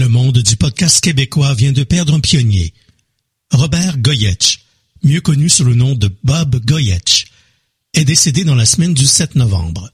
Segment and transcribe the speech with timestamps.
[0.00, 2.72] Le monde du podcast québécois vient de perdre un pionnier.
[3.50, 4.60] Robert Goyetch,
[5.02, 7.26] mieux connu sous le nom de Bob Goyetch,
[7.92, 9.92] est décédé dans la semaine du 7 novembre.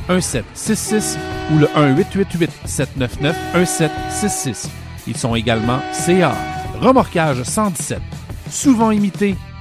[0.09, 1.17] 819-623-1766
[1.53, 4.67] ou le 1-888-799-1766.
[5.07, 6.33] Ils sont également CA.
[6.81, 8.01] Remorquage 117.
[8.49, 9.35] Souvent imité,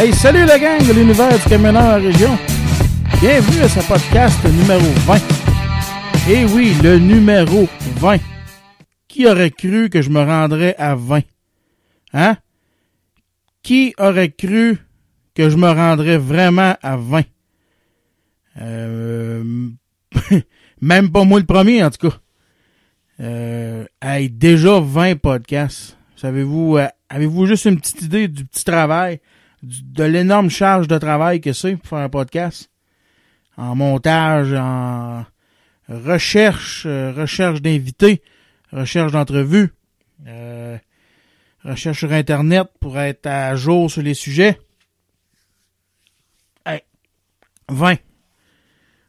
[0.00, 2.38] Hey, salut la gang de l'univers du camionneur en région.
[3.20, 5.16] Bienvenue à ce podcast numéro 20.
[6.30, 8.18] Et oui, le numéro 20.
[9.08, 11.22] Qui aurait cru que je me rendrais à 20?
[12.12, 12.36] Hein?
[13.64, 14.78] Qui aurait cru
[15.34, 17.24] que je me rendrais vraiment à 20?
[18.60, 19.68] Euh,
[20.80, 22.16] même pas moi le premier, en tout cas.
[23.18, 25.98] Euh, hey, déjà 20 podcasts.
[26.14, 29.18] Savez-vous, euh, avez-vous juste une petite idée du petit travail?
[29.62, 32.70] De l'énorme charge de travail que c'est pour faire un podcast.
[33.56, 35.24] En montage, en
[35.88, 38.22] recherche, euh, recherche d'invités,
[38.72, 39.72] recherche d'entrevues,
[40.26, 40.78] euh,
[41.64, 44.60] recherche sur Internet pour être à jour sur les sujets.
[46.64, 46.82] Hey,
[47.68, 47.96] 20.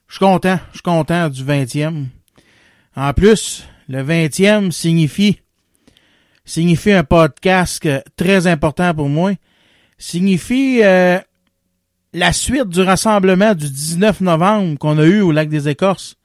[0.08, 2.08] Je suis content, je suis content du 20e.
[2.96, 5.42] En plus, le 20e signifie
[6.50, 9.34] signifie un podcast très important pour moi
[10.00, 11.20] signifie euh,
[12.14, 16.16] la suite du rassemblement du 19 novembre qu'on a eu au lac des Écorces.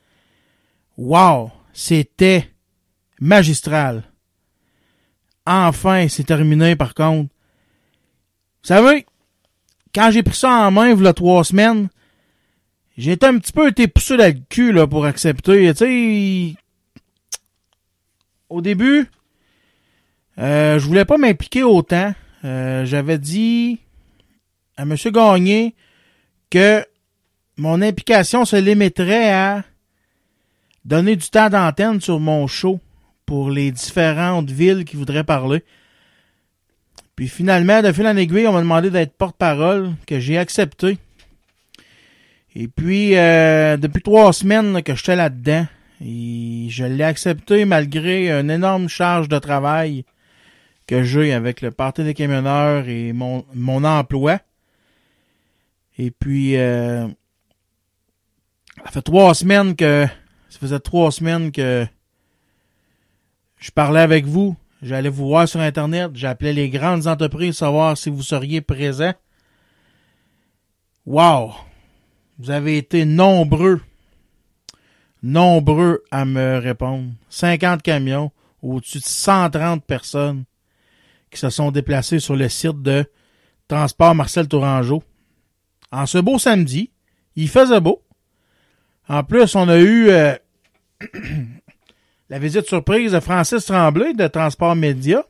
[0.97, 2.49] Wow, c'était
[3.21, 4.05] magistral.
[5.45, 7.31] Enfin, c'est terminé par contre.
[8.63, 9.05] Vous savez,
[9.95, 11.89] quand j'ai pris ça en main, a trois semaines,
[12.97, 15.75] été un petit peu été poussé dans le cul là, pour accepter.
[15.75, 16.57] Tu sais,
[18.49, 19.11] au début,
[20.39, 22.15] euh, je voulais pas m'impliquer autant.
[22.45, 23.81] Euh, j'avais dit
[24.77, 24.95] à M.
[25.07, 25.75] Gagné
[26.51, 26.85] que
[27.57, 29.65] mon implication se limiterait à
[30.85, 32.81] donner du temps d'antenne sur mon show
[33.25, 35.65] pour les différentes villes qui voudraient parler.
[37.17, 40.99] Puis finalement, de fil en aiguille, on m'a demandé d'être porte-parole, que j'ai accepté.
[42.57, 45.67] Et puis, euh, depuis trois semaines que j'étais là-dedans,
[46.05, 50.05] et je l'ai accepté malgré une énorme charge de travail
[50.87, 54.41] que j'ai avec le Parti des camionneurs et mon, mon emploi.
[55.99, 57.07] Et puis, euh,
[58.85, 60.07] ça fait trois semaines que,
[60.49, 61.87] ça faisait trois semaines que
[63.59, 64.57] je parlais avec vous.
[64.83, 66.11] J'allais vous voir sur Internet.
[66.15, 69.15] J'appelais les grandes entreprises savoir si vous seriez présents.
[71.07, 71.55] Wow!
[72.39, 73.81] Vous avez été nombreux
[75.25, 77.11] nombreux à me répondre.
[77.31, 78.31] 50 camions,
[78.63, 80.45] au-dessus de 130 personnes
[81.35, 83.05] qui se sont déplacés sur le site de
[83.69, 85.03] Transport Marcel Tourangeau.
[85.93, 86.91] En ce beau samedi,
[87.37, 88.03] il faisait beau.
[89.09, 90.35] En plus, on a eu euh,
[92.31, 95.25] la visite surprise de Francis Tremblay de Transport Média,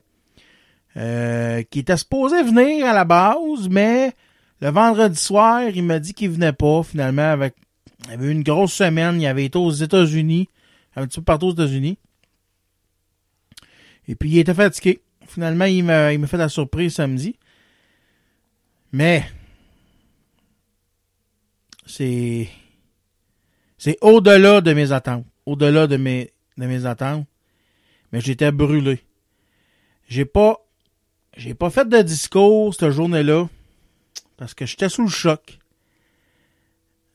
[0.97, 4.13] euh, qui était supposé venir à la base, mais
[4.61, 7.57] le vendredi soir, il m'a dit qu'il venait pas finalement avec
[8.07, 10.49] il avait eu une grosse semaine, il avait été aux États-Unis,
[10.95, 11.99] un petit peu partout aux États-Unis.
[14.09, 15.01] Et puis il était fatigué.
[15.35, 17.37] Finalement, il m'a, il m'a fait la surprise samedi.
[18.93, 19.25] Mais
[21.87, 22.49] c'est
[23.77, 27.27] c'est au-delà de mes attentes, au-delà de mes de mes attentes.
[28.13, 29.01] Mais j'étais brûlé.
[30.07, 30.59] J'ai pas
[31.37, 33.49] j'ai pas fait de discours cette journée-là
[34.37, 35.59] parce que j'étais sous le choc.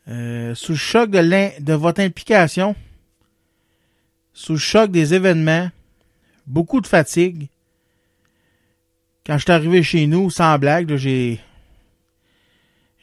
[0.10, 2.76] Euh, sous le choc de, de votre implication,
[4.34, 5.72] sous le choc des événements,
[6.46, 7.48] beaucoup de fatigue.
[9.30, 11.40] Quand je suis arrivé chez nous, sans blague, j'ai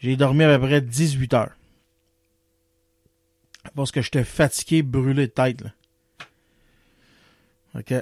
[0.03, 1.57] j'ai dormi à peu près 18 heures.
[3.77, 5.61] Parce que j'étais fatigué, brûlé de tête.
[5.61, 5.71] Là.
[7.77, 7.95] OK.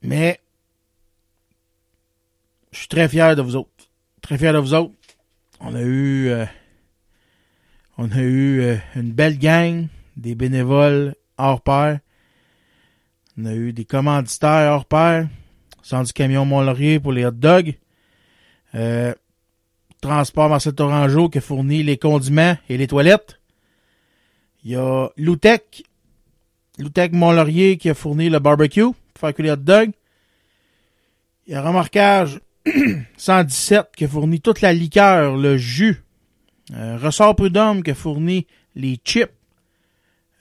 [0.00, 0.40] Mais
[2.72, 3.90] je suis très fier de vous autres.
[4.22, 4.94] Très fier de vous autres.
[5.60, 6.46] On a eu euh,
[7.98, 12.00] on a eu euh, une belle gang, des bénévoles hors pair.
[13.40, 15.28] On a eu des commanditaires hors pair.
[15.82, 17.78] Sans du camion Mont-Laurier pour les hot dogs.
[18.74, 19.14] Euh,
[20.00, 23.40] Transport Marcel Torangeau qui fournit les condiments et les toilettes.
[24.64, 25.84] Il y a Loutec.
[26.78, 29.92] Loutec Mont-Laurier qui a fourni le barbecue pour faire que les hot dogs.
[31.46, 32.40] Il y a Remorquage
[33.16, 36.02] 117 qui a fourni toute la liqueur, le jus.
[36.74, 39.30] Euh, Ressort Prud'homme qui a fourni les chips.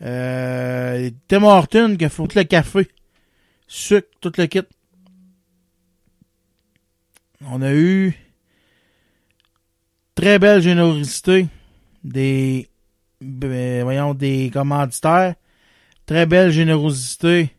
[0.01, 2.87] Euh, Tim Horton qui a fourni le café.
[3.67, 4.61] Sucre, tout le kit.
[7.41, 8.17] On a eu
[10.15, 11.47] très belle générosité
[12.03, 12.69] des
[13.21, 15.35] ben, voyons des commanditaires.
[16.05, 17.51] Très belle générosité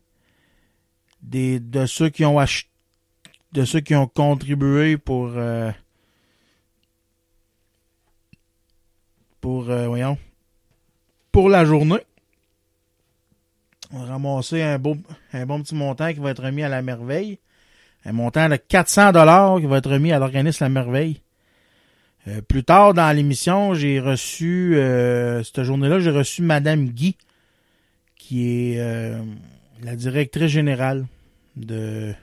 [1.23, 2.69] des de ceux qui ont acheté
[3.53, 5.71] de ceux qui ont contribué pour euh,
[9.41, 10.19] pour euh, voyons
[11.33, 12.01] pour la journée.
[13.93, 14.97] On a ramassé un beau
[15.33, 17.39] un bon petit montant qui va être remis à la merveille.
[18.05, 21.21] Un montant de 400 dollars qui va être remis à l'organisme La Merveille.
[22.29, 24.75] Euh, plus tard dans l'émission, j'ai reçu
[25.45, 27.17] cette journée-là, j'ai reçu Madame Guy,
[28.17, 29.17] qui est
[29.83, 31.07] la directrice générale
[31.57, 32.15] de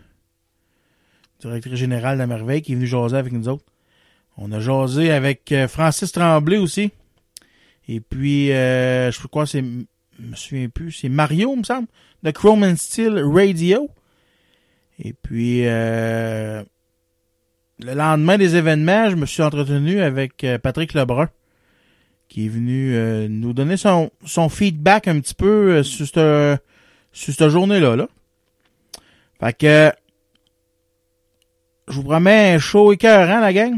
[1.39, 3.65] directrice générale de la Merveille, qui est venue jaser avec nous autres.
[4.37, 6.91] On a jasé avec euh, Francis Tremblay aussi.
[7.87, 9.63] Et puis, euh, je sais quoi, c'est,
[10.19, 11.87] je me souviens plus, c'est Mario, me semble,
[12.23, 13.89] de Chrome Steel Radio.
[14.99, 16.63] Et puis, euh,
[17.79, 21.29] le lendemain des événements, je me suis entretenu avec Patrick Lebrun,
[22.29, 22.95] qui est venu
[23.27, 26.61] nous donner son, son feedback un petit peu sur cette,
[27.11, 27.97] sur cette journée-là.
[27.97, 28.07] Là.
[29.39, 29.91] Fait que,
[31.87, 33.77] je vous promets un show écœurant, la gang?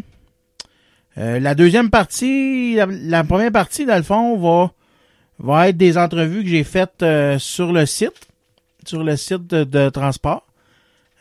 [1.17, 4.71] Euh, la deuxième partie, la, première partie, dans le fond, va,
[5.39, 8.27] va être des entrevues que j'ai faites euh, sur le site,
[8.85, 10.45] sur le site de, transport,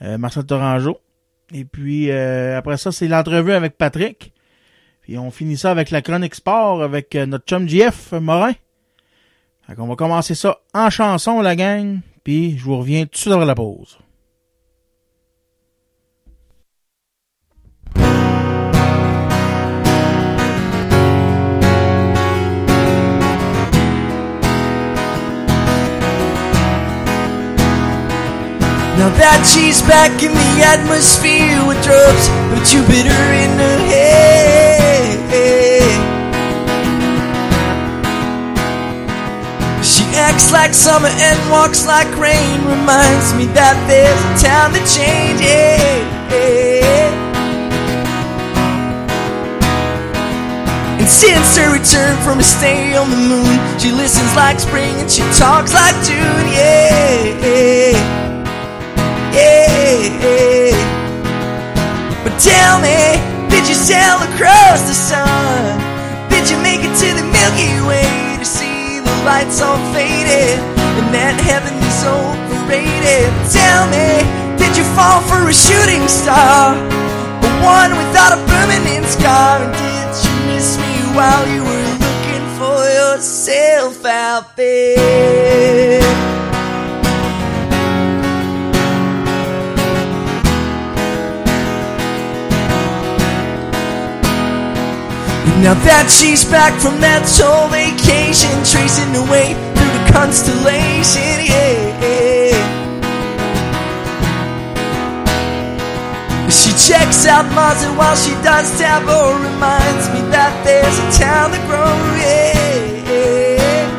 [0.02, 0.98] euh, Marcel Torangeau.
[1.52, 4.32] Et puis, après ça, c'est l'entrevue avec Patrick.
[5.02, 8.54] Puis on finit ça avec la chronique sport avec notre chum GF Morin.
[9.66, 12.00] Fait qu'on va commencer ça en chanson, la gang.
[12.24, 13.98] Puis je vous reviens tout de suite après la pause.
[28.96, 35.20] Now that she's back in the atmosphere with drops of Jupiter in her head.
[39.84, 42.64] She acts like summer and walks like rain.
[42.64, 45.44] Reminds me that there's a time to change.
[50.96, 55.10] And since her return from a stay on the moon, she listens like spring and
[55.10, 56.48] she talks like June.
[56.48, 58.25] Yeah
[62.24, 65.78] But tell me, did you sail across the sun?
[66.28, 70.58] Did you make it to the Milky Way to see the lights all faded
[71.00, 73.28] and that heaven is overrated?
[73.52, 74.24] Tell me,
[74.56, 76.74] did you fall for a shooting star?
[77.40, 79.62] The one without a permanent scar?
[79.62, 85.75] And did you miss me while you were looking for your yourself out there.
[95.66, 102.54] Now that she's back from that soul vacation, tracing the way through the constellation, yeah.
[106.46, 111.58] She checks out and while she does Tabor reminds me that there's a town to
[111.66, 113.90] grow, yeah.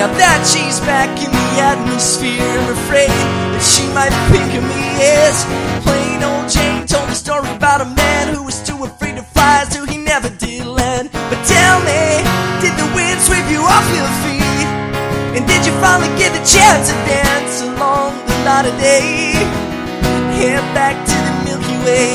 [0.00, 3.12] Now that she's back in the atmosphere, I'm afraid
[3.52, 5.44] that she might think of me as
[7.72, 11.08] about a man who was too afraid to fly, so he never did land.
[11.32, 12.20] But tell me,
[12.60, 14.68] did the wind sweep you off your feet?
[15.32, 19.32] And did you finally get the chance to dance along the light of day?
[20.36, 22.12] Head back to the Milky Way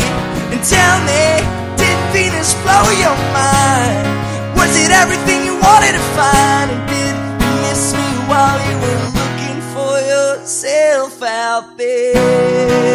[0.53, 1.41] and tell me,
[1.73, 4.05] did Venus blow your mind?
[4.53, 6.69] Was it everything you wanted to find?
[6.69, 12.86] And did you miss me while you were looking for yourself out there?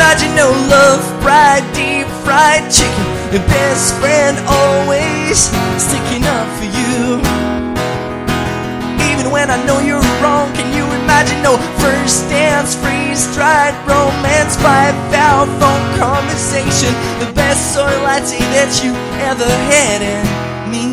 [0.00, 3.04] Imagine no love, fried deep fried chicken,
[3.36, 7.20] the best friend always sticking up for you?
[9.12, 14.56] Even when I know you're wrong, can you imagine no first dance, freeze dried romance,
[14.56, 18.96] five hour phone conversation, the best soy latte that you
[19.28, 20.24] ever had in
[20.72, 20.86] me?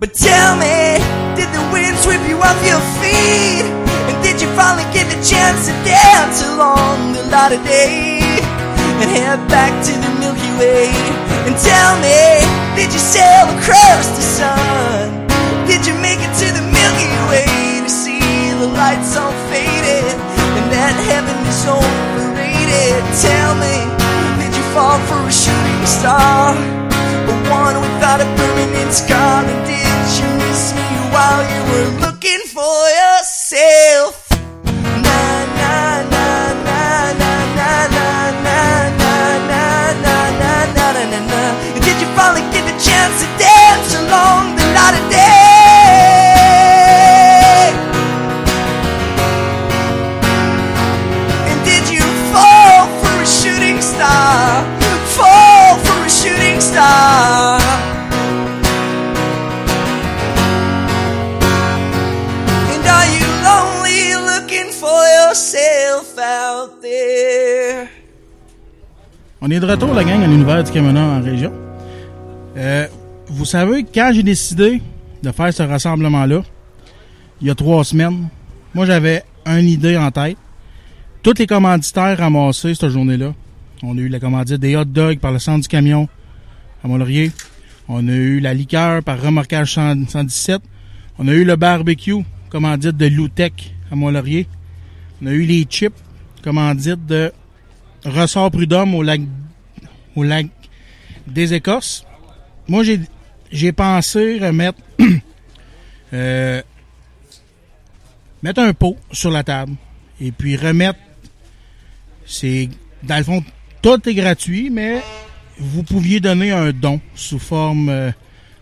[0.00, 0.98] But tell me,
[1.38, 3.81] did the wind sweep you off your feet?
[4.52, 8.20] Finally get the chance to dance along the light of day?
[9.00, 10.92] And head back to the Milky Way?
[11.48, 12.44] And tell me,
[12.76, 15.26] did you sail across the sun?
[15.64, 18.20] Did you make it to the Milky Way to see
[18.60, 20.12] the lights all faded?
[20.60, 23.00] And that heaven is overrated?
[23.24, 23.88] Tell me,
[24.36, 26.52] did you fall for a shooting star?
[27.24, 29.48] Or one without a permanent scar?
[29.48, 34.21] And did you miss me while you were looking for yourself?
[44.12, 46.02] Dance along the light of day?
[51.50, 54.64] And did you fall for a shooting star?
[55.16, 57.60] Fall for a shooting star?
[62.72, 67.88] And are you lonely looking for yourself out there?
[69.40, 71.52] On est de retour, la gang, à l'univers du camionneur en région.
[72.56, 72.86] Euh,
[73.32, 74.82] vous savez, quand j'ai décidé
[75.22, 76.42] de faire ce rassemblement-là,
[77.40, 78.28] il y a trois semaines,
[78.74, 80.36] moi j'avais une idée en tête.
[81.22, 83.32] Tous les commanditaires ramassés cette journée-là.
[83.82, 86.08] On a eu la commandite des hot dogs par le centre du camion
[86.84, 87.32] à Mont-Laurier.
[87.88, 90.60] On a eu la liqueur par Remorquage 100 117.
[91.18, 94.46] On a eu le barbecue, commandite de Loutec à Mont-Laurier.
[95.22, 95.94] On a eu les chips,
[96.42, 97.32] commandite de
[98.04, 99.20] Ressort Prud'homme au lac,
[100.16, 100.48] au lac
[101.26, 102.04] des Écosses.
[102.68, 103.00] Moi, j'ai,
[103.52, 104.78] j'ai pensé remettre,
[106.12, 106.62] euh,
[108.42, 109.74] mettre un pot sur la table
[110.20, 110.98] et puis remettre,
[112.26, 112.68] c'est,
[113.02, 113.44] dans le fond,
[113.82, 115.02] tout est gratuit, mais
[115.58, 118.10] vous pouviez donner un don sous forme euh,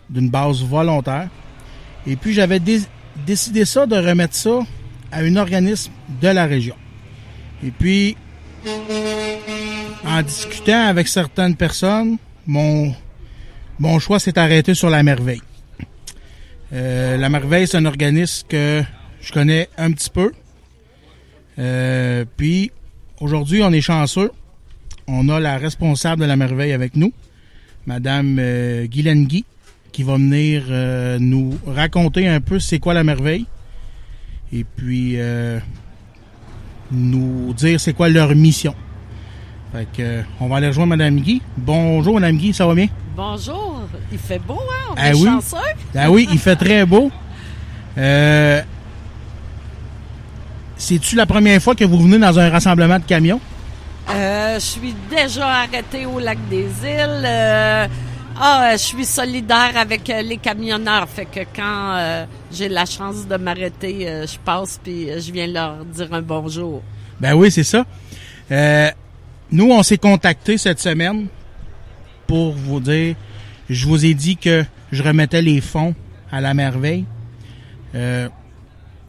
[0.09, 1.29] d'une base volontaire.
[2.05, 2.81] Et puis, j'avais dé-
[3.25, 4.59] décidé ça, de remettre ça
[5.11, 6.75] à un organisme de la région.
[7.63, 8.17] Et puis,
[10.05, 12.17] en discutant avec certaines personnes,
[12.47, 12.93] mon,
[13.81, 15.41] mon choix s'est arrêté sur la merveille.
[16.71, 18.83] Euh, la merveille, c'est un organisme que
[19.21, 20.31] je connais un petit peu.
[21.57, 22.71] Euh, puis,
[23.19, 24.31] aujourd'hui, on est chanceux.
[25.07, 27.11] On a la responsable de la merveille avec nous,
[27.87, 29.45] Madame euh, Guylaine Guy,
[29.91, 33.47] qui va venir euh, nous raconter un peu c'est quoi la merveille.
[34.53, 35.17] Et puis,
[36.91, 38.75] nous dire c'est quoi leur mission.
[39.73, 41.41] Fait que, on va aller rejoindre Madame Guy.
[41.55, 42.87] Bonjour Madame Guy, ça va bien?
[43.15, 44.91] Bonjour, il fait beau, hein?
[44.91, 45.25] On Ah est oui?
[45.25, 45.57] chanceux.
[45.95, 47.09] Ah oui, il fait très beau.
[47.97, 48.61] Euh,
[50.75, 53.39] C'est-tu la première fois que vous venez dans un rassemblement de camions?
[54.09, 57.23] Euh, je suis déjà arrêtée au lac des îles.
[57.25, 57.87] Euh,
[58.39, 61.07] ah, je suis solidaire avec euh, les camionneurs.
[61.07, 65.47] Fait que quand euh, j'ai la chance de m'arrêter, euh, je passe puis je viens
[65.47, 66.81] leur dire un bonjour.
[67.19, 67.85] Ben oui, c'est ça.
[69.51, 71.27] Euh, nous, on s'est contactés cette semaine
[72.27, 73.15] pour vous dire,
[73.69, 75.93] je vous ai dit que je remettais les fonds
[76.31, 77.05] à la merveille.
[77.95, 78.29] Euh,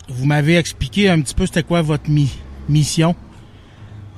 [0.09, 2.37] vous m'avez expliqué un petit peu c'était quoi votre mi-
[2.69, 3.15] mission.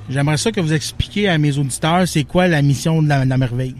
[0.09, 3.31] J'aimerais ça que vous expliquiez à mes auditeurs c'est quoi la mission de la, de
[3.31, 3.76] la merveille.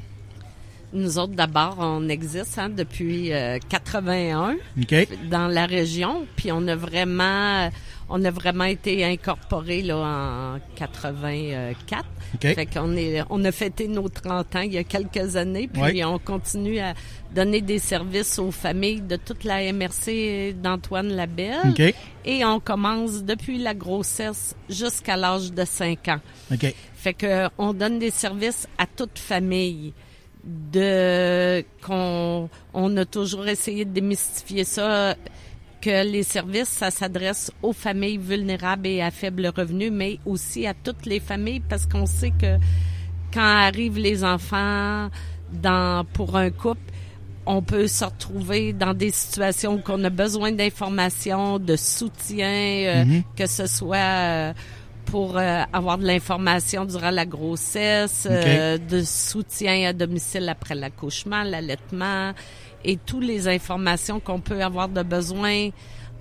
[0.93, 5.09] Nous autres, d'abord, on existe hein, depuis euh, 81 OK?
[5.29, 7.69] dans la région, puis on a vraiment,
[8.09, 12.05] on a vraiment été incorporé là en 84.
[12.35, 12.41] OK.
[12.55, 15.81] Fait qu'on est, on a fêté nos 30 ans il y a quelques années, puis
[15.83, 16.05] Ouais.
[16.05, 16.95] on continue à
[17.35, 21.75] donner des services aux familles de toute la MRC d'Antoine Labelle.
[22.25, 26.21] Et on commence depuis la grossesse jusqu'à l'âge de 5 ans.
[26.95, 29.93] Fait que on donne des services à toute famille.
[30.47, 35.15] De qu'on on a toujours essayé de démystifier ça
[35.85, 40.73] que les services ça s'adresse aux familles vulnérables et à faible revenu mais aussi à
[40.73, 42.57] toutes les familles parce qu'on sait que
[43.35, 45.11] quand arrivent les enfants
[45.53, 46.91] dans pour un couple
[47.47, 53.05] on peut se retrouver dans des situations où on a besoin d'informations, de soutien, euh,
[53.37, 54.53] que ce soit euh,
[55.05, 62.33] pour euh, avoir de l'information durant la grossesse, de soutien à domicile après l'accouchement, l'allaitement
[62.85, 65.71] et toutes les informations qu'on peut avoir de besoin.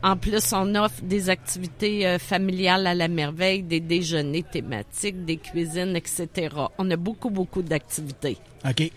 [0.06, 5.38] En plus, on offre des activités euh, familiales à la merveille, des déjeuners thématiques, des
[5.38, 6.28] cuisines, etc.
[6.78, 8.38] On a beaucoup, beaucoup d'activités.
[8.68, 8.92] OK.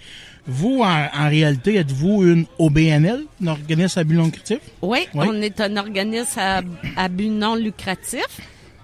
[0.49, 4.59] Vous, en, en réalité, êtes-vous une OBNL, un organisme à but non lucratif?
[4.83, 5.27] Oui, Oui.
[5.31, 6.63] on est un organisme à,
[6.97, 8.27] à but non lucratif.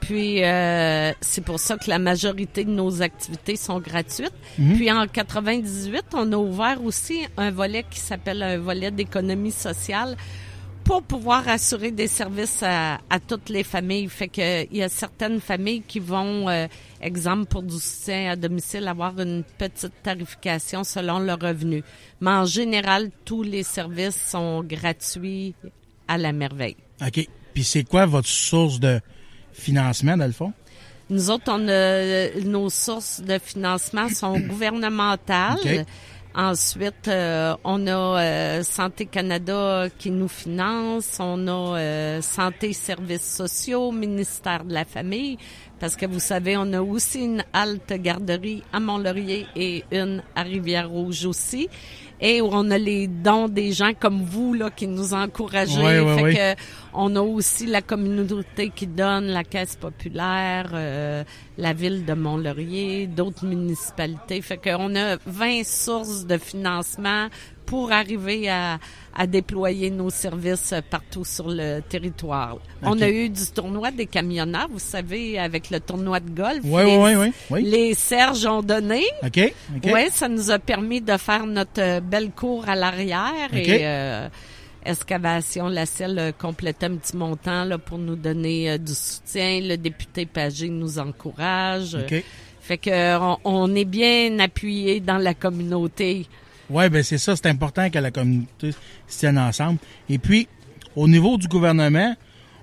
[0.03, 4.35] Puis euh, c'est pour ça que la majorité de nos activités sont gratuites.
[4.57, 10.17] Puis en 98, on a ouvert aussi un volet qui s'appelle un volet d'économie sociale
[10.83, 14.09] pour pouvoir assurer des services à, à toutes les familles.
[14.09, 16.67] Fait que il y a certaines familles qui vont, euh,
[17.01, 21.85] exemple pour du soutien à domicile, avoir une petite tarification selon leur revenu.
[22.21, 25.55] Mais en général, tous les services sont gratuits
[26.09, 26.77] à la merveille.
[27.01, 27.25] OK.
[27.55, 29.01] Puis c'est quoi votre source de
[29.53, 30.53] financement, dans le fond?
[31.11, 35.85] Nous autres, on a, nos sources de financement sont gouvernementales.
[36.35, 37.91] Ensuite, euh, on a
[38.23, 44.87] euh, Santé Canada qui nous finance, on a euh, Santé Services sociaux, ministère de la
[44.87, 45.37] Famille,
[45.79, 50.43] parce que vous savez, on a aussi une halte garderie à Mont-Laurier et une à
[50.43, 51.69] Rivière-Rouge aussi.
[52.25, 55.13] Et on a les dons des gens comme vous là qui nous.
[55.13, 56.35] Ouais, ouais, fait ouais.
[56.35, 56.63] que
[56.95, 61.25] on a aussi la communauté qui donne, la Caisse populaire, euh,
[61.59, 64.41] la ville de Mont-Laurier, d'autres municipalités.
[64.41, 67.27] Fait qu'on a 20 sources de financement
[67.67, 68.79] pour arriver à,
[69.15, 72.59] à déployer nos services partout sur le territoire.
[72.83, 76.61] On a eu du tournoi des camionneurs, vous savez, avec le tournoi de golf.
[76.65, 77.63] Oui, Les- oui, oui, oui.
[77.65, 79.03] Les Serges ont donné.
[79.23, 79.53] OK.
[79.77, 79.91] OK.
[79.93, 84.29] Oui, ça nous a permis de faire notre belle cour à l'arrière et euh,
[84.85, 89.61] Excavation La Selle a complété un petit montant là, pour nous donner euh, du soutien.
[89.63, 91.95] Le député Pagé nous encourage.
[91.95, 92.23] OK.
[92.61, 96.27] Fait que euh, on, on est bien appuyé dans la communauté.
[96.73, 98.73] Oui, ben c'est ça, c'est important que la communauté
[99.07, 99.79] se tienne ensemble.
[100.09, 100.49] Et puis,
[100.97, 102.17] au niveau du gouvernement,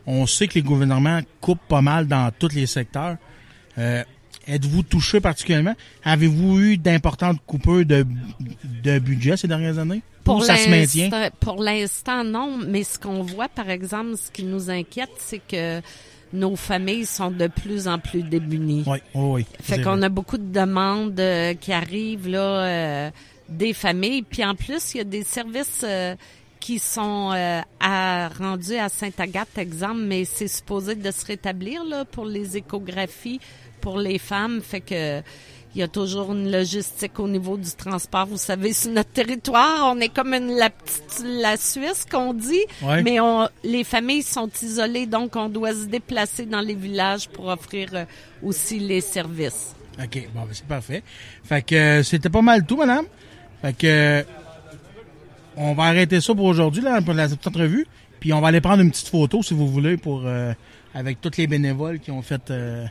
[0.08, 3.18] on sait que les gouvernements coupent pas mal dans tous les secteurs.
[3.78, 4.04] Euh,
[4.48, 5.76] Êtes-vous touché particulièrement?
[6.04, 8.04] Avez-vous eu d'importantes coupures de,
[8.84, 10.02] de budget ces dernières années?
[10.26, 11.10] Ou ça se maintient?
[11.40, 12.58] Pour l'instant, non.
[12.68, 15.82] Mais ce qu'on voit, par exemple, ce qui nous inquiète, c'est que
[16.34, 18.84] nos familles sont de plus en plus démunies.
[18.88, 19.46] Oui, oui, oui.
[19.62, 23.12] Fait qu'on a beaucoup de demandes euh, qui arrivent là euh,
[23.50, 24.22] des familles.
[24.24, 26.16] Puis en plus, il y a des services euh,
[26.60, 32.06] qui sont euh, à, rendus à Sainte-Agathe, exemple, mais c'est supposé de se rétablir là
[32.06, 33.40] pour les échographies
[33.82, 34.62] pour les femmes.
[34.62, 35.22] Fait que
[35.76, 38.26] il y a toujours une logistique au niveau du transport.
[38.26, 42.64] Vous savez, sur notre territoire, on est comme une, la petite la Suisse qu'on dit,
[42.82, 43.04] Ouais.
[43.04, 47.48] mais on, les familles sont isolées, donc on doit se déplacer dans les villages pour
[47.50, 48.06] offrir euh,
[48.42, 49.76] aussi les services.
[50.02, 51.04] OK, bon, ben, c'est parfait.
[51.44, 53.06] Fait que euh, c'était pas mal tout, madame?
[53.62, 54.26] Fait que
[55.58, 57.86] on va arrêter ça pour aujourd'hui, là, pour la petite entrevue.
[58.20, 60.54] Puis on va aller prendre une petite photo, si vous voulez, pour euh,
[60.94, 62.86] avec tous les bénévoles qui ont fait euh,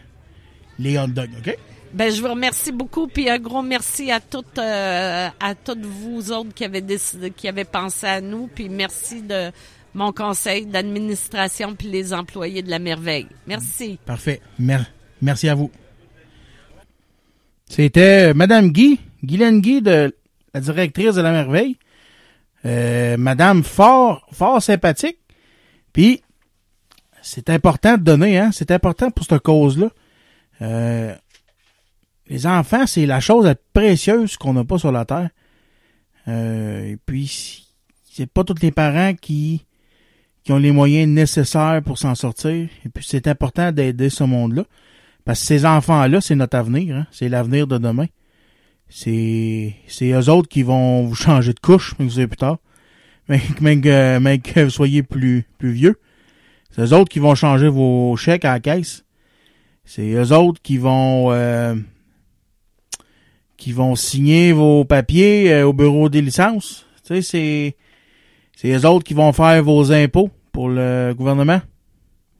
[0.78, 1.56] les hot dogs, OK?
[1.92, 6.30] Ben, je vous remercie beaucoup, puis un gros merci à toutes, euh, à toutes vous
[6.32, 9.50] autres qui avez décidé, qui avez pensé à nous, puis merci de
[9.94, 13.26] mon conseil d'administration puis les employés de la merveille.
[13.46, 13.98] Merci.
[14.04, 14.42] Parfait.
[14.58, 14.90] Mer-
[15.22, 15.70] merci à vous.
[17.68, 20.14] C'était Madame Guy, Guylaine Guy, de
[20.54, 21.76] la directrice de la merveille,
[22.64, 25.18] euh, madame fort, fort sympathique.
[25.92, 26.22] Puis,
[27.22, 28.50] c'est important de donner, hein?
[28.52, 29.90] C'est important pour cette cause-là.
[30.62, 31.14] Euh,
[32.28, 35.30] les enfants, c'est la chose la plus précieuse qu'on n'a pas sur la Terre.
[36.26, 37.66] Euh, et puis,
[38.10, 39.64] c'est pas tous les parents qui,
[40.44, 42.68] qui ont les moyens nécessaires pour s'en sortir.
[42.84, 44.64] Et puis, c'est important d'aider ce monde-là.
[45.24, 46.96] Parce que ces enfants-là, c'est notre avenir.
[46.96, 47.06] Hein?
[47.10, 48.06] C'est l'avenir de demain
[48.88, 52.58] c'est c'est eux autres qui vont vous changer de couche, mais vous savez plus tard.
[53.28, 56.00] Mais, que, que vous soyez plus, plus vieux.
[56.70, 59.04] C'est eux autres qui vont changer vos chèques à caisse.
[59.84, 61.74] C'est eux autres qui vont euh,
[63.56, 66.86] qui vont signer vos papiers euh, au bureau des licences.
[67.04, 67.76] Tu sais, c'est
[68.56, 71.60] c'est eux autres qui vont faire vos impôts pour le gouvernement.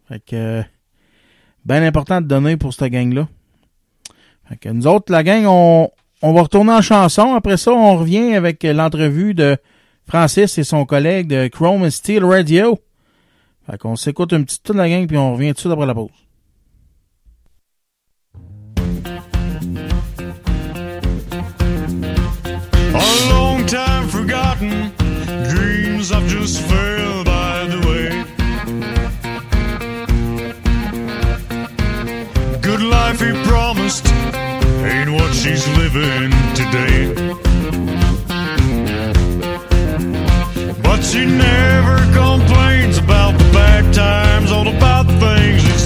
[0.09, 0.63] Fait que
[1.65, 3.29] bien important de donner pour cette gang-là.
[4.49, 7.35] Fait que nous autres, la gang, on, on va retourner en chanson.
[7.35, 9.57] Après ça, on revient avec l'entrevue de
[10.07, 12.81] Francis et son collègue de Chrome Steel Radio.
[13.71, 15.95] Fait qu'on s'écoute petit petite toute la gang, puis on revient tout de après la
[15.95, 16.11] pause.
[23.31, 24.91] Long time forgotten,
[25.51, 28.25] dreams just failed by the way.
[32.61, 34.28] Good life he promised.
[34.85, 37.15] ain't what she's living today.
[40.83, 45.78] But she never complains about the bad times, all about things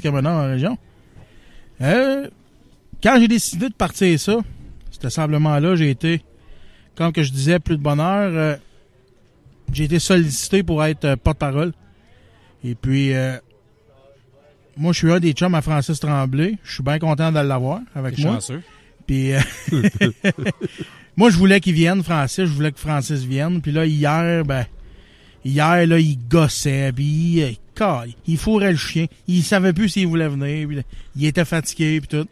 [0.00, 0.78] région.
[1.80, 2.28] Euh,
[3.02, 4.38] quand j'ai décidé de partir ça,
[4.90, 6.22] cet assemblement-là, j'ai été,
[6.96, 8.30] comme que je disais, plus de bonheur.
[8.32, 8.56] Euh,
[9.72, 11.72] j'ai été sollicité pour être euh, porte-parole.
[12.64, 13.12] Et puis,
[14.76, 16.58] moi, je suis un des chums à Francis Tremblay.
[16.64, 18.34] Je suis bien content de l'avoir avec moi.
[18.34, 18.62] chanceux.
[19.06, 19.30] Puis,
[21.16, 22.46] moi, je voulais qu'il vienne, Francis.
[22.46, 23.60] Je voulais que Francis vienne.
[23.60, 24.66] Puis là, hier, ben,
[25.44, 26.92] hier, là, il gossait.
[26.92, 29.06] Puis, car- il fourrait le chien.
[29.26, 30.66] Il savait plus s'il voulait venir.
[30.68, 30.82] Puis
[31.16, 32.28] il était fatigué, puis tout.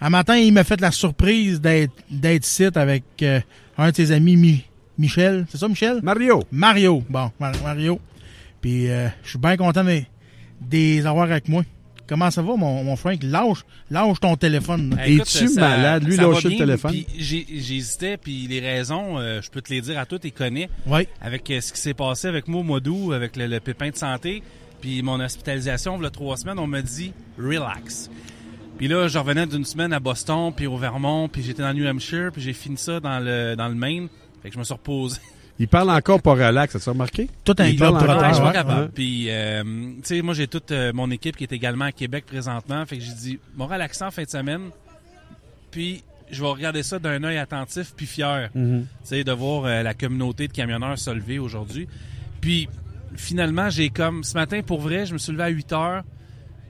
[0.00, 3.40] Un matin, il m'a fait la surprise d'être d'être site avec euh,
[3.78, 4.64] un de ses amis, Mi-
[4.98, 5.46] Michel.
[5.48, 6.00] C'est ça, Michel?
[6.02, 6.42] Mario.
[6.50, 7.02] Mario.
[7.08, 8.00] Bon, Mar- Mario.
[8.60, 10.04] Puis, euh, je suis bien content de, de
[10.70, 11.62] les avoir avec moi.
[12.06, 13.18] Comment ça va, mon, mon Frank?
[13.22, 14.94] Lâche, lâche ton téléphone.
[15.02, 16.04] Es-tu ça- malade?
[16.04, 16.94] Lui, lâcher le téléphone.
[17.18, 20.68] J'hésitais, puis les raisons, euh, je peux te les dire à toi, tu les connais.
[20.86, 21.08] Oui.
[21.22, 23.88] Avec euh, ce qui s'est passé avec moi au mois d'août, avec le, le pépin
[23.90, 24.42] de santé,
[24.80, 28.10] puis mon hospitalisation, il y a trois semaines, on m'a dit «relax».
[28.78, 31.74] Puis là, je revenais d'une semaine à Boston, puis au Vermont, puis j'étais dans le
[31.74, 34.08] New Hampshire, puis j'ai fini ça dans le, dans le Maine.
[34.42, 35.20] Fait que je me suis reposé.
[35.58, 37.28] Il parle encore pas relax, ça s'est remarqué?
[37.44, 38.90] Tout un encore, Ouais, je suis pas capable.
[38.90, 42.24] Puis, euh, tu sais, moi, j'ai toute euh, mon équipe qui est également à Québec
[42.26, 42.84] présentement.
[42.86, 44.70] Fait que j'ai dit, mon relaxant en fin de semaine.
[45.70, 48.50] Puis, je vais regarder ça d'un œil attentif puis fier.
[48.56, 48.80] Mm-hmm.
[48.80, 51.86] Tu sais, de voir euh, la communauté de camionneurs se lever aujourd'hui.
[52.40, 52.68] Puis,
[53.14, 56.02] finalement, j'ai comme, ce matin, pour vrai, je me suis levé à 8 heures.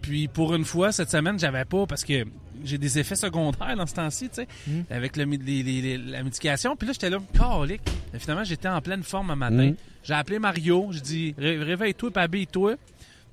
[0.02, 2.26] Puis, pour une fois, cette semaine, j'avais pas, parce que
[2.64, 4.48] j'ai des effets secondaires dans ce temps-ci, tu sais,
[4.90, 6.74] avec le, les- les- les- la médication.
[6.76, 7.82] Puis là, j'étais là, calique.
[8.18, 9.66] Finalement, j'étais en pleine forme un matin.
[9.66, 9.76] Mhm.
[10.02, 10.88] J'ai appelé Mario.
[10.90, 12.74] J'ai dit, Ré- réveille-toi et habille-toi.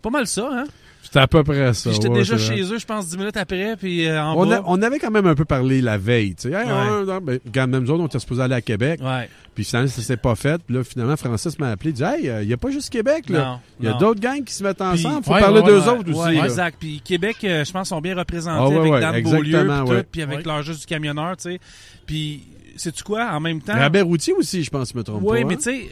[0.01, 0.65] Pas mal ça, hein?
[1.03, 1.91] C'était à peu près ça.
[1.91, 4.57] J'étais ouais, déjà chez eux, je pense, 10 minutes après, puis euh, en On, bas.
[4.57, 6.35] a- on avait quand même un peu parlé la veille.
[6.35, 6.71] Tu sais, Hey, Ouais.
[6.71, 8.99] on- on- ben, quand même, nous autres, on était supposés aller à Québec.
[9.03, 9.27] Ouais.
[9.53, 10.61] Puis finalement, ça s'est pas fait.
[10.65, 11.89] Puis là, finalement, Francis m'a appelé.
[11.89, 13.29] Il dit Hey, il n'y a pas juste Québec.
[13.29, 13.59] là.
[13.79, 15.23] Il y a d'autres gangs qui se mettent ensemble.
[15.25, 16.37] faut ouais, parler d'eux autres aussi.
[16.37, 16.77] exact.
[16.79, 20.01] Puis Québec, euh, je pense, sont bien représentés Ah avec Dan Beaulieu, puis ouais.
[20.03, 21.59] tout, puis avec leur jeu du camionneur, tu sais.
[22.05, 22.43] Puis,
[22.77, 23.73] sais-tu quoi, en même temps...
[23.73, 25.47] Rabert Routier aussi, je pense, je me trompe Oui, pas.
[25.47, 25.57] mais hein?
[25.57, 25.89] tu sais,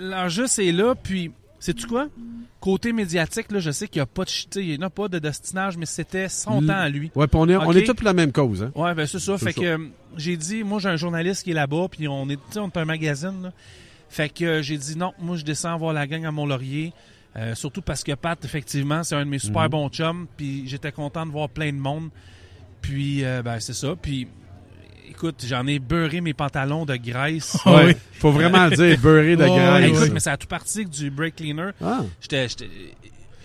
[0.00, 1.32] l'enjeu, c'est là, puis...
[1.60, 2.08] Sais-tu quoi?
[2.58, 4.60] Côté médiatique, là, je sais qu'il n'y a pas de...
[4.60, 7.10] Il n'y en a pas de destinage, mais c'était son temps à lui.
[7.14, 8.62] Ouais, puis on est, on est tous pour la même cause.
[8.64, 8.72] Hein?
[8.74, 9.38] Ouais, ben c'est ça.
[9.38, 9.60] Fait ça.
[9.60, 9.78] que euh,
[10.16, 12.84] j'ai dit, moi j'ai un journaliste qui est là-bas, puis on est, on est un
[12.84, 13.42] magazine.
[13.44, 13.52] là.
[14.08, 16.92] Fait que euh, j'ai dit non, moi je descends voir la gang à Mont-Laurier.
[17.36, 19.68] euh, surtout parce que Pat, effectivement, c'est un de mes super Mhm.
[19.68, 20.26] bons chums.
[20.36, 22.08] Puis j'étais content de voir plein de monde.
[22.82, 23.94] Puis euh, ben c'est ça.
[24.00, 24.26] Puis
[25.10, 27.56] écoute, j'en ai beurré mes pantalons de graisse.
[27.66, 27.86] Ouais.
[27.86, 27.92] oui.
[28.20, 29.72] Faut vraiment le dire, beurré de graisse.
[29.82, 30.10] ouais, Écoute, ouais.
[30.10, 31.70] mais ça a tout parti du brake cleaner.
[31.82, 32.00] Ah.
[32.20, 32.46] J'étais,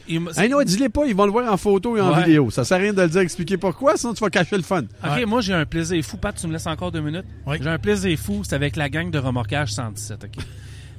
[0.08, 2.24] Hey, non, dis-les pas, ils vont le voir en photo et en Ouais.
[2.26, 2.52] vidéo.
[2.52, 4.84] Ça sert à rien de le dire, expliquer pourquoi, sinon tu vas cacher le fun.
[5.04, 5.26] OK, Ouais.
[5.26, 6.18] moi j'ai un plaisir fou.
[6.18, 7.26] Pat, tu me laisses encore deux minutes?
[7.48, 7.58] Oui.
[7.60, 10.44] J'ai un plaisir fou, c'est avec la gang de remorquage 117, OK?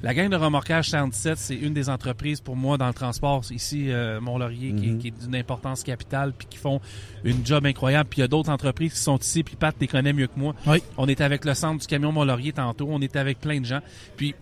[0.03, 3.91] La gang de remorquage 117, c'est une des entreprises pour moi dans le transport ici,
[3.91, 4.99] euh, Mont-Laurier, qui, Mhm.
[4.99, 6.81] qui est d'une importance capitale, puis qui font
[7.25, 8.09] une job incroyable.
[8.11, 10.39] Puis il y a d'autres entreprises qui sont ici, puis Pat les connaît mieux que
[10.39, 10.55] moi.
[10.67, 10.83] Oui.
[10.99, 13.81] On était avec le centre du camion Mont-Laurier tantôt, on était avec plein de gens.
[14.17, 14.35] Puis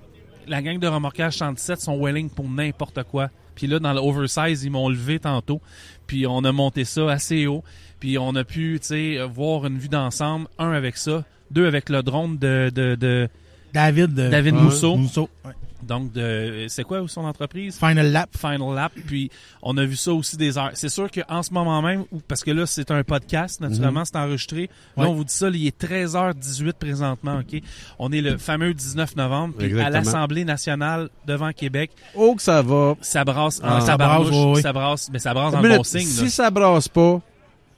[0.46, 3.30] la gang de remorquage 117 sont willing pour n'importe quoi.
[3.54, 5.60] Puis là, dans l'oversize, ils m'ont levé tantôt.
[6.08, 7.62] Puis on a monté ça assez haut.
[8.00, 10.48] Puis on a pu, tu sais, voir une vue d'ensemble.
[10.58, 11.24] Un avec ça.
[11.52, 13.28] Deux avec le drone de, de, de
[13.74, 14.18] David.
[14.18, 14.62] euh, David Ouais.
[14.62, 14.96] Mousseau.
[14.96, 15.28] Mousseau.
[15.44, 15.52] ouais.
[15.82, 17.76] Donc, de, c'est quoi son entreprise?
[17.78, 18.30] Final lap.
[18.38, 18.92] Final Lap.
[19.06, 20.70] Puis on a vu ça aussi des heures.
[20.72, 24.70] C'est sûr qu'en ce moment même, parce que là, c'est un podcast, naturellement, c'est enregistré.
[24.96, 25.08] Là, Ouais.
[25.10, 27.60] on vous dit ça, il est 13h18 présentement, OK?
[27.98, 29.56] On est le fameux 19 novembre.
[29.58, 32.94] Puis à l'Assemblée nationale devant Québec, Oh, que ça va.
[33.02, 33.80] ça brasse, Ah.
[33.80, 34.62] ça Ça brasse, ouais.
[34.62, 36.00] ça brasse, mais ça brasse le bon signe.
[36.00, 36.28] si là.
[36.30, 37.20] ça brasse pas,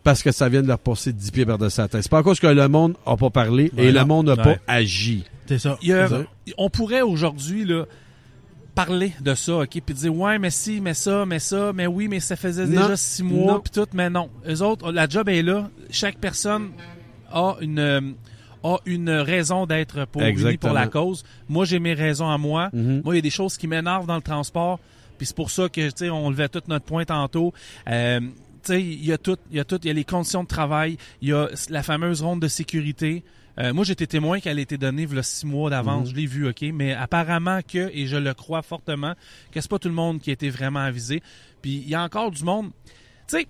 [0.04, 2.02] parce que ça vient de leur passer 10 pieds par de sa tête.
[2.04, 4.34] C'est pas à cause que le monde a pas parlé et Ouais, le monde n'a
[4.34, 4.58] Ouais.
[4.58, 5.24] pas agi.
[5.48, 5.78] C'est ça.
[5.82, 6.24] Il y a- C'est ça.
[6.58, 7.84] on pourrait aujourd'hui là
[8.74, 12.08] parler de ça, ok, puis dire ouais, mais si, mais ça, mais ça, mais oui,
[12.08, 12.82] mais ça faisait Non.
[12.82, 14.28] déjà six mois, puis tout, mais non.
[14.46, 15.70] Eux autres, la job est là.
[15.90, 16.70] Chaque personne
[17.32, 18.00] a une euh,
[18.62, 20.20] a une raison d'être pour
[20.60, 21.24] pour la cause.
[21.48, 22.68] Moi, j'ai mes raisons à moi.
[22.72, 23.02] Mhm.
[23.04, 24.78] Moi, il y a des choses qui m'énervent dans le transport,
[25.16, 27.54] puis c'est pour ça que tu sais, on levait tout notre point tantôt.
[27.88, 28.26] Euh, tu
[28.64, 30.48] sais, il y a tout, il y a tout, il y a les conditions de
[30.48, 33.22] travail, il y a la fameuse ronde de sécurité.
[33.58, 36.08] Euh, moi, j'étais témoin qu'elle a été donnée a six mois d'avance.
[36.08, 36.10] Mhm.
[36.14, 36.62] Je l'ai vu, OK?
[36.74, 39.14] Mais apparemment que, et je le crois fortement,
[39.50, 41.22] que c'est pas tout le monde qui a été vraiment avisé.
[41.62, 42.70] Puis il y a encore du monde.
[43.26, 43.46] Tu sais,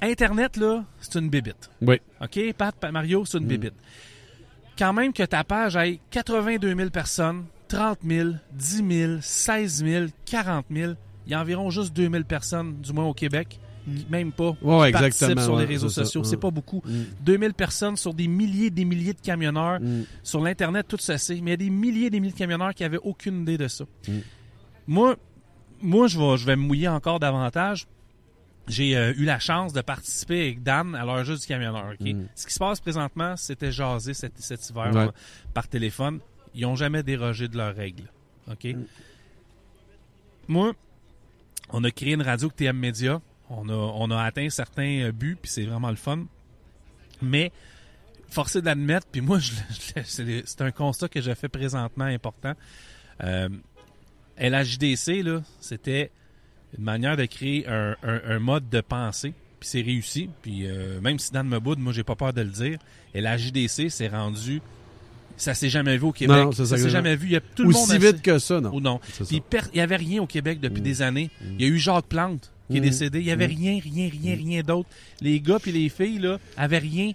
[0.00, 1.70] Internet, là, c'est une bébite.
[1.82, 2.00] Oui.
[2.20, 2.38] OK?
[2.56, 3.48] Pat, Pat Mario, c'est une Mhm.
[3.50, 3.74] bébite.
[4.78, 10.06] Quand même que ta page ait 82 000 personnes, 30 000, 10 000, 16 000,
[10.26, 10.94] 40 000,
[11.26, 13.60] il y a environ juste 2 000 personnes, du moins au Québec,
[14.08, 16.24] même pas Ouais, qui participent exactement, sur les réseaux sociaux.
[16.24, 16.82] C'est pas beaucoup.
[16.84, 17.02] Mm.
[17.22, 19.80] 2000 personnes sur des milliers et des milliers de camionneurs.
[19.80, 20.04] Mm.
[20.22, 21.34] Sur l'Internet, tout ça c'est.
[21.40, 23.58] Mais il y a des milliers et des milliers de camionneurs qui avaient aucune idée
[23.58, 23.84] de ça.
[24.08, 24.12] Mm.
[24.86, 25.16] Moi,
[25.80, 27.86] moi je, vais, je vais me mouiller encore davantage.
[28.66, 31.94] J'ai euh, eu la chance de participer avec Dan à l'heure juste du camionneur.
[32.00, 32.24] Mm.
[32.34, 35.06] Ce qui se passe présentement, c'était jaser cet, cet hiver Ouais.
[35.06, 35.12] là,
[35.52, 36.20] par téléphone.
[36.54, 38.10] Ils ont jamais dérogé de leurs règles.
[38.50, 38.64] OK?
[38.64, 38.84] Mm.
[40.48, 40.72] Moi,
[41.70, 43.20] on a créé une radio avec TM Média.
[43.58, 46.24] On a, on a atteint certains euh, buts, puis c'est vraiment le fun.
[47.22, 47.52] Mais,
[48.28, 52.54] forcé d'admettre, puis moi, je, je- c'est c'est un constat que j'ai fait présentement important.
[53.22, 53.48] Euh,
[54.38, 56.10] LHJDC, là, c'était
[56.76, 60.28] une manière de créer un, un- un mode de pensée, puis c'est réussi.
[60.42, 62.78] Puis euh, même si Dan me boude, moi, j'ai pas peur de le dire.
[63.14, 64.60] LHJDC s'est rendu...
[65.36, 66.36] Ça s'est jamais vu au Québec.
[66.36, 67.26] Non, c'est ça s'est jamais vu.
[67.26, 68.72] Il y a tout le monde Aussi vite que ça, non.
[68.72, 69.00] ou non.
[69.12, 70.84] C'est Puis il y avait rien au Québec depuis Mm.
[70.84, 71.30] des années.
[71.58, 72.84] Il y a eu Jacques Plante qui est Mm.
[72.84, 73.18] décédé.
[73.20, 73.56] Il y avait Mm.
[73.56, 74.88] rien, rien, rien, rien d'autre.
[75.20, 77.12] Les gars puis les filles là avaient rien.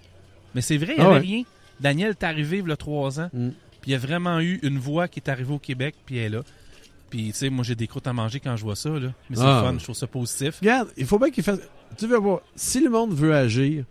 [0.54, 1.20] Mais c'est vrai, il y Ah avait ouais.
[1.20, 1.42] rien.
[1.80, 3.30] Daniel est arrivé il y a trois ans.
[3.32, 3.48] Mm.
[3.80, 6.24] Puis il y a vraiment eu une voix qui est arrivée au Québec puis elle
[6.34, 6.42] est là.
[7.08, 9.12] Puis tu sais, moi j'ai des croûtes à manger quand je vois ça là.
[9.30, 9.62] Mais c'est Ah.
[9.66, 10.58] fun, je trouve ça positif.
[10.60, 11.58] Regarde, il faut bien qu'il fasse.
[11.98, 13.84] Tu veux voir, si le monde veut agir,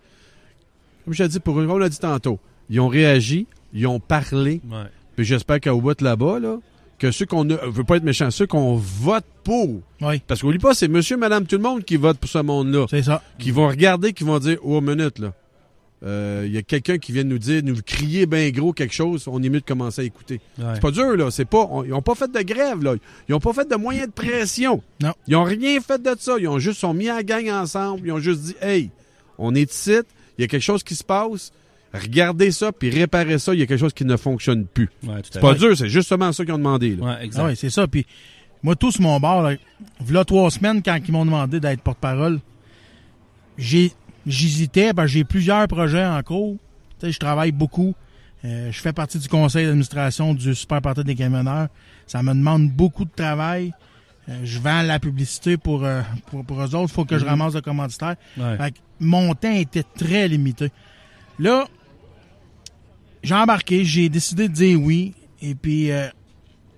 [1.03, 3.99] comme je t'ai dit, pour comme on l'a dit tantôt, ils ont réagi, ils ont
[3.99, 4.83] parlé, Ouais.
[5.15, 6.59] puis j'espère qu'au bout là-bas, là,
[6.99, 9.81] que ceux qu'on ne veut pas être méchants, ceux qu'on vote pour.
[10.01, 12.85] Oui, Parce qu'oublie pas, c'est monsieur, madame, tout le monde qui vote pour ce monde-là.
[12.89, 13.23] c'est ça.
[13.39, 15.33] Qui vont regarder, qui vont dire, oh, minute, là.
[16.05, 19.27] Euh, Il y a quelqu'un qui vient nous dire, nous crier bien gros quelque chose,
[19.27, 20.39] on est mieux de commencer à écouter.
[20.57, 20.65] Ouais.
[20.75, 21.29] C'est pas dur, là.
[21.31, 22.95] C'est pas, on- ils ont pas fait de grève, là.
[23.27, 24.81] Ils ont pas fait de moyens de pression.
[25.01, 25.11] Non.
[25.27, 26.35] Ils ont rien fait de ça.
[26.39, 28.07] Ils ont juste sont mis en gang ensemble.
[28.07, 28.91] Ils ont juste dit, hey,
[29.37, 29.91] on est ici,
[30.37, 31.51] il y a quelque chose qui se passe.
[31.93, 33.53] Regardez ça, puis réparez ça.
[33.53, 34.89] Il y a quelque chose qui ne fonctionne plus.
[35.03, 35.59] Ouais, C'est pas fait.
[35.59, 37.05] dur, c'est justement ça qu'ils ont demandé, là.
[37.05, 37.41] Ouais, exact.
[37.43, 37.87] Ah oui, c'est ça.
[37.87, 38.05] Puis
[38.61, 39.55] moi, tout sur mon bord, là,
[39.99, 42.39] v'là trois semaines, quand ils m'ont demandé d'être porte-parole,
[43.57, 43.91] j'ai
[44.27, 46.57] j'hésitais, parce que j'ai plusieurs projets en cours.
[46.99, 47.95] Tu sais, je travaille beaucoup.
[48.45, 51.67] Euh, je fais partie du conseil d'administration du Super Parti des camionneurs.
[52.05, 53.73] Ça me demande beaucoup de travail.
[54.29, 56.89] Euh, je vends la publicité pour, euh, pour, pour eux autres.
[56.91, 58.15] Il faut que je ramasse le commanditaire.
[58.37, 58.57] Ouais.
[58.57, 60.71] Fait que mon temps était très limité.
[61.39, 61.67] Là,
[63.23, 65.13] j'ai embarqué, j'ai décidé de dire oui.
[65.41, 66.07] Et puis, euh,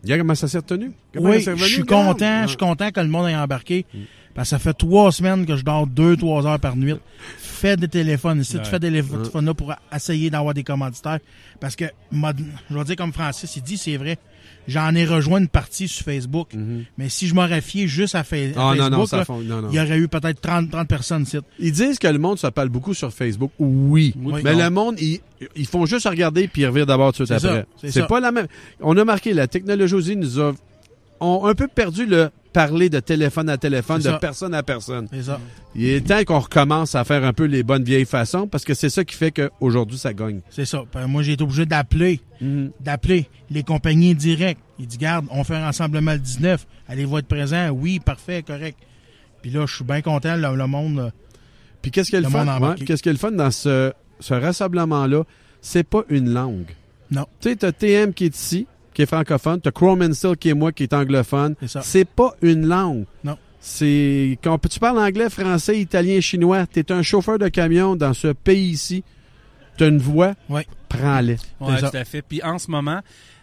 [0.04, 0.92] Regarde comment ça s'est retenu.
[1.14, 3.86] Comment oui, je suis content, je suis content que le monde ait embarqué.
[4.34, 6.96] Parce que ça fait trois semaines que je dors deux, trois heures par nuit.
[7.38, 8.40] Fais des téléphones.
[8.40, 8.46] Ouais.
[8.46, 11.20] tu fais des téléphones là pour essayer d'avoir des commanditaires.
[11.60, 14.18] Parce que, je vais dire comme Francis, il dit, c'est vrai.
[14.68, 16.50] J'en ai rejoint une partie sur Facebook.
[16.98, 18.54] Mais si je m'aurais fié juste à, Fa- Mhm.
[18.58, 19.08] Ah, Facebook,
[19.72, 21.26] il y aurait eu peut-être 30, 30 personnes.
[21.60, 23.52] Ils disent que le monde se parle beaucoup sur Facebook.
[23.60, 24.14] Oui.
[24.18, 24.42] Oui.
[24.44, 24.60] mais Non.
[24.60, 25.20] le monde, ils,
[25.56, 27.66] ils font juste regarder puis ils revirent d'abord tout de suite après.
[27.92, 28.48] c'est pas la même.
[28.80, 30.54] On a marqué, la technologie aussi nous a
[31.22, 34.18] ont un peu perdu le parler de téléphone à téléphone, de ça.
[34.20, 35.08] personne à personne.
[35.22, 35.40] Ça.
[35.74, 38.74] Il est temps qu'on recommence à faire un peu les bonnes vieilles façons parce que
[38.74, 40.42] c'est ça qui fait qu'aujourd'hui, ça gagne.
[40.50, 40.84] C'est ça.
[40.94, 42.20] Ben, moi, j'ai été obligé d'appeler,
[42.82, 44.60] d'appeler les compagnies directes.
[44.80, 46.68] Il dit, garde, on fait un rassemblement le 19.
[46.90, 47.70] Allez-vous être présent?
[47.70, 48.78] Oui, parfait, correct.
[49.42, 50.98] Puis là, je suis bien content, le, le monde.
[50.98, 51.12] là.
[51.82, 52.46] Puis qu'est-ce qu'il Le fun?
[52.60, 55.24] ouais, qu'est-ce qu'il y a le fun dans ce, ce rassemblement-là?
[55.62, 56.76] C'est pas une langue.
[57.12, 57.26] Non.
[57.40, 60.50] Tu sais, t'as TM qui est ici, qui est francophone, t'as Chrome and Steel qui
[60.50, 61.56] est moi, qui est anglophone.
[61.62, 61.82] C'est ça.
[61.82, 63.06] C'est pas une langue.
[63.24, 63.38] Non.
[63.60, 68.30] C'est quand tu parles anglais, français, italien, chinois, t'es un chauffeur de camion dans ce
[68.30, 69.04] pays ici,
[69.78, 70.66] t'as une voix, Ouais.
[70.90, 71.38] prends-les.
[71.38, 71.90] Ça.
[71.92, 72.22] tout à fait.
[72.24, 73.02] Puis en ce moment,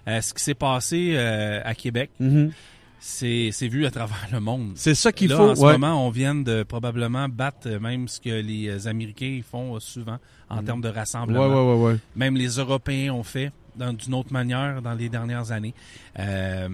[0.08, 2.50] euh, ce qui s'est passé euh, à Québec, Mhm.
[2.98, 4.72] c'est c'est vu à travers le monde.
[4.74, 5.50] C'est ça qu'il Là, faut.
[5.50, 5.72] en ce ouais.
[5.78, 10.18] moment, on vient de probablement battre euh, même ce que les Américains font souvent
[10.50, 11.46] en termes de rassemblement.
[11.46, 11.96] ouais, ouais, ouais.
[12.16, 15.74] Même les Européens ont fait d'une autre manière dans les dernières années.
[16.18, 16.68] Euh,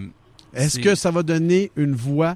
[0.53, 2.35] Est-ce que ça va donner une voix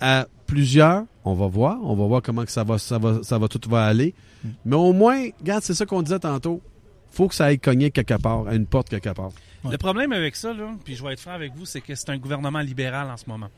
[0.00, 1.04] à plusieurs?
[1.24, 1.78] On va voir.
[1.82, 4.14] On va voir comment que ça va, ça va, ça va tout va aller.
[4.44, 4.50] Hmm.
[4.64, 6.60] Mais au moins, regarde, c'est ça qu'on disait tantôt.
[7.10, 9.30] Faut que ça aille cogner quelque part, à une porte quelque part.
[9.70, 12.10] Le problème avec ça, là, puis je vais être franc avec vous, c'est que c'est
[12.10, 13.48] un gouvernement libéral en ce moment.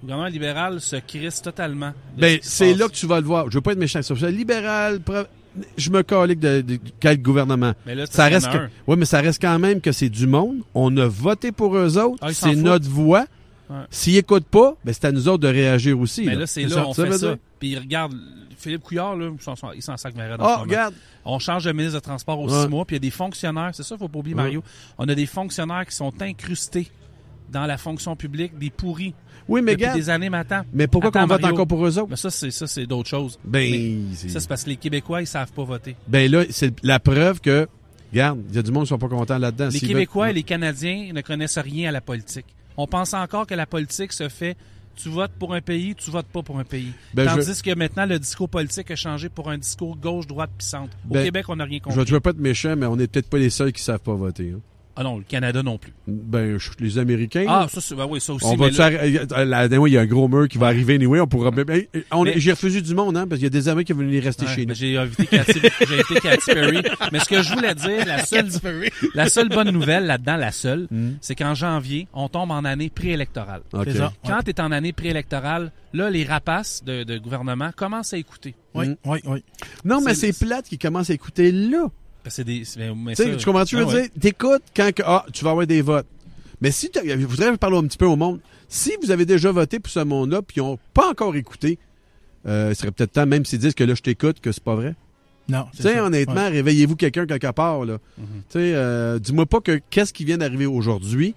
[0.00, 1.92] Le gouvernement libéral se crisse totalement.
[2.16, 2.78] Ben, c'est passe.
[2.78, 3.50] là que tu vas le voir.
[3.50, 4.30] Je veux pas être méchant sur ça.
[4.30, 5.00] Libéral,
[5.76, 7.72] je me calique de, de quel gouvernement.
[7.86, 10.58] Mais là, Ça reste que, ouais, mais ça reste quand même que c'est du monde.
[10.74, 12.18] On a voté pour eux autres.
[12.20, 13.26] Ah, c'est notre voix.
[13.70, 13.76] Ouais.
[13.90, 16.24] S'ils écoutent pas, ben c'est à nous autres de réagir aussi.
[16.24, 16.46] Mais là.
[16.46, 17.36] c'est là, on Ça fait ça.
[17.60, 18.14] Puis regarde,
[18.56, 20.94] Philippe Couillard, là, il s'en- sac en ce Ah, regarde.
[21.24, 22.62] On change de ministre de Transport aux Ouais.
[22.62, 24.42] six mois, puis il y a des fonctionnaires, c'est ça, il faut pas oublier, Ouais.
[24.42, 24.62] Mario.
[24.96, 26.90] On a des fonctionnaires qui sont incrustés
[27.52, 29.14] dans la fonction publique, des pourris,
[29.48, 29.98] Oui, mais depuis regarde.
[29.98, 30.62] des années maintenant.
[30.72, 32.08] Mais pourquoi qu'on vote encore pour eux autres?
[32.10, 33.38] Mais ça, c'est ça, c'est d'autres choses.
[33.44, 35.96] Ben, ça, c'est parce que les Québécois, ils savent pas voter.
[36.06, 37.66] Ben là, c'est la preuve que,
[38.12, 39.68] regarde, il y a du monde qui sont pas contents là-dedans.
[39.72, 42.46] Les Québécois veulent- et les Canadiens ne connaissent rien à la politique.
[42.76, 44.56] On pense encore que la politique se fait
[45.00, 46.90] tu votes pour un pays, tu votes pas pour un pays.
[47.14, 50.50] Ben, Tandis je- que maintenant, le discours politique a changé pour un discours gauche, droite,
[50.58, 50.96] puis centre.
[51.08, 51.98] Au Ben, Québec, on n'a rien Je compris.
[52.00, 54.00] veux, je veux pas être méchant, mais on n'est peut-être pas les seuls qui savent
[54.00, 54.54] pas voter.
[54.56, 54.60] hein.
[55.00, 55.92] Ah non, le Canada non plus.
[56.08, 57.44] Ben, les Américains.
[57.48, 58.44] Ah, ça, c'est, ben oui, ça aussi.
[58.44, 61.28] on va là- là, il y a un gros mur qui va arriver anyway, on
[61.28, 61.52] pourra
[62.10, 64.12] on- Mais- j'ai refusé du monde hein parce qu'il y a des amis qui veulent
[64.18, 64.74] rester Ouais, chez ben, nous.
[64.74, 65.52] j'ai invité Katy,
[65.88, 66.82] j'ai invité Katy Perry.
[67.12, 68.48] Mais ce que je voulais dire, la seule,
[69.14, 71.12] la seule bonne nouvelle là-dedans, la seule, Hmm.
[71.20, 73.62] c'est qu'en janvier, on tombe en année préélectorale.
[73.72, 73.84] Quand
[74.44, 78.56] tu es en année préélectorale, là, les rapaces de, de gouvernement commencent à écouter.
[78.74, 78.96] Oui, Mm.
[79.04, 79.44] oui, oui.
[79.84, 81.86] Non, mais C'est- c'est plate qui commence à écouter là.
[82.26, 82.62] C'est des,
[82.94, 84.02] mais Tu ça- comprends veux Ah ouais.
[84.02, 84.10] dire?
[84.20, 86.06] T'écoutes quand que, ah, tu vas avoir des votes.
[86.60, 88.40] Mais si tu je voudrais parler un petit peu au monde.
[88.68, 91.78] Si vous avez déjà voté pour ce monde-là, puis ils n'ont pas encore écouté,
[92.46, 94.74] euh, il serait peut-être temps, même s'ils disent que là, je t'écoute, que c'est pas
[94.74, 94.94] vrai.
[95.48, 96.48] Non, Tu sais, honnêtement, Ouais.
[96.50, 97.94] réveillez-vous quelqu'un quelque part, là.
[98.18, 98.24] Mhm.
[98.26, 101.34] Tu sais, euh, dis-moi pas que qu'est-ce qui vient d'arriver aujourd'hui,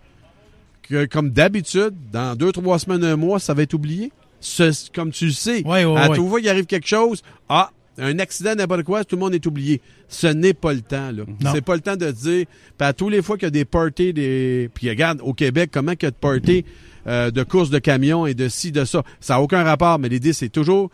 [0.83, 4.11] que comme d'habitude, dans deux, trois semaines, un mois, ça va être oublié.
[4.41, 7.71] Ce- comme tu le sais, Ouais, ouais, à tout fois, il arrive quelque chose, ah,
[7.97, 9.81] un accident, n'importe quoi, tout le monde est oublié.
[10.07, 11.23] Ce n'est pas le temps, là.
[11.41, 11.51] Non.
[11.53, 12.45] C'est pas le temps de dire,
[12.77, 14.69] puis à tous les fois qu'il y a des parties, des...
[14.73, 16.65] puis regarde, au Québec, comment qu'il y a de parties
[17.07, 19.03] euh, de courses de camions et de ci, de ça.
[19.19, 20.89] Ça n'a aucun rapport, mais l'idée, c'est toujours,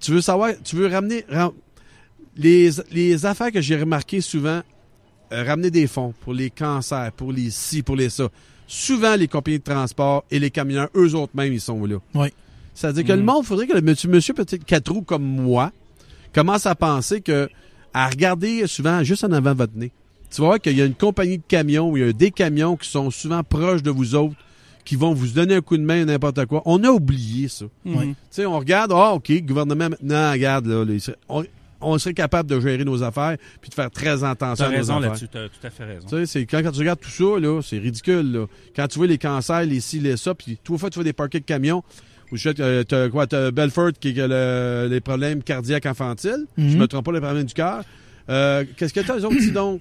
[0.00, 1.52] tu veux savoir, tu veux ramener, ram-
[2.36, 4.60] les, les affaires que j'ai remarquées souvent,
[5.32, 8.28] euh, ramener des fonds pour les cancers, pour les ci, pour les ça.
[8.66, 11.96] Souvent, les compagnies de transport et les camionneurs, eux autres même, ils sont là.
[12.14, 12.28] Oui.
[12.74, 13.26] C'est-à-dire que le Mm.
[13.26, 15.70] monde, faudrait que le monsieur, monsieur peut-être quatre roues comme moi
[16.34, 17.48] commence à penser que,
[17.92, 19.92] à regarder souvent juste en avant de votre nez.
[20.30, 22.76] Tu vas voir qu'il y a une compagnie de camions il y a des camions
[22.76, 24.34] qui sont souvent proches de vous autres,
[24.84, 26.60] qui vont vous donner un coup de main, n'importe quoi.
[26.66, 27.66] On a oublié ça.
[27.86, 28.06] Ouais.
[28.08, 31.44] Tu sais, on regarde, ah, OK, gouvernement, maintenant, regarde, là, les- on,
[31.80, 34.76] on serait capable de gérer nos affaires puis de faire très attention T'as à nos
[34.76, 36.06] raison là-dessus, t'as tout à fait raison.
[36.08, 38.46] Tu sais, c'est quand, quand tu regardes tout ça, là, c'est ridicule, là.
[38.74, 41.12] Quand tu vois les cancers, les ci, les ça, puis trois fois tu vois des
[41.12, 41.82] parquets de camions,
[42.32, 46.46] ou je sais, euh, t'as quoi, t'as Belfort qui a le- les problèmes cardiaques infantiles,
[46.58, 46.76] je Mhm.
[46.78, 47.84] me trompe pas, les problèmes du cœur.
[48.30, 49.80] Euh, Qu'est-ce que t'as, les autres, dis donc?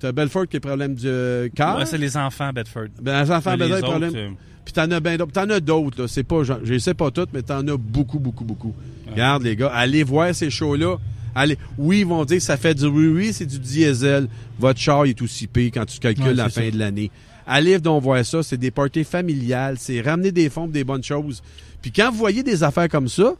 [0.00, 1.78] T'as Belfort qui a des problèmes du euh, cœur?
[1.78, 2.86] Ouais, c'est les enfants, Bedford.
[3.00, 4.10] ben, les enfants, problèmes.
[4.10, 4.30] autres, euh,
[4.64, 5.32] Puis t'en as bien d'autres.
[5.32, 6.08] T'en as d'autres, là.
[6.08, 8.74] C'est pas, je les sais pas toutes, mais t'en as beaucoup, beaucoup, beaucoup.
[9.10, 10.96] Regarde, les gars, allez voir ces shows-là.
[11.34, 14.26] Allez, oui, ils vont dire que ça fait du oui, oui, c'est du diesel.
[14.58, 16.70] Votre char il est aussi pire quand tu calcules Ouais, la fin ça.
[16.70, 17.10] de l'année.
[17.52, 21.02] Allez donc voir ça, c'est des parties familiales, c'est ramener des fonds pour des bonnes
[21.02, 21.42] choses.
[21.82, 23.34] Puis quand vous voyez des affaires comme ça,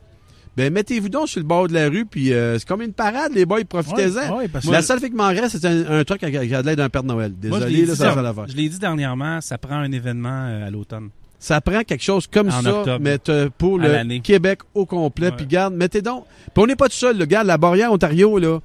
[0.56, 3.32] ben mettez-vous donc sur le bord de la rue, puis euh, c'est comme une parade,
[3.32, 4.28] les boys, profitez-en.
[4.60, 6.66] Que- La seule fait m'en reste, c'est un, un truc qui a, qui a de
[6.66, 7.30] l'air d'un Père Noël.
[7.44, 8.46] moi, je Désolé, là, ça l'affaire.
[8.48, 11.10] Je l'ai dit dernièrement, ça prend un événement euh, à l'automne.
[11.38, 12.98] Ça prend quelque chose comme En ça, octobre.
[13.00, 13.18] mais
[13.56, 14.18] pour À le.
[14.20, 15.30] Québec au complet.
[15.36, 16.24] Puis garde, mettez donc.
[16.52, 17.44] Puis on n'est pas tout seul, le gars.
[17.44, 18.58] La barrière Ontario, là.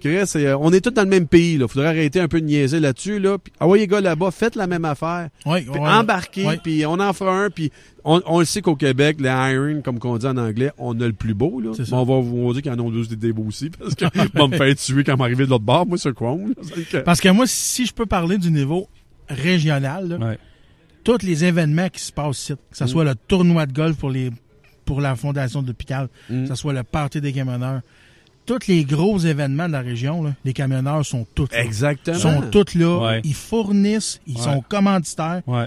[0.00, 1.56] Chris, euh, on est tous dans le même pays.
[1.58, 1.66] Là.
[1.68, 3.18] Faudrait arrêter un peu de niaiser là-dessus.
[3.18, 3.38] Là.
[3.60, 5.28] Ah ouais, les gars là-bas, faites la même affaire.
[5.46, 5.88] Oui, Puis ouais.
[5.88, 6.60] embarquez, Ouais.
[6.62, 7.50] puis on en fera un.
[7.50, 7.70] Puis
[8.04, 11.06] on, on le sait qu'au Québec, les Iron, comme qu'on dit en anglais, on a
[11.06, 11.60] le plus beau.
[11.60, 11.70] Là.
[11.78, 13.70] Mais on va vous dire qu'il y en a tous des beaux aussi.
[13.70, 14.04] Parce que
[14.38, 16.54] va me faire tuer quand m'arriver de l'autre bord, moi, ce Chrome.
[16.90, 18.88] que- Parce que moi, si je peux parler du niveau
[19.28, 20.38] régional, là, Ouais.
[21.04, 22.88] tous les événements qui se passent ici, que ce Mm.
[22.88, 24.30] soit le tournoi de golf pour les
[24.84, 26.42] pour la fondation de l'hôpital, Mm.
[26.44, 27.80] que ce soit le party des camionneurs,
[28.46, 31.62] tous les gros événements de la région, là, les camionneurs sont tous là.
[31.64, 32.16] Exactement.
[32.16, 33.20] Ils sont tous là, Ouais.
[33.24, 34.42] ils fournissent, ils Ouais.
[34.42, 35.42] sont commanditaires.
[35.46, 35.66] Ouais.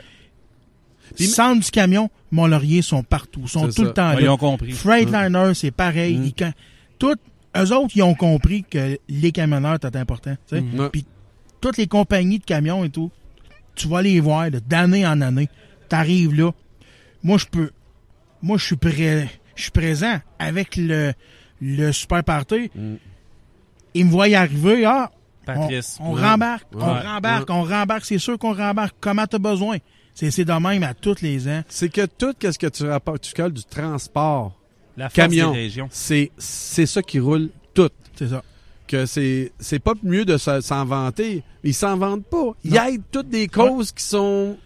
[1.18, 3.82] Centre du camion, Mont-Laurier sont partout, sont tout ça.
[3.84, 4.34] le temps Ouais, ils là.
[4.34, 4.72] ont compris.
[4.72, 6.18] Freightliner, c'est pareil.
[6.18, 6.26] Mm.
[6.38, 6.54] Ils
[7.00, 7.16] Tout,
[7.58, 10.36] eux autres, ils ont compris que les camionneurs, c'est important.
[10.48, 10.62] tu sais.
[10.62, 10.90] Mm.
[10.92, 11.06] Puis
[11.62, 13.12] toutes les compagnies de camions et tout,
[13.76, 15.50] tu vas les voir d'année en année.
[15.90, 16.52] T'arrives là.
[17.24, 17.72] Moi, je peux.
[18.42, 19.30] Moi, je suis prêt.
[19.56, 21.12] Je suis présent avec le,
[21.62, 22.70] le super party.
[22.76, 22.96] Mm.
[23.96, 24.86] Ils me voient y arriver.
[24.86, 25.98] Ah, on, Patrice.
[26.00, 26.22] on Ouais.
[26.22, 27.00] rembarque, on Ouais.
[27.08, 28.06] rembarque, on rembarque.
[28.06, 28.96] C'est sûr qu'on rembarque.
[29.00, 29.78] Comment t'as besoin?
[30.14, 31.64] C'est c'est de même à tous les ans.
[31.70, 34.54] C'est que tout ce que tu rapportes, tu colles du transport,
[34.98, 35.56] La camion,
[35.92, 37.90] c'est c'est ça qui roule tout.
[38.16, 38.44] C'est ça.
[38.88, 41.44] Que c'est c'est pas mieux de se- s'en vanter.
[41.64, 42.54] Ils s'en vantent pas.
[42.64, 42.84] Ils Non.
[42.86, 44.58] aident toutes des causes qui sont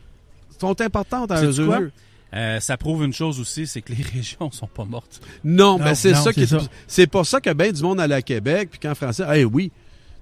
[0.60, 1.91] sont importantes à eux.
[2.34, 5.22] Euh, ça prouve une chose aussi, c'est que les régions sont pas mortes.
[5.44, 6.58] Non, mais c'est non, ça qui c'est
[6.88, 9.72] c'est pour ça que ben du monde allait à Québec puis qu'en français, eh oui.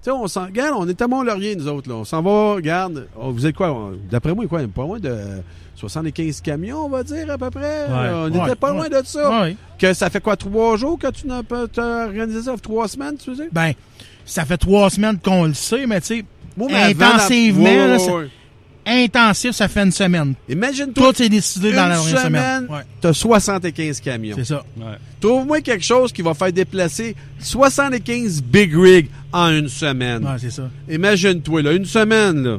[0.04, 1.94] Tu sais, on s'en regarde, on est à Mont-Laurier, nous autres, là.
[1.94, 3.06] On s'en va, regarde.
[3.16, 3.92] oh, vous êtes quoi?
[4.10, 4.60] D'après moi, quoi?
[4.66, 5.16] Pas loin de
[5.76, 7.86] 75 camions, on va dire, à peu près?
[7.88, 8.76] on n'était Ouais, pas ouais.
[8.78, 9.42] loin de ça.
[9.42, 9.56] Ouais.
[9.78, 11.66] Que ça fait quoi, trois jours que tu n'as pas
[12.04, 12.54] organisé ça?
[12.60, 13.46] Trois semaines, tu veux dire?
[13.52, 13.72] Ben,
[14.24, 16.24] ça fait trois semaines qu'on le sait, mais tu sais,
[16.68, 17.98] la- Intensivement, Ouais, là.
[18.86, 20.34] Intensif, ça fait une semaine.
[20.48, 22.22] Imagine-toi, Tout est décidé dans la semaine.
[22.24, 24.34] semaine, Ouais, t'as 75 camions.
[24.36, 24.64] c'est ça.
[24.76, 24.96] Ouais.
[25.20, 30.24] Trouve-moi quelque chose qui va faire déplacer 75 big rigs en une semaine.
[30.24, 30.68] Ouais, c'est ça.
[30.90, 32.58] Imagine-toi, là, une semaine, là.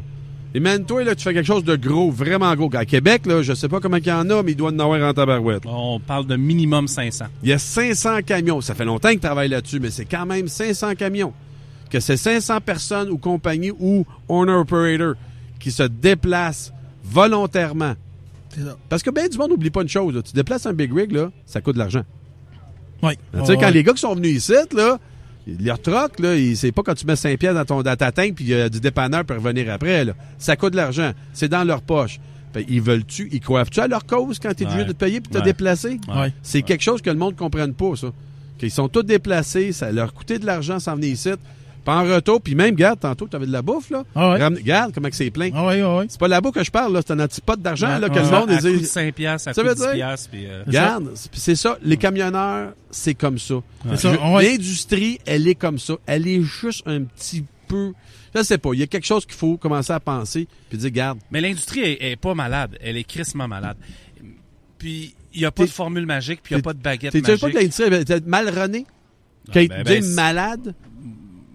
[0.56, 2.70] Imagine-toi, là, tu fais quelque chose de gros, vraiment gros.
[2.76, 4.78] À Québec, là, je sais pas comment il y en a, mais il doit en
[4.80, 5.64] avoir en tabarouette.
[5.66, 7.26] On parle de minimum 500.
[7.42, 8.62] Il y a 500 camions.
[8.62, 11.34] Ça fait longtemps qu'ils travaillent là-dessus, mais c'est quand même 500 camions.
[11.90, 15.16] Que c'est 500 personnes ou compagnies ou owner-operator
[15.64, 17.94] qui se déplacent volontairement.
[18.90, 20.14] Parce que ben du monde n'oublie pas une chose.
[20.14, 20.22] là.
[20.22, 22.04] Tu déplaces un big rig, là, ça coûte de l'argent.
[23.02, 23.14] Oui.
[23.38, 25.00] Tu sais, quand les gars qui sont venus ici, là,
[25.60, 28.36] leur troc, là, c'est pas quand tu mets 5 pièces dans, ton, dans ta tank
[28.36, 30.06] puis il y a du dépanneur pour revenir après.
[30.06, 30.14] Là.
[30.38, 31.12] Ça coûte de l'argent.
[31.34, 32.20] C'est dans leur poche.
[32.70, 35.32] Ils veulent-tu, ils croient-tu à leur cause quand tu es obligé de te payer pour
[35.32, 35.44] te Ouais.
[35.44, 36.00] déplacer?
[36.16, 36.32] Ouais.
[36.44, 38.08] C'est quelque chose que le monde ne comprenne pas, ça.
[38.60, 41.32] Qu'ils sont tous déplacés, ça leur coûtait de l'argent s'en venir ici.
[41.86, 44.04] Puis en retour, puis même, garde, tantôt, tu avais de la bouffe, là.
[44.16, 44.40] Ah ouais.
[44.40, 45.50] Ramène- Regarde comment que c'est plein.
[45.54, 46.06] Ah oui, ah oui.
[46.08, 47.02] C'est pas là-bas que je parle, là.
[47.06, 48.22] C'est un antipote d'argent, Ouais, là, que ouais.
[48.24, 50.64] le monde à coût de 5 piastres, à Ça de dire- 10 piastres, puis, euh,
[50.66, 51.78] Regarde, c'est- c'est ça.
[51.82, 53.56] Les camionneurs, c'est comme ça.
[53.90, 54.44] C'est ça, Je- ouais.
[54.52, 55.96] L'industrie, elle est comme ça.
[56.06, 57.92] Elle est juste un petit peu.
[58.36, 58.70] Je sais pas.
[58.74, 61.20] Il y a quelque chose qu'il faut commencer à penser puis dire, garde.
[61.32, 62.78] Mais l'industrie est, est pas malade.
[62.82, 63.78] Elle est crissement malade.
[64.78, 67.12] Puis, il n'y a pas de formule magique, puis il n'y a pas de baguette
[67.12, 67.56] Tu sais pas que magique.
[67.60, 68.86] l'industrie elle est mal renée?
[69.48, 70.74] Ah, Qu'elle ben, est ben, malade?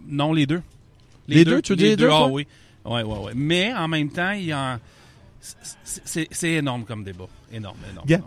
[0.08, 0.62] Non, les deux.
[1.28, 2.46] Les deux, tu dire les deux, Ah oui.
[2.84, 3.32] Ouais, ouais, ouais.
[3.34, 4.80] Mais en même temps, il y a...
[5.84, 7.26] c'est- énorme comme débat.
[7.52, 8.22] Énorme, énorme.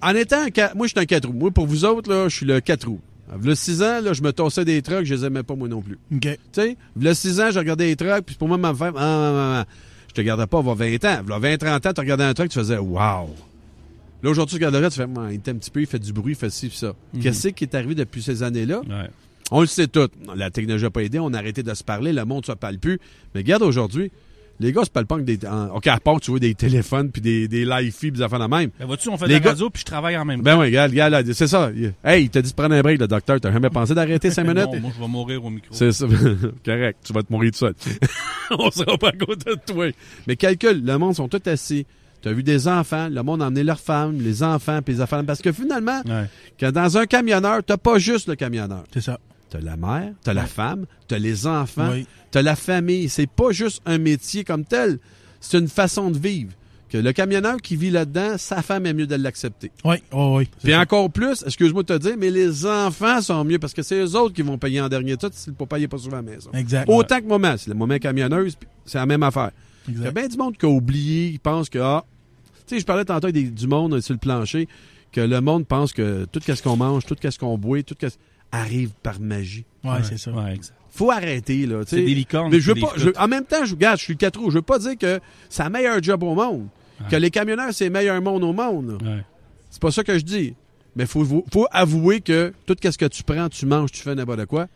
[0.00, 1.34] En étant un moi, je suis un 4 roues.
[1.34, 3.00] Moi, pour vous autres, là, je suis le 4 roues.
[3.42, 5.82] Le 6 ans, là, je me tossais des trucks, je les aimais pas, moi non
[5.82, 5.98] plus.
[6.14, 6.20] OK.
[6.20, 9.00] Tu sais, le 6 ans, je regardais les trucks, puis pour moi, ma femme, ah,
[9.00, 9.72] ah, ah, ah.
[10.08, 11.22] je te regardais pas avoir 20 ans.
[11.28, 13.28] Là, 20, 30 ans, tu regardais un truck, tu faisais, wow.
[14.22, 16.32] Là, aujourd'hui, tu regarderais, tu fais, il était un petit peu, il fait du bruit,
[16.32, 16.94] il fait ci, puis ça.
[17.20, 18.80] Qu'est-ce qui est arrivé depuis ces années-là?
[18.80, 19.10] Ouais.
[19.50, 20.08] On le sait tout.
[20.36, 22.56] La technologie n'a pas aidé, on a arrêté de se parler, le monde ne se
[22.58, 22.98] parle plus.
[23.34, 24.10] Mais regarde aujourd'hui,
[24.60, 25.38] les gars se parlent pas que des.
[25.46, 28.40] en- OK, à part, tu vois, des téléphones puis des, des live feeds, des affaires
[28.40, 28.70] de même.
[28.78, 30.44] Ben, vois-tu, on fait Les de la gars- puis je travaille en même temps.
[30.44, 31.70] Ben oui, regarde, regarde, c'est ça.
[32.04, 33.40] Hey, il t'a dit de prendre un break, le docteur.
[33.40, 34.66] T'as jamais pensé d'arrêter 5 minutes?
[34.72, 35.68] Non, moi, je vais mourir au micro.
[35.72, 36.06] C'est ça.
[36.64, 36.98] Correct.
[37.04, 37.74] Tu vas te mourir tout seul.
[38.50, 39.86] On sera pas à côté de toi.
[40.26, 41.86] Mais calcule, le monde sont tous assis.
[42.20, 45.00] Tu as vu des enfants, le monde a emmené leurs femmes, les enfants, puis les
[45.00, 45.22] enfants.
[45.24, 46.24] Parce que finalement, Ouais.
[46.58, 48.82] que dans un camionneur, t'as pas juste le camionneur.
[48.92, 49.20] C'est ça.
[49.50, 52.06] T'as la mère, t'as la femme, t'as les enfants, Oui.
[52.30, 53.08] t'as la famille.
[53.08, 54.98] C'est pas juste un métier comme tel.
[55.40, 56.52] C'est une façon de vivre.
[56.90, 59.70] Que le camionneur qui vit là-dedans, sa femme est mieux de l'accepter.
[59.84, 60.48] Oui, oh, oui.
[60.56, 60.80] C'est Puis ça.
[60.80, 64.16] encore plus, excuse-moi de te dire, mais les enfants sont mieux parce que c'est eux
[64.16, 66.30] autres qui vont payer en dernier tout si le papa n'est pas souvent à la
[66.30, 66.50] maison.
[66.54, 66.88] Exact.
[66.88, 67.58] Autant que maman.
[67.58, 69.50] Si la maman est camionneuse, c'est la même affaire.
[69.86, 72.04] Il y a bien du monde qui a oublié, qui pense que, ah,
[72.66, 74.66] tu sais, je parlais tantôt des- du monde sur le plancher,
[75.12, 78.08] que le monde pense que tout ce qu'on mange, tout ce qu'on boit, tout ce
[78.52, 79.64] arrive par magie.
[79.84, 80.30] Ouais, c'est ça.
[80.32, 80.74] Ouais, exact.
[80.90, 81.82] Faut arrêter, là.
[81.86, 83.98] C'est des licornes Mais je veux qui pas, les je- en même temps, je regarde,
[83.98, 84.50] je suis le 4 roues.
[84.50, 86.66] Je veux pas dire que c'est le meilleur job au monde.
[87.08, 88.98] Que les camionneurs, c'est le meilleur monde au monde.
[89.70, 90.54] C'est pas ça que je dis.
[90.96, 94.46] Mais faut, faut avouer que tout ce que tu prends, tu manges, tu fais n'importe
[94.46, 94.66] quoi,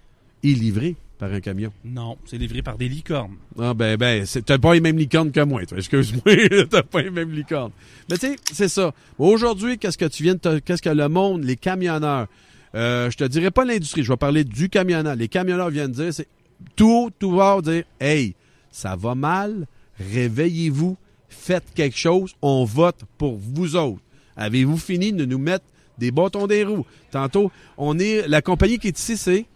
[0.45, 1.73] est livré par un camion.
[1.85, 3.35] Non, c'est livré par des licornes.
[3.59, 5.62] Ah ben ben, c'est- t'as pas les mêmes licornes que moi.
[5.62, 6.23] Excuse-moi,
[6.70, 7.73] t'as pas les mêmes licornes.
[8.09, 8.93] Mais tu sais, c'est ça.
[9.18, 12.29] Aujourd'hui, qu'est-ce que tu viens de te- qu'est-ce que le monde, les camionneurs,
[12.75, 15.14] euh, je te dirais pas l'industrie, je vais parler du camionneur.
[15.14, 16.29] Les camionneurs viennent dire, c'est
[16.77, 18.35] tout, tout va dire, hey,
[18.70, 19.66] ça va mal,
[19.99, 20.97] réveillez-vous,
[21.29, 24.01] faites quelque chose, on vote pour vous autres.
[24.37, 25.64] Avez-vous fini de nous mettre
[25.99, 26.87] des bâtons des roues?
[27.11, 29.47] Tantôt, on est, la compagnie qui est ici, c'est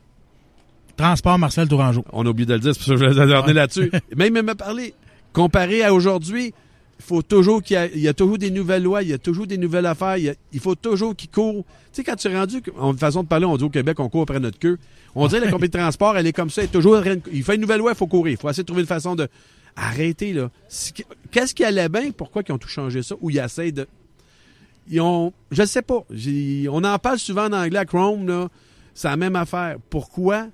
[0.96, 2.04] Transport Marcel Tourangeau.
[2.12, 3.52] on a oublié de le dire, c'est pour ça que je Ouais.
[3.52, 3.90] là-dessus.
[4.16, 4.94] Même me parler.
[5.32, 6.52] Comparé à aujourd'hui, il
[6.98, 9.46] faut toujours qu'il y, il y a toujours des nouvelles lois, il y a toujours
[9.46, 11.64] des nouvelles affaires, il, y a- il faut toujours qu'ils courent.
[11.92, 14.08] Tu sais, quand tu es rendu, en façon de parler, on dit au Québec, on
[14.08, 14.78] court après notre queue.
[15.14, 17.00] On dirait la compagnie de transport, elle est comme ça, elle est toujours,
[17.32, 18.32] il fait une nouvelle loi, il faut courir.
[18.32, 19.28] Il faut essayer de trouver une façon de
[19.76, 20.50] arrêter, là.
[21.30, 22.10] Qu'est-ce qui allait bien?
[22.10, 23.14] Pourquoi ils ont tout changé ça?
[23.20, 23.86] Ou ils essayent de,
[24.88, 26.04] ils ont, je ne sais pas.
[26.70, 28.48] On en parle souvent en anglais à Chrome, là.
[28.94, 29.76] C'est la même affaire.
[29.90, 30.46] Pourquoi?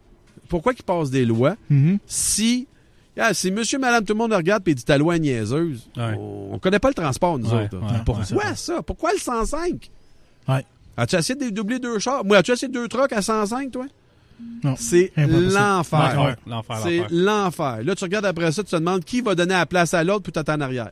[0.48, 1.98] Pourquoi qu'ils passent des lois Mhm.
[2.06, 2.66] si,
[3.18, 6.14] ah, si monsieur, madame, tout le monde regarde et dit ta loi est niaiseuse, Ouais.
[6.18, 7.76] on, on connaît pas le transport, nous Ouais, autres.
[7.78, 8.54] ouais, Pourquoi ouais.
[8.56, 8.82] ça?
[8.82, 9.90] Pourquoi le 105?
[10.48, 10.64] Ouais.
[10.96, 12.24] As-tu essayé de doubler deux chars?
[12.24, 13.86] Moi, as-tu essayé deux trucks à 105, toi?
[14.64, 14.74] Non.
[14.78, 16.36] C'est l'enfer.
[16.82, 17.78] C'est l'enfer.
[17.84, 20.22] Là, tu regardes après ça, tu te demandes qui va donner la place à l'autre
[20.24, 20.90] pour t'attendre en arrière.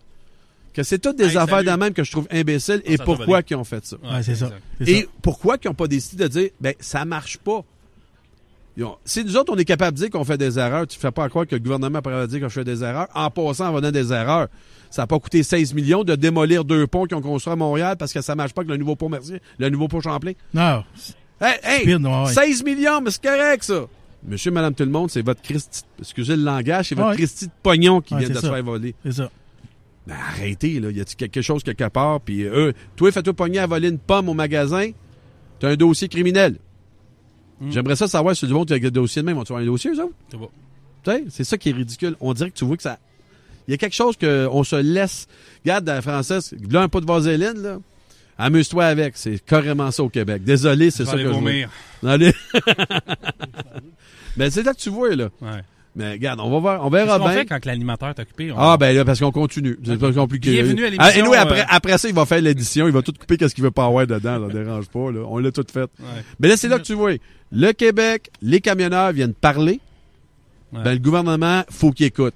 [0.73, 3.05] Que c'est toutes des Hey, affaires de même que je trouve imbéciles et ça va
[3.05, 3.97] pourquoi qu'ils ont fait ça.
[3.97, 4.51] Ouais, c'est ça.
[4.87, 7.65] Et pourquoi qu'ils n'ont pas décidé de dire, ben, ça marche pas?
[8.81, 11.01] Ont- Si nous autres, on est capable de dire qu'on fait des erreurs, tu ne
[11.01, 13.09] fais pas croire que le gouvernement pourrait dire qu'on fait des erreurs.
[13.15, 14.49] En passant, en venant des erreurs,
[14.91, 17.97] ça n'a pas coûté 16 millions de démolir deux ponts qu'ils ont construits à Montréal
[17.99, 20.33] parce que ça marche pas avec le nouveau pont Mercier, le nouveau pont Champlain.
[20.55, 20.83] Non.
[21.41, 22.33] Hey, hey, Speed, ouais, ouais.
[22.33, 23.87] 16 millions, mais c'est correct, ça.
[24.27, 27.17] Monsieur, madame, tout le monde, c'est votre Christi, excusez le langage, c'est votre Ouais.
[27.17, 28.95] Christi de pognon qui Ouais, vient de se faire voler.
[29.05, 29.31] C'est ça.
[30.07, 30.91] Ben, arrêtez, là.
[30.91, 32.21] Y a-t-il quelque chose quelque part?
[32.21, 34.91] Puis, eux, toi, fais-toi pogner à voler une pomme au magasin.
[35.59, 36.57] T'as un dossier criminel.
[37.61, 37.71] Mm.
[37.73, 39.39] J'aimerais ça savoir si du monde qui a un dossier de même.
[39.39, 40.15] On un dossier, eux autres?
[40.31, 40.51] C'est bon.
[41.05, 42.17] Tu sais, c'est ça qui est ridicule.
[42.21, 42.99] On dirait que tu vois que ça.
[43.69, 45.29] Il y a quelque chose qu'on se laisse.
[45.65, 47.79] Regarde, la française, là, un pot de vaseline, là.
[48.39, 49.17] Amuse-toi avec.
[49.17, 50.43] C'est carrément ça au Québec.
[50.43, 51.71] Désolé, c'est ça que je vomir.
[52.05, 52.33] Allez.
[54.37, 55.29] Ben, c'est là que tu vois, là.
[55.43, 55.63] Ouais.
[55.97, 57.35] Mais regarde, on va voir, on verra Qu'est-ce qu'on bien.
[57.39, 58.53] fait quand l'animateur est occupé?
[58.53, 59.77] On- Ah ben là, parce qu'on continue.
[59.85, 60.53] C'est pas compliqué.
[60.53, 62.87] Bienvenue à Ah, l'émission, et nous, après, euh, après ça, il va faire l'édition.
[62.87, 64.49] Il va tout couper qu'est-ce qu'il veut pas avoir dedans.
[64.49, 65.11] Ça dérange pas.
[65.11, 65.21] Là.
[65.27, 65.81] On l'a tout fait.
[65.81, 65.89] Ouais.
[66.39, 67.13] Mais là, c'est là que tu vois.
[67.51, 69.81] Le Québec, les camionneurs viennent parler.
[70.73, 70.83] Ouais.
[70.85, 72.35] Ben, le gouvernement, faut qu'il écoute.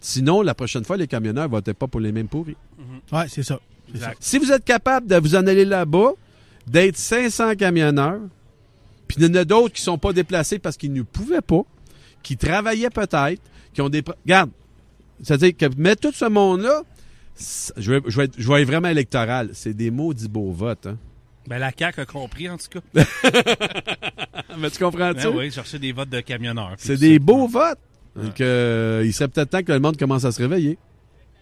[0.00, 2.56] Sinon, la prochaine fois, les camionneurs votaient pas pour les mêmes pourris.
[3.12, 3.60] Ouais, c'est ça.
[3.92, 4.06] C'est ça.
[4.08, 4.16] Exact.
[4.18, 6.10] Si vous êtes capable de vous en aller là-bas,
[6.66, 8.18] d'être 500 camionneurs,
[9.06, 11.62] puis il y en a d'autres qui sont pas déplacés parce qu'ils ne pouvaient pas,
[12.24, 13.40] qui travaillaient peut-être,
[13.72, 14.02] qui ont des...
[14.24, 14.50] Regarde,
[15.22, 16.82] c'est-à-dire que mettre tout ce monde-là,
[17.76, 19.50] je vais, je, vais être, je vais être vraiment électoral.
[19.52, 20.86] C'est des maudits beaux votes.
[20.86, 20.98] Hein.
[21.46, 23.04] Ben, la CAQ a compris, en tout cas.
[24.58, 25.20] Mais tu comprends-tu?
[25.20, 26.74] Ben oui, chercher des votes de camionneurs.
[26.78, 27.18] C'est des ça.
[27.20, 27.78] beaux votes.
[28.16, 30.78] Donc, euh, il serait peut-être temps que le monde commence à se réveiller.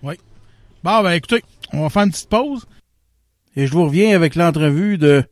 [0.02, 2.66] Bon, ben écoutez, on va faire une petite pause.
[3.54, 5.22] Et je vous reviens avec l'entrevue de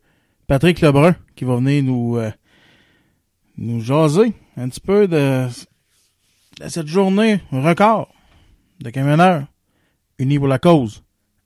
[0.47, 2.31] Patrick Lebrun qui va venir nous, euh,
[3.57, 5.47] nous jaser un petit peu de,
[6.59, 8.13] de cette journée record
[8.79, 9.47] de camionneurs
[10.17, 11.03] unis pour la cause.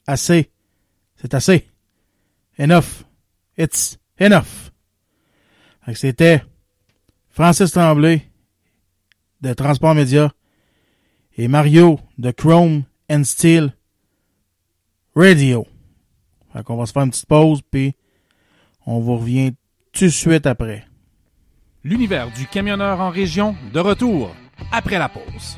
[0.07, 0.51] Assez.
[1.15, 1.67] C'est assez.
[2.57, 3.03] Enough.
[3.57, 4.71] It's enough.
[5.93, 6.43] C'était
[7.29, 8.21] Francis Tremblay
[9.41, 10.31] de Transport Média
[11.37, 13.75] et Mario de Chrome and Steel
[15.15, 15.67] Radio.
[16.53, 17.93] Fait qu'on va se faire une petite pause, puis
[18.85, 19.53] on vous revient
[19.91, 20.85] tout de suite après.
[21.85, 24.35] L'univers du camionneur en région, de retour
[24.71, 25.55] après la pause.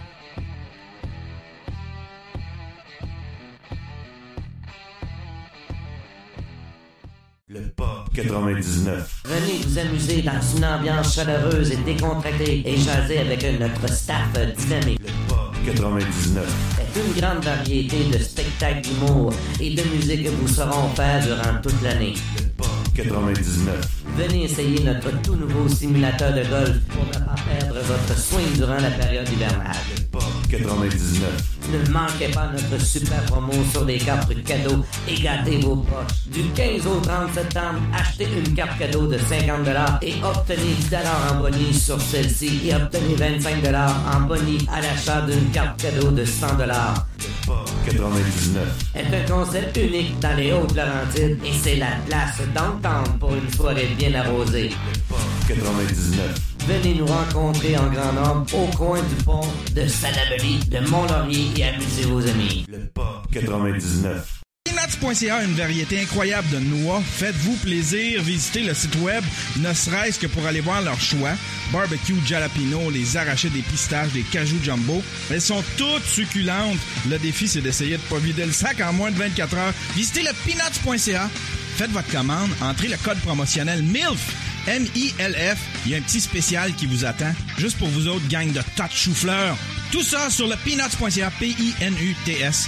[7.47, 9.23] Le Pop 99.
[9.23, 14.99] Venez vous amuser dans une ambiance chaleureuse et décontractée et jaser avec notre staff dynamique.
[14.99, 16.45] Le Pop 99.
[16.93, 21.61] C'est une grande variété de spectacles d'humour et de musique que vous saurons faire durant
[21.61, 22.15] toute l'année.
[22.35, 23.77] Le Pop 99.
[24.17, 28.77] Venez essayer notre tout nouveau simulateur de golf pour ne pas perdre votre swing durant
[28.77, 29.75] la période hivernale.
[29.95, 31.57] Le Pop 99.
[31.71, 36.27] Ne manquez pas notre super promo sur les cartes cadeaux et gâtez vos poches.
[36.33, 39.67] Du 15 au 30 septembre, achetez une carte cadeau de 50
[40.01, 40.95] et obtenez 10
[41.31, 43.57] en bonus sur celle-ci et obtenez 25
[44.11, 47.16] en bonus à l'achat d'une carte cadeau de 100 Le Pop
[47.85, 48.91] 99.
[48.95, 53.87] est un concept unique dans les Hautes-Laurentides et c'est la place d'entendre pour une soirée
[53.97, 54.69] bien arrosée.
[54.69, 56.35] Le Pop 99.
[56.67, 61.63] Venez nous rencontrer en grand nombre au coin du pont de Salaberry, de Mont-Laurier et
[61.63, 62.65] amusez vos amis.
[62.69, 64.36] Le Pop 99.
[64.77, 67.01] Peanuts.ca, une variété incroyable de noix.
[67.01, 69.23] Faites-vous plaisir, visitez le site web,
[69.57, 71.31] ne serait-ce que pour aller voir leur choix.
[71.71, 75.01] Barbecue jalapeno, les arrachés des pistaches, des cajou jumbo.
[75.31, 76.77] Elles sont toutes succulentes.
[77.09, 79.73] Le défi, c'est d'essayer de pas vider le sac en moins de 24 heures.
[79.95, 81.27] Visitez le peanuts.ca.
[81.77, 84.35] Faites votre commande, entrez le code promotionnel MILF.
[84.67, 85.57] M-I-L-F.
[85.85, 88.61] Il y a un petit spécial qui vous attend, juste pour vous autres, gang de
[88.75, 89.57] tas de chou-fleurs.
[89.91, 92.67] Tout ça sur le peanuts.ca, P-I-N-U-T-S.ca.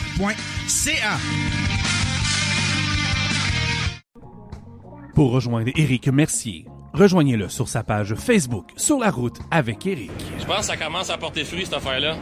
[5.19, 6.63] Pour rejoindre Éric Mercier,
[6.93, 10.11] rejoignez-le sur sa page Facebook Sur la route avec Éric.
[10.39, 12.15] Je pense que ça commence à porter fruit, cette affaire-là.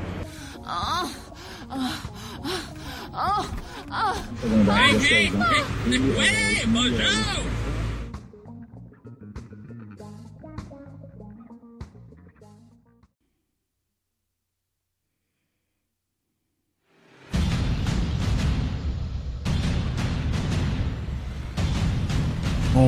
[5.12, 7.67] Hey, ouais, bonjour!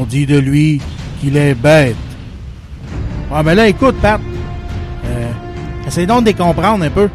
[0.10, 0.82] Dit de lui
[1.22, 1.96] qu'il est bête.
[3.32, 4.20] Ah ben là, écoute, Pat.
[5.06, 5.32] Euh,
[5.88, 7.10] essaye donc de les comprendre un peu.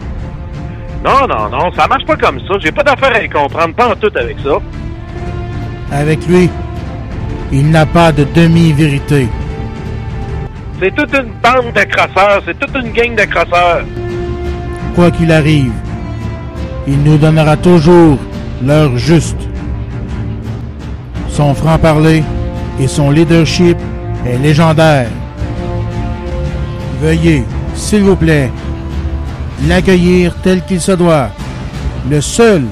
[1.04, 2.54] Non, non, non, ça marche pas comme ça.
[2.60, 4.58] J'ai pas d'affaire à y comprendre, pas en tout avec ça.
[5.90, 6.48] Avec lui,
[7.52, 9.28] il n'a pas de demi-vérité.
[10.80, 13.84] C'est toute une bande de crosseurs, c'est toute une gang de crosseurs.
[14.94, 15.72] Quoi qu'il arrive,
[16.86, 18.18] il nous donnera toujours
[18.64, 19.38] l'heure juste.
[21.28, 22.22] Son franc-parler
[22.80, 23.76] et son leadership
[24.26, 25.08] est légendaire.
[27.00, 27.44] Veuillez,
[27.74, 28.50] s'il vous plaît,
[29.68, 31.28] l'accueillir tel qu'il se doit.
[32.10, 32.64] Le seul,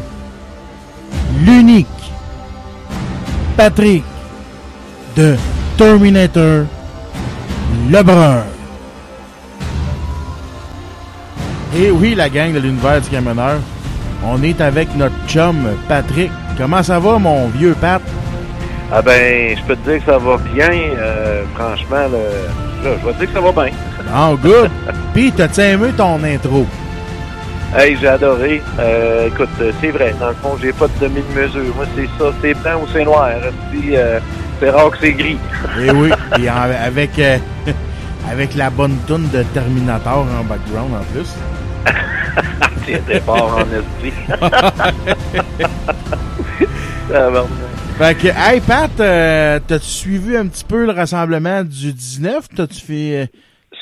[1.45, 1.87] l'unique,
[3.57, 4.05] Patrick
[5.17, 5.37] de
[5.77, 6.65] Terminator
[7.91, 8.43] Lebrun.
[11.75, 13.59] Et oui, la gang de l'univers du camionneur,
[14.25, 15.57] on est avec notre chum
[15.89, 16.31] Patrick.
[16.59, 18.03] Comment ça va, mon vieux Pat?
[18.95, 20.71] Ah ben, je peux te dire que ça va bien.
[20.71, 22.09] euh, franchement, là,
[22.85, 23.73] là, je vais te dire que ça va bien.
[24.15, 24.71] Oh, good.
[25.15, 26.67] Puis, t'as-tu aimé ton intro?
[27.75, 28.63] Hey, j'ai adoré.
[28.79, 31.75] Euh, écoute, euh, c'est vrai, dans le fond, j'ai pas de demi-mesure.
[31.75, 33.31] Moi, c'est ça, c'est blanc ou c'est noir.
[33.71, 34.19] Puis, euh,
[34.61, 35.39] c'est rare que c'est gris.
[35.81, 36.55] Eh oui, et en-
[36.87, 37.39] avec, euh,
[38.31, 41.35] Avec la bonne toune de Terminator en background en plus.
[42.87, 44.13] T'es fort en esprit.
[47.99, 52.49] Fait que, hey Pat, euh, t'as-tu suivi un petit peu le rassemblement du 19?
[52.57, 53.17] T'as-tu fait.
[53.23, 53.27] euh,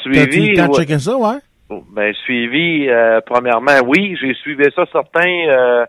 [0.05, 0.75] T'as-tu eu Suivi, de ouais.
[0.75, 1.39] checker ça, ouais?
[1.95, 5.49] Ben, suivi, euh, premièrement, oui, j'ai suivi ça, certains.
[5.49, 5.85] euh,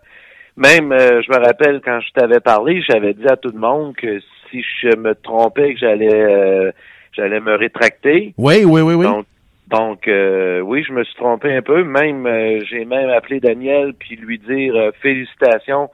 [0.55, 3.95] même, euh, je me rappelle, quand je t'avais parlé, j'avais dit à tout le monde
[3.95, 4.19] que
[4.49, 6.72] si je me trompais, que j'allais euh,
[7.13, 8.34] j'allais me rétracter.
[8.38, 9.05] Oui, oui, oui, oui.
[9.05, 9.26] Donc,
[9.69, 11.84] donc euh, oui, je me suis trompé un peu.
[11.84, 15.89] Même, euh, j'ai même appelé Daniel puis lui dire euh, félicitations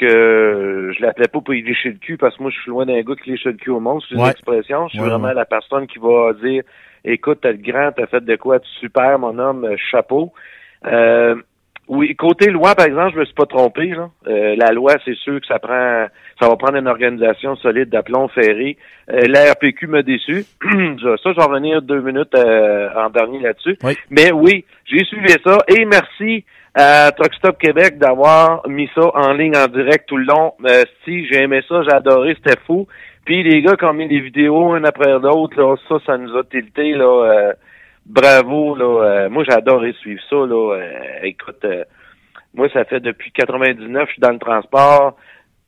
[0.00, 2.86] que je l'appelais pas pour y lécher le cul parce que moi, je suis loin
[2.86, 4.02] d'un gars qui lèche le cul au monde.
[4.08, 4.30] C'est une Ouais.
[4.30, 4.88] expression.
[4.88, 5.34] Je suis Ouais, vraiment ouais.
[5.34, 6.62] la personne qui va dire
[7.04, 10.32] écoute, t'as le grand, t'as fait de quoi de super, mon homme, euh, chapeau.
[10.86, 11.34] Euh,
[11.88, 13.86] oui, côté loi, par exemple, je me suis pas trompé.
[13.88, 14.10] Là.
[14.28, 16.06] Euh, la loi, c'est sûr que ça prend,
[16.40, 18.76] ça va prendre une organisation solide d'aplomb ferré.
[19.10, 20.44] Euh, la RPQ m'a déçu.
[20.62, 23.76] ça, je vais revenir deux minutes euh, en dernier là-dessus.
[24.10, 26.44] Mais oui, j'ai suivi ça et merci
[26.74, 30.54] à Truck Stop Québec d'avoir mis ça en ligne en direct tout le long.
[30.66, 32.86] Euh, si j'ai aimé ça, j'ai adoré, c'était fou.
[33.24, 36.36] Puis les gars qui ont mis des vidéos un après l'autre, là, ça, ça nous
[36.36, 37.04] a tilté là.
[37.04, 37.52] euh,
[38.06, 39.04] bravo là.
[39.04, 40.74] Euh, moi, j'ai adoré suivre ça là.
[40.76, 40.90] Euh,
[41.24, 41.84] écoute, euh,
[42.54, 45.16] moi, ça fait depuis 99, je suis dans le transport.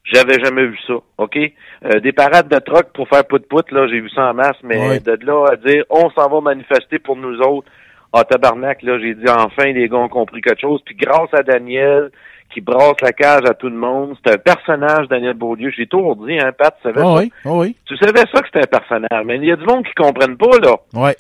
[0.05, 1.37] J'avais jamais vu ça, OK?
[1.85, 4.99] Euh, des parades de troc pour faire pout-pout, là, j'ai vu ça en masse, mais
[4.99, 7.71] de là à dire on s'en va manifester pour nous autres,
[8.13, 10.81] ah tabarnak, là, j'ai dit enfin les gars ont compris quelque chose.
[10.85, 12.11] Puis grâce à Daniel,
[12.53, 15.71] qui brasse la cage à tout le monde, c'est un personnage, Daniel Beaulieu.
[15.75, 17.23] J'ai toujours dit, hein, Pat, tu savais Ah ça?
[17.23, 17.77] oui, ah oui.
[17.87, 20.37] Tu savais ça que c'était un personnage, mais il y a du monde qui comprennent
[20.37, 20.77] pas, là.
[20.93, 21.17] Ouais.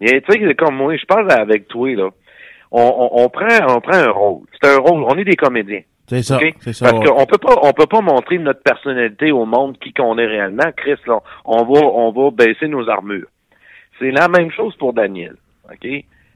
[0.00, 2.08] Et tu sais, c'est comme moi, je parle avec toi, là.
[2.70, 4.42] On, on, on prend, on prend un rôle.
[4.60, 5.02] C'est un rôle.
[5.04, 5.82] On est des comédiens.
[6.08, 7.04] C'est ça, c'est ça, Parce ouais.
[7.14, 10.70] qu'on peut pas, on peut pas montrer notre personnalité au monde qui qu'on est réellement.
[10.76, 13.26] Chris, là, on va, on va baisser nos armures.
[13.98, 15.36] C'est la même chose pour Daniel.
[15.72, 15.88] OK?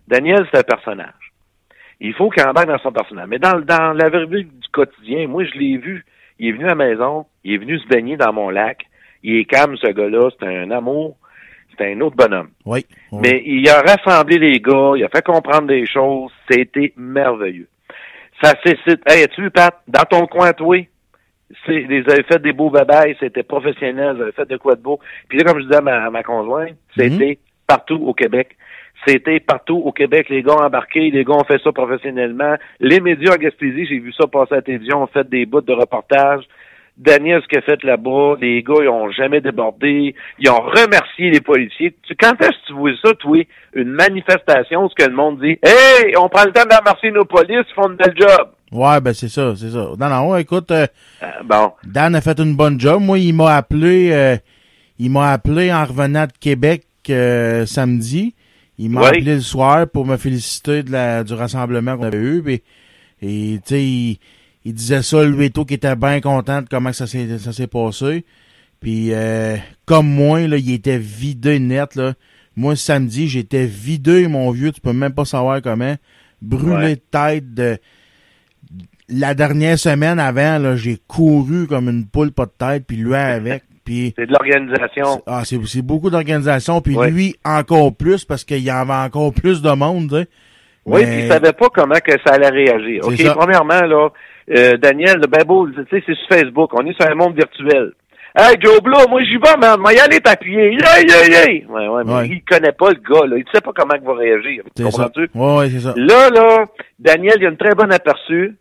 [0.09, 1.33] Daniel, c'est un personnage.
[2.01, 3.28] Il faut qu'il embarque dans son personnage.
[3.28, 6.05] Mais dans, dans la vie du quotidien, moi, je l'ai vu.
[6.39, 8.85] Il est venu à la maison, il est venu se baigner dans mon lac.
[9.22, 10.30] Il est calme, ce gars-là.
[10.39, 11.16] C'est un amour.
[11.78, 12.51] C'est un autre bonhomme.
[12.66, 12.85] Oui.
[13.12, 13.18] oui.
[13.22, 17.68] Mais il a rassemblé les gars, il a fait comprendre des choses, c'était merveilleux.
[18.43, 20.76] Ça c'est c'est- hey, as-tu vu Pat, dans ton coin toi,
[21.64, 24.83] c'est ils avaient fait des beaux babayes, c'était professionnel, ils avaient fait de quoi de
[24.83, 25.01] beau.
[25.28, 28.57] Puis là comme je disais à ma, à ma conjointe, c'était partout au Québec.
[29.07, 32.55] C'était partout au Québec, les gars ont embarqué, les gars ont fait ça professionnellement.
[32.80, 35.61] Les médias en Gaspésie, j'ai vu ça passer à la télévision, ont fait des bouts
[35.61, 36.44] de reportage.
[36.96, 40.14] Daniel, ce qu'il a fait là-bas, les gars, ils ont jamais débordé.
[40.38, 41.94] Ils ont remercié les policiers.
[42.03, 43.38] Tu, quand est-ce que tu vois ça, toi,
[43.74, 47.24] une manifestation, ce que le monde dit, hey, on prend le temps de remercier nos
[47.24, 48.48] polices, ils font une belle job.
[48.70, 49.90] Ouais, ben c'est ça, c'est ça.
[49.98, 50.86] Non, non, écoute, euh,
[51.44, 51.72] bon.
[51.84, 53.03] Dan a fait une bonne job.
[53.03, 54.36] Moi, il m'a appelé, euh,
[54.98, 58.34] il m'a appelé en revenant de Québec euh, samedi.
[58.78, 62.42] Il m'a appelé le soir pour me féliciter de la, du rassemblement qu'on avait eu.
[62.42, 62.62] puis-
[63.24, 64.18] et tu sais, il,
[64.64, 67.52] il disait ça, lui et tout, qui était bien content de comment ça s'est ça
[67.52, 68.24] s'est passé.
[68.80, 71.94] Puis euh, comme moi, là, il était vidé net.
[71.94, 72.14] Là.
[72.56, 75.94] Moi, samedi, j'étais vidé, mon vieux, tu peux même pas savoir comment.
[76.40, 76.94] Brûlé Ouais.
[76.96, 77.78] de tête de
[79.08, 83.14] la dernière semaine avant, là, j'ai couru comme une poule pas de tête, puis lui
[83.14, 83.62] avec.
[83.85, 85.22] Puis C'est de l'organisation.
[85.26, 87.11] ah, c'est c'est beaucoup d'organisation, puis Ouais.
[87.11, 90.09] lui encore plus parce qu'il y avait encore plus de monde.
[90.09, 90.26] tu sais.
[90.85, 93.01] Oui, Mais- puis il savait pas comment que ça allait réagir.
[93.05, 93.35] OK, ça.
[93.35, 94.09] premièrement, là,
[94.57, 96.70] euh, Daniel, ben beau, tu sais, c'est sur Facebook.
[96.74, 97.93] On est sur un monde virtuel.
[98.35, 99.78] Hey, Joe Blow, moi, j'y vais, man.
[99.78, 100.72] Moi, y aller t'appuyer.
[100.72, 101.68] Yeah, yeah, yeah.
[101.68, 102.28] Ouais, ouais, mais Ouais.
[102.28, 103.37] il connaît pas le gars, là.
[103.37, 104.62] Il sait pas comment il va réagir.
[104.74, 104.89] C'est ça.
[104.91, 105.28] Comprends-tu?
[105.35, 105.93] Ouais, ouais, c'est ça.
[105.97, 106.64] Là, là,
[106.99, 108.57] Daniel, il y a une très bonne aperçu.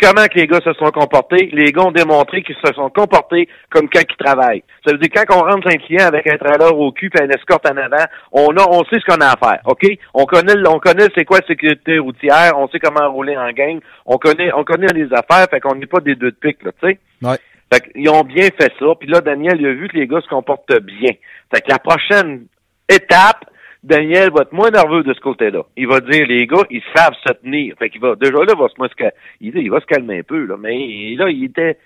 [0.00, 1.50] Comment que les gars se sont comportés.
[1.52, 4.64] Les gars ont démontré qu'ils se sont comportés comme quand ils travaillent.
[4.84, 7.28] Ça veut dire quand on rentre un client avec un trailer au cul et un
[7.28, 9.86] escorte en avant, on a, on sait ce qu'on a à faire, OK?
[10.12, 13.78] On connaît, on connaît c'est quoi la sécurité routière, on sait comment rouler en gang,
[14.04, 16.72] on connaît, on connaît les affaires, fait qu'on n'est pas des deux de pique, là,
[16.82, 16.98] tu sais?
[17.22, 17.36] Ouais.
[17.72, 18.86] Fait qu'ils ont bien fait ça.
[18.98, 21.12] Puis là, Daniel, il a vu que les gars se comportent bien.
[21.52, 22.46] Fait que la prochaine
[22.88, 23.44] étape,
[23.84, 25.62] Daniel va être moins nerveux de ce côté-là.
[25.76, 27.76] Il va dire, les gars, ils savent se tenir.
[27.78, 29.04] Fait qu'il va, déjà là, il va se,
[29.42, 30.56] il, il va se calmer un peu, là.
[30.58, 31.76] Mais là, il était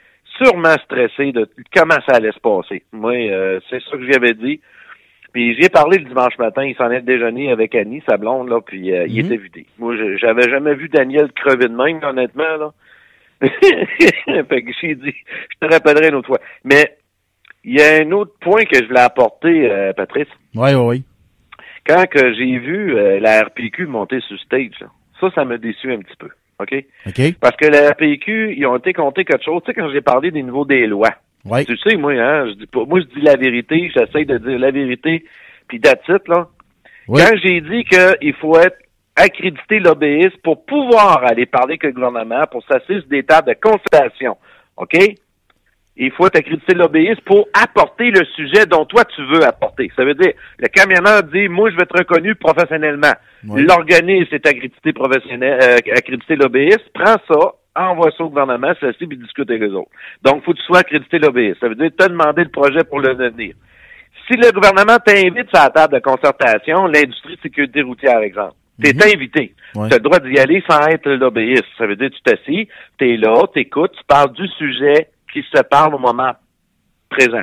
[0.41, 2.85] sûrement stressé de comment ça allait se passer.
[2.93, 4.61] Moi, euh, c'est ça que j'avais dit.
[5.33, 8.49] Puis j'y ai parlé le dimanche matin, il s'en est déjeuné avec Annie, sa blonde,
[8.49, 9.27] là, puis euh, il Mhm.
[9.27, 9.67] était vidé.
[9.79, 12.73] Moi, je- j'avais jamais vu Daniel crever de même, honnêtement, là.
[14.49, 15.15] fait que j'ai dit,
[15.61, 16.41] je te rappellerai une autre fois.
[16.65, 16.97] Mais
[17.65, 20.29] il y a un autre point que je voulais apporter, euh, Patrice.
[20.55, 21.01] Ouais, ouais, ouais.
[21.89, 24.89] Quand que j'ai vu euh, la RPQ monter sur stage, là,
[25.21, 26.29] ça, ça me déçu un petit peu.
[26.61, 26.85] OK?
[27.07, 27.35] OK.
[27.41, 29.63] Parce que la RPQ, ils ont été comptés quelque chose.
[29.65, 31.15] Tu sais, quand j'ai parlé des niveaux des lois.
[31.45, 31.65] Ouais.
[31.65, 34.59] Tu sais, moi, hein, je dis pas, moi, je dis la vérité, j'essaie de dire
[34.59, 35.25] la vérité,
[35.67, 36.49] puis it, là.
[37.07, 37.23] Oui.
[37.23, 38.77] Quand j'ai dit qu'il faut être
[39.17, 43.57] accrédité lobbyiste pour pouvoir aller parler avec le gouvernement, pour s'asseoir sur des tables de
[43.61, 44.37] consultation,
[44.77, 44.97] OK?
[46.01, 49.91] Il faut être accrédité lobbyiste pour apporter le sujet dont toi tu veux apporter.
[49.97, 53.15] Ça veut dire, le camionneur dit, moi je veux être reconnu professionnellement.
[53.47, 53.67] Oui.
[53.67, 59.17] L'organisme est accrédité professionnel, euh, accrédité lobbyiste, prends ça, envoie ça au gouvernement, ça puis
[59.17, 59.91] discute avec les autres.
[60.23, 61.61] Donc, faut que tu sois accrédité lobbyiste.
[61.61, 63.55] Ça veut dire, tu as demandé le projet pour le devenir.
[64.27, 68.95] Si le gouvernement t'invite sur la table de concertation, l'industrie de sécurité routière, exemple, t'es
[69.15, 69.55] invité.
[69.75, 69.89] Ouais.
[69.89, 71.65] Tu as le droit d'y aller sans être lobbyiste.
[71.77, 72.69] Ça veut dire, tu t'assis,
[72.99, 76.33] t'es là, t'écoutes, tu parles du sujet qui se parle au moment
[77.09, 77.43] présent.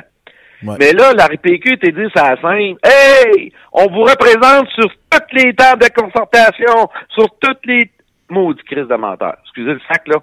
[0.62, 0.76] Ouais.
[0.78, 5.54] Mais là, la RPQ t'est dit ça scène, hey, on vous représente sur toutes les
[5.54, 7.90] tables de concertation, sur toutes les
[8.30, 9.36] maudits crises de menteurs.
[9.42, 10.16] Excusez le sac, là.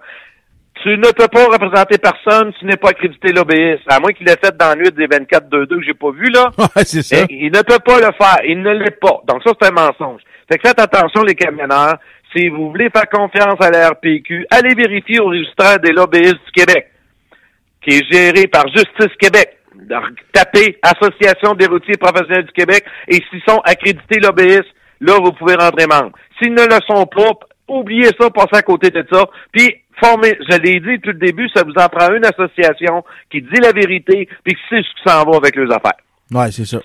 [0.81, 3.83] Tu ne peux pas représenter personne, tu n'es pas accrédité lobbyiste.
[3.87, 6.49] À moins qu'il l'ait fait dans nuit des 24-2-2 que j'ai pas vu, là.
[6.57, 7.25] Ouais, c'est ça.
[7.29, 8.39] Il ne peut pas le faire.
[8.43, 9.21] Il ne l'est pas.
[9.27, 10.21] Donc ça, c'est un mensonge.
[10.51, 11.97] Fait que faites attention, les camionneurs.
[12.35, 16.51] Si vous voulez faire confiance à la RPQ, allez vérifier au registraire des lobbyistes du
[16.51, 16.91] Québec,
[17.83, 19.57] qui est géré par Justice Québec.
[19.75, 25.31] Donc, Tapez Association des routiers professionnels du Québec et s'ils sont accrédités lobbyistes, là, vous
[25.33, 26.11] pouvez rentrer membre.
[26.39, 27.31] S'ils ne le sont pas,
[27.67, 29.25] oubliez ça, passez à côté de ça.
[29.51, 33.41] Puis, formez, je l'ai dit depuis le début, ça vous en prend une association qui
[33.41, 35.99] dit la vérité puis qui sait ce qui s'en va avec leurs affaires.
[36.31, 36.79] Ouais, c'est ça.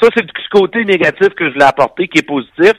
[0.00, 2.74] Ça, c'est du côté négatif que je l'ai apporté, qui est positif.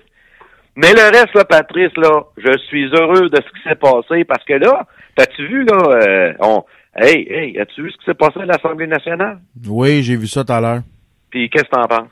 [0.75, 4.43] Mais le reste, là, Patrice, là, je suis heureux de ce qui s'est passé parce
[4.43, 4.85] que là,
[5.15, 6.63] t'as-tu vu, là, euh, on,
[6.95, 9.39] hey, hey, as-tu vu ce qui s'est passé à l'Assemblée nationale?
[9.67, 10.81] Oui, j'ai vu ça tout à l'heure.
[11.29, 12.11] Puis qu'est-ce que t'en penses?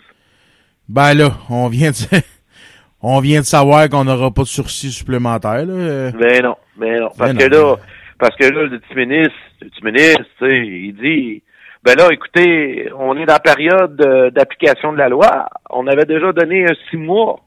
[0.89, 1.95] Ben là, on vient de,
[3.01, 6.11] on vient de savoir qu'on n'aura pas de sursis supplémentaire, là.
[6.19, 7.09] Mais non, mais non.
[7.17, 7.71] Parce Mais que non.
[7.71, 7.75] là,
[8.19, 11.43] parce que là, le petit ministre, le petit ministre, tu sais, il dit,
[11.83, 15.47] ben là, écoutez, on est dans la période euh, d'application de la loi.
[15.69, 17.39] On avait déjà donné un six mois.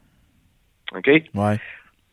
[0.95, 1.07] OK?
[1.07, 1.59] Ouais.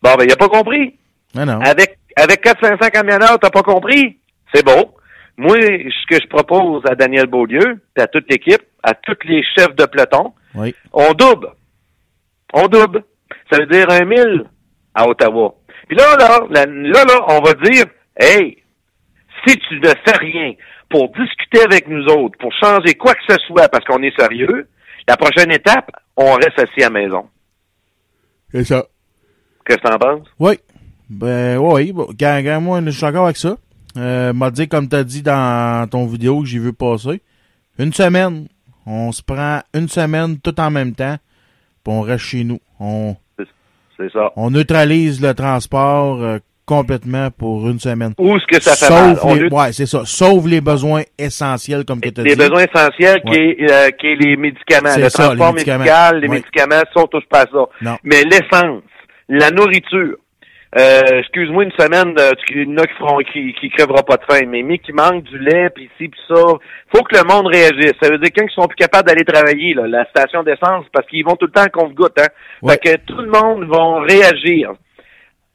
[0.03, 0.97] Bon, ben, il a pas compris.
[1.35, 1.61] Mais non.
[1.61, 4.19] Avec, avec 400-500 camionneurs, t'as pas compris?
[4.55, 4.95] C'est beau.
[5.39, 9.43] Moi, ce que je propose à Daniel Beaulieu, puis à toute l'équipe, à tous les
[9.57, 10.75] chefs de peloton, Oui.
[10.93, 11.49] on double.
[12.53, 13.03] On double.
[13.51, 14.45] Ça veut dire un mille
[14.95, 15.55] à Ottawa.
[15.89, 17.85] Puis là, là, là, là, là, on va dire,
[18.19, 18.63] hey,
[19.47, 20.53] si tu ne fais rien
[20.91, 24.69] pour discuter avec nous autres, pour changer quoi que ce soit parce qu'on est sérieux,
[25.09, 27.27] la prochaine étape, on reste assis à la maison.
[28.51, 28.85] C'est ça.
[29.67, 30.29] Qu'est-ce que t'en penses?
[30.39, 30.59] Oui.
[31.09, 31.93] Ben, oui.
[31.93, 32.07] Bon,
[32.61, 33.57] moi, je suis d'accord avec ça.
[33.97, 37.21] Euh, m'a dit, comme t'as dit dans ton vidéo que j'ai vu passer,
[37.79, 38.47] une semaine.
[38.87, 41.17] On se prend une semaine tout en même temps,
[41.85, 42.59] puis on reste chez nous.
[42.81, 43.15] On,
[43.97, 44.33] C'est ça.
[44.37, 48.13] on neutralise le transport euh, complètement pour une semaine.
[48.19, 49.39] Où est-ce que ça fait Sauf mal?
[49.43, 50.03] Les- ouais, c'est ça.
[50.05, 52.31] Sauf les besoins essentiels, comme que t'as dit.
[52.31, 54.97] Les besoins essentiels qui, est, euh, qui est les médicaments.
[54.97, 55.79] Le ça, transport les médicaments.
[55.85, 56.35] médical, les Ouais.
[56.37, 57.65] médicaments, ça, on touche pas à ça.
[57.83, 57.97] Non.
[58.03, 58.83] Mais l'essence,
[59.29, 60.17] la nourriture,
[60.79, 64.03] euh, excuse-moi, une semaine, euh, tu- il y en a qui feront, qui, qui crèvera
[64.03, 66.35] pas de faim, mais mais qui manque du lait, puis ci, puis ça.
[66.95, 67.93] Faut que le monde réagisse.
[68.03, 71.07] Ça veut dire quand ils sont plus capables d'aller travailler, là, la station d'essence, parce
[71.09, 72.29] qu'ils vont tout le temps qu'on goutte, hein.
[72.63, 72.73] Ouais.
[72.83, 74.73] Fait que tout le monde va réagir.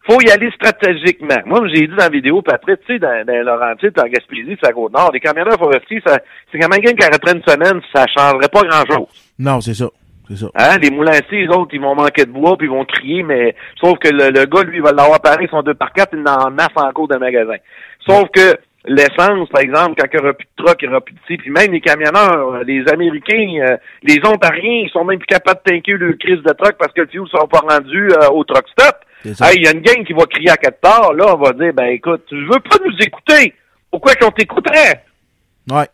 [0.09, 1.35] Faut y aller stratégiquement.
[1.45, 4.69] Moi, j'ai dit dans la vidéo, Patrick, tu sais, dans, dans Laurentides, en Gaspésie, c'est
[4.69, 8.05] à Côte-Nord, les camionneurs forestiers, ça, c'est quand même quelqu'un qui arrêterait une semaine, ça
[8.17, 9.07] changerait pas grand-chose.
[9.37, 9.87] Non, c'est ça.
[10.27, 10.47] C'est ça.
[10.55, 10.77] Hein?
[10.81, 13.97] Les moulanciers, les autres, ils vont manquer de bois, puis ils vont crier, mais sauf
[13.99, 16.51] que le, le gars, lui, il va l'avoir pareil, son 2 par 4 il en
[16.51, 17.55] masse en cours de magasin.
[18.05, 21.01] Sauf que l'essence, par exemple, quand il n'y aura plus de truck, il n'y aura
[21.01, 25.03] plus de ci, puis même les camionneurs, euh, les Américains, euh, les Ontariens, ils sont
[25.03, 27.47] même plus capables de tanker le crise de truck parce que le fuel ne sera
[27.47, 28.95] pas rendu euh, au truck stop.
[29.33, 29.49] Ça.
[29.51, 31.51] Hey, il y a une gang qui va crier à quatre parts, là, on va
[31.53, 33.53] dire, ben écoute, tu veux pas nous écouter?
[33.91, 35.03] Pourquoi qu'on t'écouterait?
[35.69, 35.87] Ouais.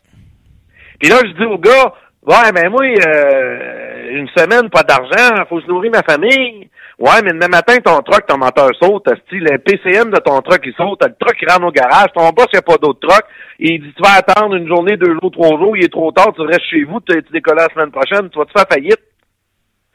[1.00, 1.94] Puis là, je dis au gars,
[2.28, 3.83] ouais, mais moi, euh,
[4.14, 6.70] une semaine, pas d'argent, faut se nourrir ma famille.
[7.00, 10.62] Ouais, mais demain matin, ton truck, ton moteur saute, si le PCM de ton truck,
[10.64, 13.00] il saute, le truck, il rentre au garage, ton boss, il n'y a pas d'autre
[13.08, 13.24] truck,
[13.60, 16.32] il dit, tu vas attendre une journée, deux jours, trois jours, il est trop tard,
[16.36, 19.02] tu restes chez vous, tu, tu décolles la semaine prochaine, tu vas te faire faillite.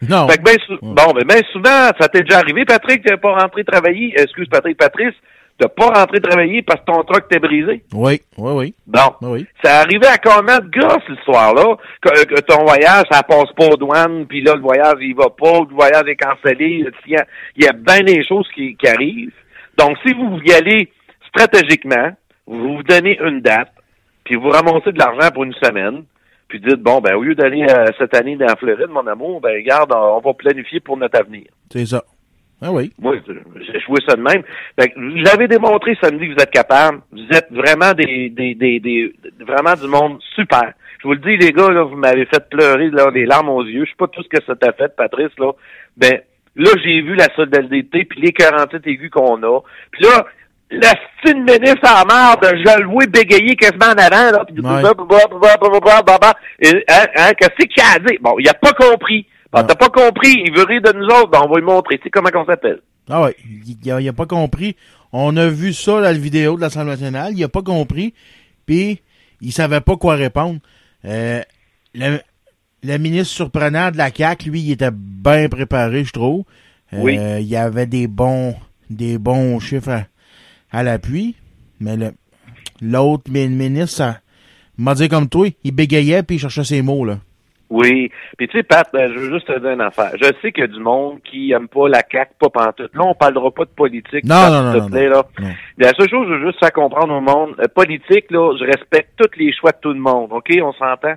[0.08, 0.28] Non.
[0.28, 3.64] Fait que ben, bon, ben, ben souvent, ça t'est déjà arrivé, Patrick, de pas rentrer
[3.64, 5.14] travailler, excuse Patrick, Patrice,
[5.60, 7.82] de pas rentrer travailler parce que ton truck t'est brisé.
[7.92, 8.74] Oui, oui, oui.
[8.86, 9.12] Bon.
[9.22, 9.46] Oui.
[9.62, 13.66] Ça arrivait à combien de gars, cette histoire-là, que, que ton voyage, ça passe pas
[13.66, 16.84] aux douanes, puis là, le voyage, il va pas, le voyage est cancellé.
[17.06, 17.24] Il y a,
[17.56, 19.32] il y a bien des choses qui, qui arrivent.
[19.76, 20.92] Donc, si vous y allez
[21.28, 22.10] stratégiquement,
[22.46, 23.72] vous vous donnez une date,
[24.24, 26.04] puis vous ramassez de l'argent pour une semaine,
[26.48, 29.40] puis dites, bon, ben, au lieu d'aller euh, cette année dans la Floride, mon amour,
[29.40, 31.44] ben, regarde, on va planifier pour notre avenir.
[31.70, 32.02] C'est ça.
[32.60, 32.92] Ah oui.
[33.00, 33.14] Moi,
[33.60, 34.42] j'ai joué ça de même.
[34.78, 37.00] Fait que vous avez démontré samedi que vous êtes capable.
[37.12, 39.14] Vous êtes vraiment des, des, des, des-
[39.46, 40.72] vraiment du monde super.
[41.00, 43.62] Je vous le dis, les gars, là, vous m'avez fait pleurer là, des larmes aux
[43.64, 43.84] yeux.
[43.84, 45.52] Je sais pas tout ce que ça t'a fait, Patrice, là.
[45.96, 46.20] Ben,
[46.56, 49.60] là, j'ai vu la solidarité, puis les 48 aigus qu'on a.
[49.92, 50.26] Puis là,
[50.72, 50.90] la
[51.20, 54.82] style ministre en merde, je le vois bégayer quasiment en avant, là, puis Ouais.
[54.82, 56.34] bah, bah, bah, bah, bah, bah, bah, bah.
[56.64, 58.18] Hein, hein, qu'est-ce qu'il a dit?
[58.20, 59.24] Bon, il a pas compris.
[59.52, 61.98] Bon, t'as pas compris, il veut rire de nous autres, ben, on va lui montrer.
[62.02, 62.80] C'est comment qu'on s'appelle.
[63.08, 63.34] Ah ouais,
[63.66, 64.76] il, il a, pas compris.
[65.12, 68.12] On a vu ça dans la vidéo de l'Assemblée nationale, il a pas compris,
[68.66, 69.00] puis
[69.40, 70.60] il savait pas quoi répondre.
[71.06, 71.40] Euh,
[71.94, 72.18] le,
[72.82, 76.44] le ministre surprenant de la CAQ, lui, il était bien préparé, je trouve.
[76.92, 77.14] Euh, Oui.
[77.40, 78.54] Il y avait des bons
[78.90, 80.06] des bons chiffres à,
[80.70, 81.34] à l'appui,
[81.80, 82.12] mais le
[82.80, 84.20] l'autre mi- ministre, ça
[84.76, 87.18] m'a dit comme toi, il bégayait puis il cherchait ses mots, là.
[87.70, 88.10] Oui.
[88.36, 90.12] Puis tu sais, Pat, ben, je veux juste te dire une affaire.
[90.14, 92.94] Je sais qu'il y a du monde qui aime pas la CAQ, pas pantoute.
[92.94, 94.24] Là, on parlera pas de politique.
[94.24, 95.10] Non, Pat, non, s'il non, te non, plaît, non.
[95.10, 95.22] là.
[95.40, 95.48] Non.
[95.78, 99.10] La seule chose, je veux juste faire comprendre au monde, euh, politique, là, je respecte
[99.16, 100.50] tous les choix de tout le monde, OK?
[100.62, 101.14] On s'entend?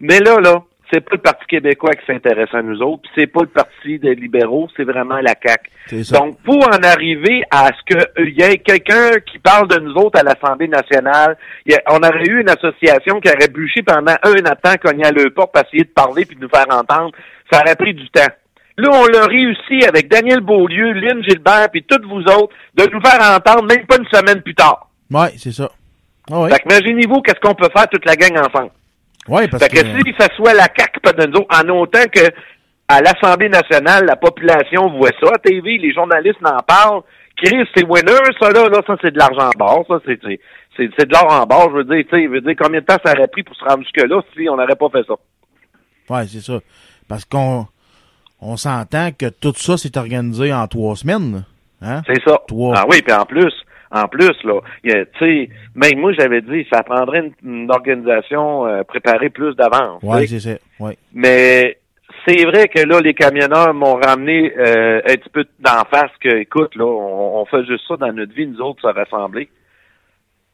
[0.00, 0.62] Mais là, là,
[0.92, 3.98] c'est pas le Parti québécois qui s'intéresse à nous autres, puis c'est pas le Parti
[3.98, 5.70] des libéraux, c'est vraiment la CAQ.
[6.18, 10.18] Donc, pour en arriver à ce qu'il y ait quelqu'un qui parle de nous autres
[10.18, 11.36] à l'Assemblée nationale,
[11.66, 15.04] il y a- on aurait eu une association qui aurait bûché pendant un an cogné
[15.04, 17.12] à leur porte pour essayer de parler puis de nous faire entendre.
[17.52, 18.32] Ça aurait pris du temps.
[18.78, 23.00] Là, on l'a réussi avec Daniel Beaulieu, Lynn Gilbert, puis toutes vous autres, de nous
[23.00, 24.88] faire entendre même pas une semaine plus tard.
[25.10, 25.70] Ouais, c'est ça.
[26.32, 26.50] Ah ouais.
[26.50, 28.70] Fait que imaginez-vous qu'est-ce qu'on peut faire toute la gang ensemble.
[29.28, 31.68] Ouais, parce Fait que, que si ça soit la CAQ pas de nous autres, en
[31.68, 32.30] autant que
[32.88, 37.02] à l'Assemblée nationale, la population voit ça à TV, les journalistes en parlent.
[37.36, 40.18] Chris, c'est winner, ça là, là, ça c'est de l'argent en barre, ça, c'est,
[40.76, 42.84] c'est, de l'or en barre, je veux dire, tu sais, je veux dire, combien de
[42.84, 45.14] temps ça aurait pris pour se rendre jusque-là si on n'aurait pas fait ça?
[46.10, 46.58] Ouais, c'est ça.
[47.08, 47.66] Parce qu'on
[48.40, 51.32] on s'entend que tout ça s'est organisé en trois semaines.
[51.32, 51.40] là.
[51.82, 52.02] Hein?
[52.06, 52.38] C'est ça.
[52.48, 52.74] Trois.
[52.76, 53.52] Ah oui, puis en plus,
[53.92, 58.84] en plus, là, tu sais, même moi, j'avais dit, ça prendrait une, une organisation euh,
[58.84, 60.00] préparée plus d'avance.
[60.02, 60.26] Sais.
[60.26, 60.58] c'est ça.
[60.78, 60.96] Ouais.
[61.12, 61.78] Mais
[62.26, 66.28] c'est vrai que là, les camionneurs m'ont ramené euh, un petit peu d'en face que,
[66.36, 69.48] écoute, là, on, on fait juste ça dans notre vie, nous autres, se rassembler.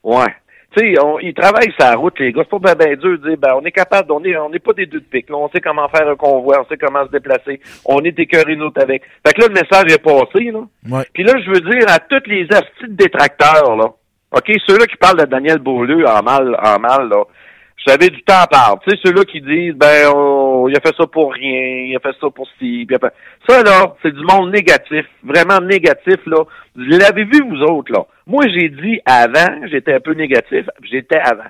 [0.03, 0.34] Ouais.
[0.77, 2.43] Tu sais, ils travaillent la route, les gars.
[2.45, 4.59] C'est pas ben, ben dur de dire, ben, on est capable, on est, on n'est
[4.59, 5.37] pas des deux de pique, là.
[5.37, 7.61] On sait comment faire un convoi, on sait comment se déplacer.
[7.85, 9.03] On est écœurés nous avec.
[9.27, 10.61] Fait que là, le message est passé, là.
[10.91, 11.05] Ouais.
[11.14, 13.87] Puis là, je veux dire à tous les astis détracteurs, là.
[14.33, 17.22] OK, ceux-là qui parlent de Daniel Beaulieu en mal, en mal, là.
[17.24, 18.79] Vous savez, du temps à part.
[18.81, 22.01] Tu sais, ceux-là qui disent, ben, on- il a fait ça pour rien, il a
[22.01, 23.14] fait ça pour ci, puis il a fait-
[23.49, 25.07] Ça, là, c'est du monde négatif.
[25.22, 26.39] Vraiment négatif, là.
[26.74, 28.05] Vous l'avez vu, vous autres, là?
[28.27, 31.49] Moi, j'ai dit avant, j'étais un peu négatif, j'étais avant.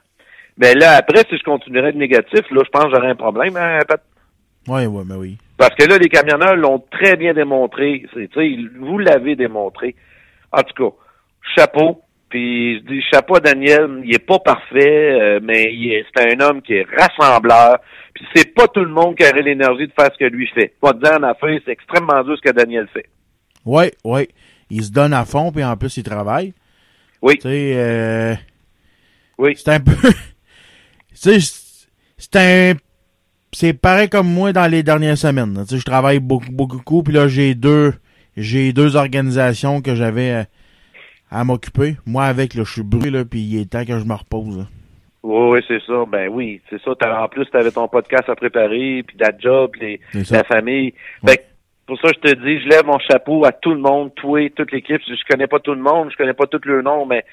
[0.58, 3.56] Mais là, après, si je continuerais de négatif, là, je pense que j'aurais un problème,
[3.56, 4.02] hein, Pat?
[4.68, 5.38] Ouais, ouais, mais oui.
[5.56, 8.04] Parce que là, les camionneurs l'ont très bien démontré.
[8.78, 9.94] Vous l'avez démontré.
[10.52, 10.96] En tout cas,
[11.54, 12.02] chapeau.
[12.28, 15.72] Puis je dis chapeau à Daniel, il est pas parfait, euh, mais
[16.12, 17.78] c'est un homme qui est rassembleur.
[18.12, 20.74] Puis c'est pas tout le monde qui aurait l'énergie de faire ce que lui fait.
[20.80, 23.06] Pas de dire en affaire, c'est extrêmement dur ce que Daniel fait.
[23.64, 24.28] Ouais, ouais.
[24.70, 26.52] Il se donne à fond, puis en plus, il travaille.
[27.22, 27.34] Oui.
[27.36, 28.34] Tu sais, euh,
[29.38, 29.54] Oui.
[29.56, 29.92] c'est un peu...
[29.94, 30.12] tu
[31.14, 31.38] sais,
[32.18, 32.74] c'est un...
[33.52, 35.64] C'est pareil comme moi dans les dernières semaines.
[35.66, 37.92] Tu sais, je travaille beaucoup, beaucoup, puis là, j'ai deux...
[38.36, 40.42] J'ai deux organisations que j'avais euh,
[41.30, 41.96] à m'occuper.
[42.04, 44.58] Moi, avec, là, je suis brûlé, là, puis il est temps que je me repose.
[44.58, 44.64] là.
[45.22, 46.04] Oui, oui, c'est ça.
[46.06, 46.90] Ben oui, c'est ça.
[47.22, 50.00] En plus, tu avais ton podcast à préparer, puis la job, les,
[50.30, 50.92] la famille.
[51.26, 51.42] Fait que,
[51.86, 54.72] pour ça, je te dis, je lève mon chapeau à tout le monde, toi, toute
[54.72, 55.00] l'équipe.
[55.06, 57.24] Je connais pas tout le monde, je connais pas tout le nom, mais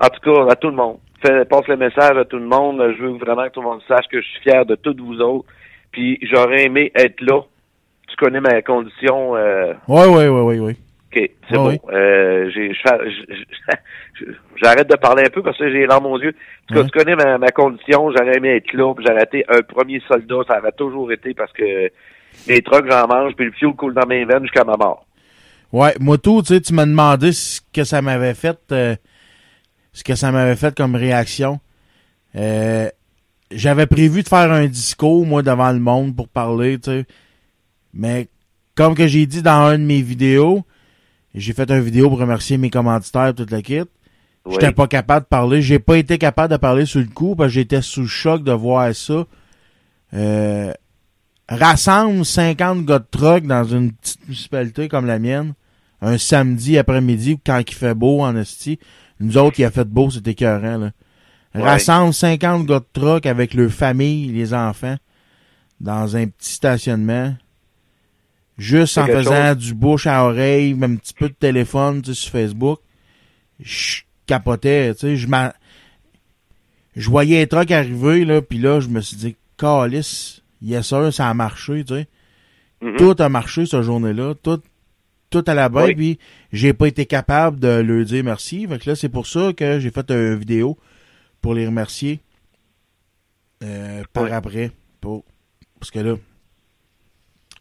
[0.00, 0.98] en tout cas, à tout le monde.
[1.24, 2.82] Fais, passe le message à tout le monde.
[2.98, 5.20] Je veux vraiment que tout le monde sache que je suis fier de toutes vous
[5.20, 5.46] autres.
[5.92, 7.42] Puis j'aurais aimé être là.
[8.08, 9.36] Tu connais ma condition.
[9.36, 10.76] Euh, Ouais, ouais, ouais, ouais, ouais.
[11.14, 11.68] OK, c'est bon.
[11.68, 11.80] ouais.
[11.92, 12.50] Euh,
[14.62, 16.34] J'arrête de parler un peu parce que j'ai larmes aux yeux.
[16.34, 16.86] En tout cas, Ouais.
[16.86, 20.58] tu connais ma, ma condition, j'aurais aimé être là, j'aurais été un premier soldat, ça
[20.58, 21.90] aurait toujours été parce que
[22.46, 25.06] les trucks, j'en mange, puis le fuel coule dans mes veines jusqu'à ma mort.
[25.72, 28.94] Ouais, moi tout, tu sais, tu m'as demandé ce que ça m'avait fait, euh,
[29.92, 31.60] ce que ça m'avait fait comme réaction.
[32.36, 32.88] Euh,
[33.50, 37.06] j'avais prévu de faire un discours, moi, devant le monde pour parler, tu sais.
[37.94, 38.28] Mais,
[38.74, 40.64] comme que j'ai dit dans une de mes vidéos,
[41.34, 43.82] j'ai fait une vidéo pour remercier mes commanditaires, toute la kit.
[44.44, 44.52] Oui.
[44.52, 45.62] J'étais pas capable de parler.
[45.62, 48.42] J'ai pas été capable de parler sur le coup parce que j'étais sous le choc
[48.42, 49.24] de voir ça.
[50.14, 50.72] Euh,
[51.48, 55.54] rassemble 50 gars de truck dans une petite municipalité comme la mienne
[56.02, 58.78] un samedi après-midi quand il fait beau en esti.
[59.20, 60.90] Nous autres, il a fait beau, c'était écœurant, là.
[61.54, 61.62] Ouais.
[61.62, 64.96] Rassemble 50 gars de truck avec leur famille, les enfants,
[65.80, 67.36] dans un petit stationnement.
[68.58, 69.56] Juste en faisant chose.
[69.58, 72.80] du bouche à oreille, même un petit peu de téléphone, tu sais, sur Facebook.
[73.60, 75.50] Je capotais, tu sais, je m'en...
[76.96, 81.12] je voyais un truck arriver, là, puis là, je me suis dit, calice, yes sir,
[81.12, 82.06] ça a marché, tu sais.
[82.80, 82.96] Mhm.
[82.96, 84.60] Tout a marché cette journée-là, tout,
[85.30, 85.94] tout à la baie, Oui.
[85.94, 86.18] puis
[86.52, 88.66] j'ai pas été capable de leur dire merci.
[88.66, 90.78] Fait que là, c'est pour ça que j'ai fait une vidéo
[91.40, 92.20] pour les remercier
[93.62, 94.70] euh, par après.
[95.00, 95.24] Pour,
[95.78, 96.16] parce que là,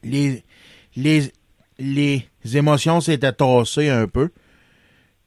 [0.03, 0.43] les,
[0.95, 1.31] les,
[1.79, 2.23] les
[2.55, 4.29] émotions s'étaient tassées un peu.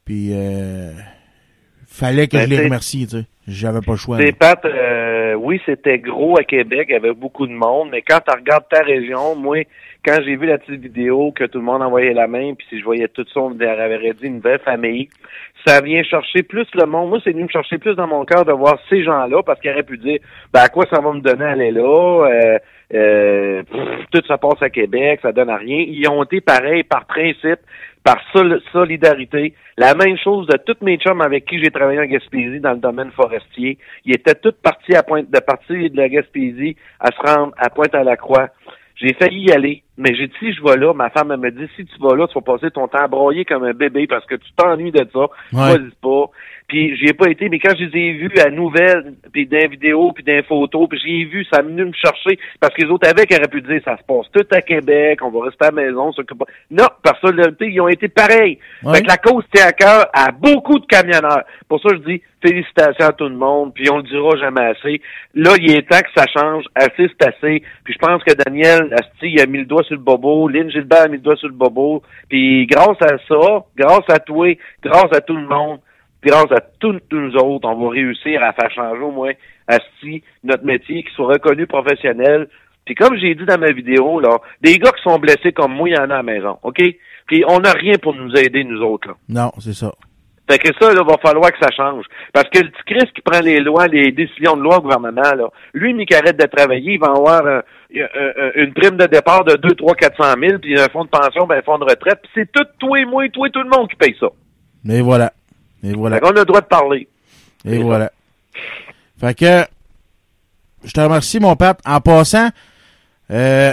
[0.05, 0.93] Puis, euh,
[1.87, 3.27] fallait que Ben, je les remercie, tu sais.
[3.47, 4.18] J'avais pas le choix.
[4.18, 4.25] là.
[4.27, 4.70] C'est Pat, euh,
[5.45, 8.67] oui, c'était gros à Québec, il y avait beaucoup de monde, mais quand tu regardes
[8.71, 9.59] ta région, moi,
[10.03, 12.81] quand j'ai vu la petite vidéo que tout le monde envoyait la main, puis si
[12.81, 15.11] je voyais tout ça, on avait dit une belle famille,
[15.67, 17.11] ça vient chercher plus le monde.
[17.11, 19.71] Moi, c'est venu me chercher plus dans mon cœur de voir ces gens-là, parce qu'ils
[19.71, 20.19] auraient pu dire,
[20.53, 22.27] ben, à quoi ça va me donner aller là?
[22.27, 22.59] Euh,
[22.95, 23.63] euh,
[24.13, 25.85] tout ça passe à Québec, ça donne à rien.
[25.87, 27.61] Ils ont été pareils par principe,
[28.05, 29.55] par sol- solidarité.
[29.77, 32.79] La même chose de tous mes chums avec qui j'ai travaillé en Gaspésie dans le
[32.79, 33.79] domaine forestier.
[34.05, 37.71] Ils étaient tous partis à Pointe, de partir de la Gaspésie à se rendre à
[37.71, 38.51] Pointe-à-la-Croix.
[38.97, 41.51] J'ai failli y aller, mais j'ai dit si je vais là, ma femme elle me
[41.51, 44.07] dit si tu vas là, tu vas passer ton temps à broyer comme un bébé
[44.07, 45.21] parce que tu t'ennuies de ça.
[45.21, 45.79] Ouais.
[45.79, 46.27] Vas-y pas.
[46.67, 49.59] Puis j'y ai pas été, mais quand je les ai vus à nouvelles, puis dans
[49.59, 52.39] les vidéos, puis dans les photos, puis j'ai vu, ça a venu me chercher.
[52.59, 55.31] Parce que les autres avec auraient pu dire ça se passe tout à Québec, on
[55.31, 56.47] va rester à la maison, on s'occupe pas.
[56.71, 58.59] Non, par solidarité, ils ont été pareils.
[58.83, 58.95] Ouais.
[58.95, 61.45] Fait que la cause tient à cœur à beaucoup de camionneurs.
[61.69, 65.01] Pour ça, je dis félicitations à tout le monde, puis on le dira jamais assez.
[65.35, 66.65] Là, il est temps que ça change.
[66.75, 67.62] Assez, c'est assez.
[67.85, 70.49] Puis je pense que Daniel, Asti, il a mis le doigt sur le bobo.
[70.49, 72.03] Lynn Gilbert a mis le doigt sur le bobo.
[72.29, 75.81] Puis grâce à ça, grâce à toi, grâce à tout le monde,
[76.25, 79.33] puis grâce à tous tous nous autres, on va réussir à faire changer au moins
[79.68, 82.49] Asti, notre métier, qui soit reconnu professionnel.
[82.87, 85.91] Puis comme j'ai dit dans ma vidéo, là, des gars qui sont blessés comme moi,
[85.91, 86.81] il y en a à la maison, OK?
[87.27, 89.14] Puis on n'a rien pour nous aider, nous autres, là.
[89.29, 89.93] Non, c'est ça.
[90.51, 92.07] Fait que ça, là, va falloir que ça change.
[92.33, 95.35] Parce que le petit Chris qui prend les lois, les décisions de loi au gouvernement,
[95.37, 97.61] là, lui, ni qu'il arrête de travailler, il va avoir euh,
[97.97, 101.47] euh, une prime de départ de 2, 3, 400 000, puis un fonds de pension,
[101.47, 103.68] ben, un fonds de retraite, puis c'est tout, toi et moi, toi et tout le
[103.68, 104.29] monde qui paye ça.
[104.91, 105.33] Et voilà.
[105.85, 106.16] Et voilà.
[106.16, 107.09] Fait qu'on a le droit de parler.
[107.64, 108.11] Et voilà.
[109.20, 109.64] Fait que,
[110.85, 111.78] je te remercie, mon Pat.
[111.87, 112.49] En passant,
[113.30, 113.72] euh,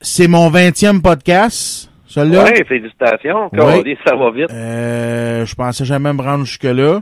[0.00, 2.44] c'est mon 20e podcast, celui-là.
[2.44, 3.48] Ouais, félicitations.
[3.52, 3.58] Oui.
[3.58, 4.50] Calais, ça va vite.
[4.50, 7.00] Euh, je pensais jamais me rendre jusque-là.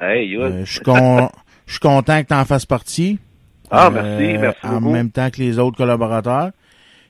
[0.00, 0.36] Hey.
[0.36, 1.28] Euh, je suis con-
[1.66, 3.18] je suis content que tu en fasses partie.
[3.70, 4.92] Ah, merci, merci En beaucoup.
[4.92, 6.50] même temps que les autres collaborateurs.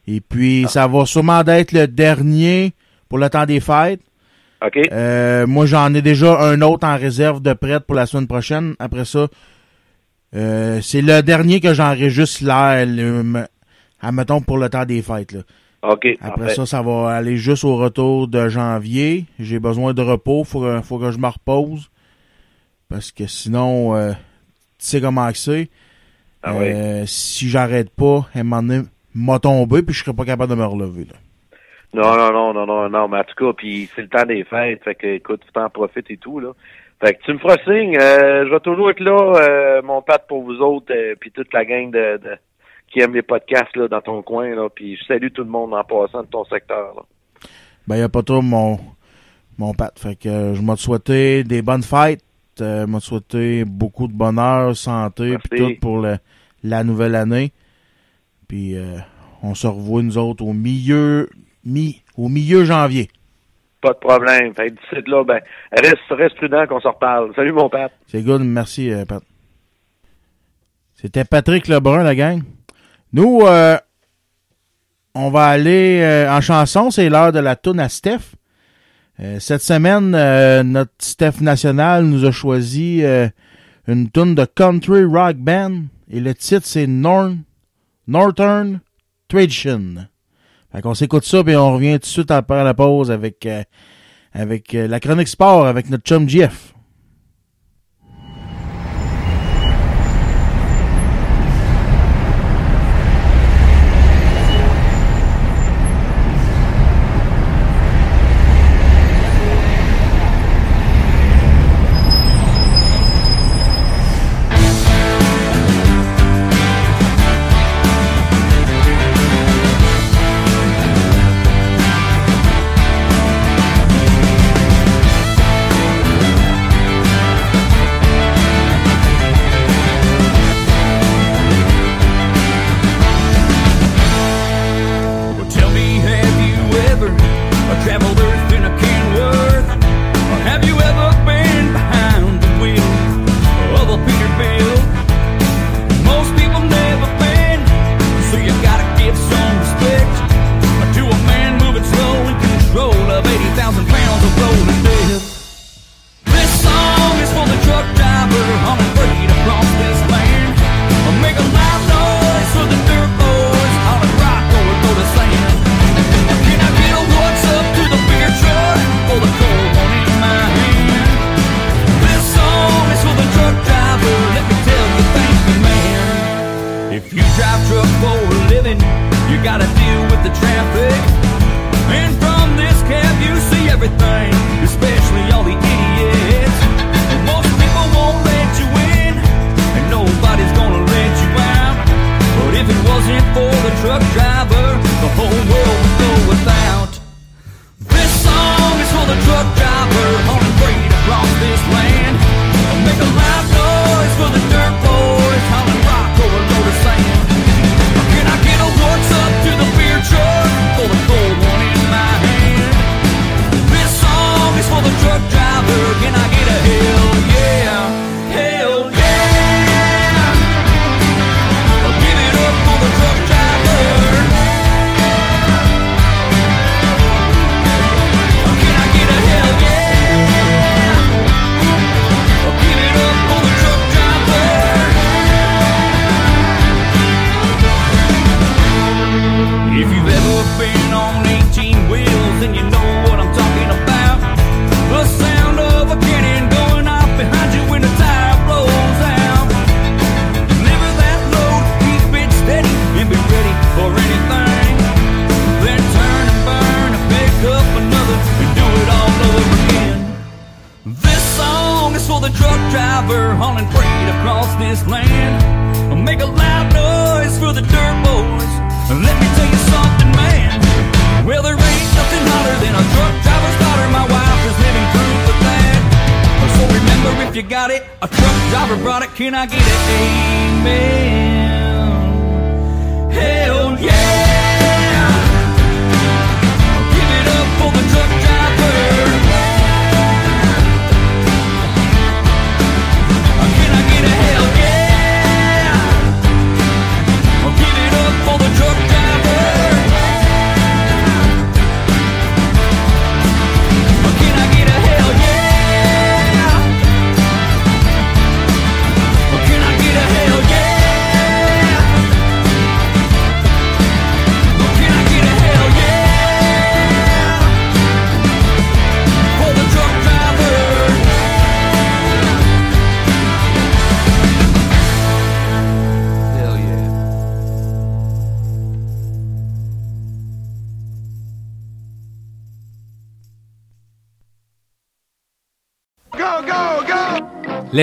[0.08, 2.72] Et puis, ça va sûrement être le dernier
[3.08, 4.00] pour le temps des fêtes.
[4.64, 4.78] OK.
[4.92, 8.74] Euh, moi, j'en ai déjà un autre en réserve de prête pour la semaine prochaine.
[8.78, 9.28] Après ça,
[10.34, 13.46] euh, c'est le dernier que j'enregistre là, le- me-
[14.00, 15.32] admettons pour le temps des fêtes.
[15.32, 15.40] Là.
[15.82, 16.07] OK.
[16.20, 16.54] Après parfait.
[16.54, 19.26] ça, ça va aller juste au retour de janvier.
[19.38, 20.42] J'ai besoin de repos.
[20.44, 21.90] Faut que, faut que je me repose.
[22.88, 24.16] Parce que sinon, euh, tu
[24.78, 25.68] sais comment c'est.
[26.42, 26.64] Ah oui.
[26.68, 28.82] Euh, Si j'arrête pas, moment donné,
[29.14, 31.04] m'a tombé puis je serais pas capable de me relever.
[31.04, 31.14] Là.
[31.95, 34.45] Non, non, non, non, non, non, mais en tout cas, puis c'est le temps des
[34.45, 36.51] fêtes, fait que, écoute, tu t'en profites et tout, là.
[37.03, 40.26] Fait que tu me feras signe, euh, je vais toujours être là, euh, mon pat
[40.26, 42.39] pour vous autres, euh, puis toute la gang de, de-
[42.91, 45.74] qui aime les podcasts, là, dans ton coin, là, puis je salue tout le monde
[45.74, 47.03] en passant de ton secteur, là.
[47.87, 48.78] Ben, y a pas trop mon,
[49.59, 49.97] mon pat.
[49.99, 52.20] Fait que euh, je m'ai souhaité des bonnes fêtes.
[52.61, 56.16] Euh, m'a souhaité beaucoup de bonheur, santé, puis tout pour le-
[56.64, 57.53] la nouvelle année.
[58.49, 58.97] Puis euh,
[59.43, 61.28] on se revoit nous autres au milieu,
[61.66, 63.10] mi, au milieu janvier.
[63.82, 64.54] Pas de problème.
[64.54, 65.40] Fait d'ici là, ben,
[65.72, 67.32] reste, reste prudent qu'on se reparle.
[67.36, 67.92] Salut, mon pat.
[68.06, 69.22] C'est good, merci, euh, Pat.
[70.94, 72.42] C'était Patrick Lebrun, la gang.
[73.12, 73.76] Nous, euh,
[75.14, 76.90] on va aller euh, en chanson.
[76.90, 78.34] C'est l'heure de la toune à Steph.
[79.20, 83.28] Euh, cette semaine, euh, notre Steph national nous a choisi euh,
[83.88, 87.38] une toune de country rock band et le titre c'est Norn,
[88.06, 88.80] Northern
[89.28, 90.06] Tradition.
[90.77, 93.62] Fait qu'on s'écoute ça puis on revient tout de suite après la pause avec euh,
[94.35, 96.76] avec euh, la chronique sport avec notre chum Jeff.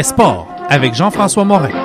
[0.04, 1.83] Les sports avec Jean-François Morin.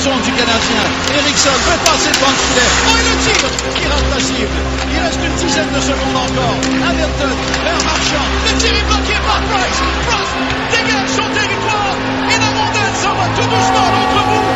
[0.00, 0.84] Zone du Canadien.
[1.18, 2.70] Eriksson peut passer devant le filet.
[2.88, 3.38] Oh, et le tir
[3.74, 4.58] qui rate la cible.
[4.92, 6.56] Il reste une dizaine de secondes encore.
[6.88, 8.26] Hamilton vers Marchand.
[8.46, 9.80] Le tir est bloqué par Price.
[10.06, 10.34] Price
[10.70, 11.94] dégage son territoire.
[12.30, 14.47] Et la montagne s'en va tout doucement à l'autre bout.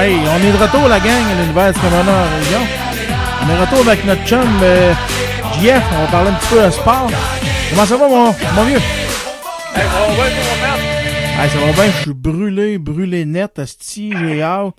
[0.00, 2.60] Hey, on est de retour, la gang, à l'univers du Commoneur Région.
[3.42, 4.92] On est de retour avec notre chum euh,
[5.54, 5.82] JF.
[5.92, 7.10] On va parler un petit peu de sport.
[7.70, 8.78] Comment ça va, mon, mon vieux?
[9.76, 14.74] Hey, ça va bien, je suis brûlé, brûlé net, asti, j'ai hâte.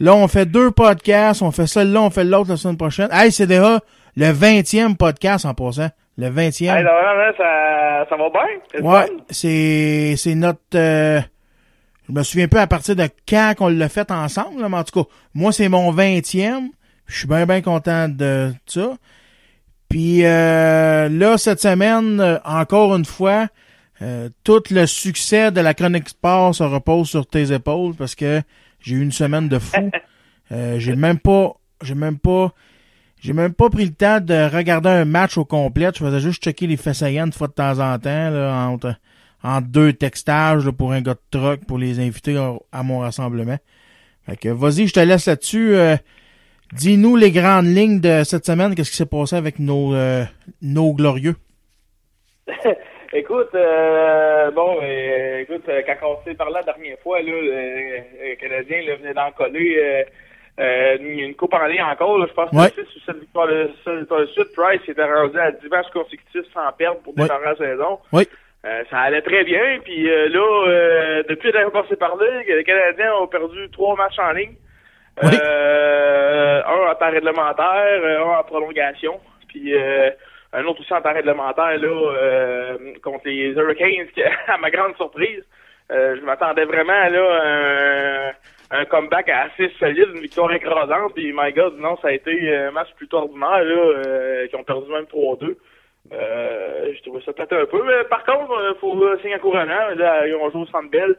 [0.00, 3.08] Là, on fait deux podcasts, on fait celui-là, on fait l'autre la semaine prochaine.
[3.12, 3.78] Hey, c'est déjà
[4.16, 5.90] le 20e podcast en passant.
[6.18, 6.76] Le 20e.
[6.76, 8.82] Hey, là, là, ça, ça va bien?
[8.82, 11.20] Ouais, c'est c'est notre euh,
[12.10, 14.84] je me souviens pas à partir de quand qu'on l'a fait ensemble, là, mais en
[14.84, 16.68] tout cas, moi c'est mon 20e.
[17.06, 18.96] Je suis bien bien content de ça.
[19.88, 23.48] Puis euh, là cette semaine euh, encore une fois
[24.02, 28.40] euh, tout le succès de la chronique sport se repose sur tes épaules parce que
[28.80, 29.90] j'ai eu une semaine de fou.
[30.52, 32.52] Euh, j'ai même pas j'ai même pas
[33.20, 35.92] j'ai même pas pris le temps de regarder un match au complet.
[35.94, 38.96] Je faisais juste checker les faits saillants de fois de temps en temps, là, entre,
[39.42, 42.98] entre deux textages là, pour un gars de truck pour les inviter à, à mon
[43.00, 43.56] rassemblement.
[44.26, 45.74] Fait que vas-y, je te laisse là-dessus.
[45.74, 45.96] Euh,
[46.72, 48.74] Dis-nous les grandes lignes de cette semaine.
[48.76, 50.22] Qu'est-ce qui s'est passé avec nos, euh,
[50.62, 51.34] nos glorieux?
[53.12, 54.78] écoute, euh, bon,
[55.40, 60.04] écoute, quand on s'est parlé la dernière fois, là, le Canadien là, venait d'en coller
[61.00, 62.18] une, coupe en ligne encore.
[62.18, 62.70] Là, je pense Ouais.
[62.70, 63.70] que c'est sur cette victoire de
[64.32, 64.52] suite.
[64.54, 67.24] Price était rendu à 10 matchs consécutifs sans perdre pour Ouais.
[67.24, 67.98] démarrer la saison.
[68.12, 68.28] Oui.
[68.66, 69.80] Euh, ça allait très bien.
[69.82, 74.32] Puis euh, là, euh, depuis qu'on s'est parlé, les Canadiens ont perdu trois matchs en
[74.32, 74.54] ligne.
[75.22, 75.30] Oui.
[75.42, 79.18] Euh, un en temps réglementaire, euh, un en prolongation.
[79.48, 80.10] Puis euh,
[80.52, 84.94] un autre aussi en temps réglementaire là, euh, contre les Hurricanes, qui, à ma grande
[84.96, 85.44] surprise.
[85.90, 91.14] Euh, je m'attendais vraiment là à un, un comeback assez solide, une victoire écrasante.
[91.14, 94.64] Puis my God, non, ça a été un match plutôt ordinaire là, euh, qui ont
[94.64, 95.56] perdu même 3-2.
[96.12, 97.82] Euh, je trouvais ça peut-être un peu.
[97.84, 99.94] Mais par contre, il faut euh, signer encourageant.
[99.96, 101.16] Là, ils ont joué au Centre Bell.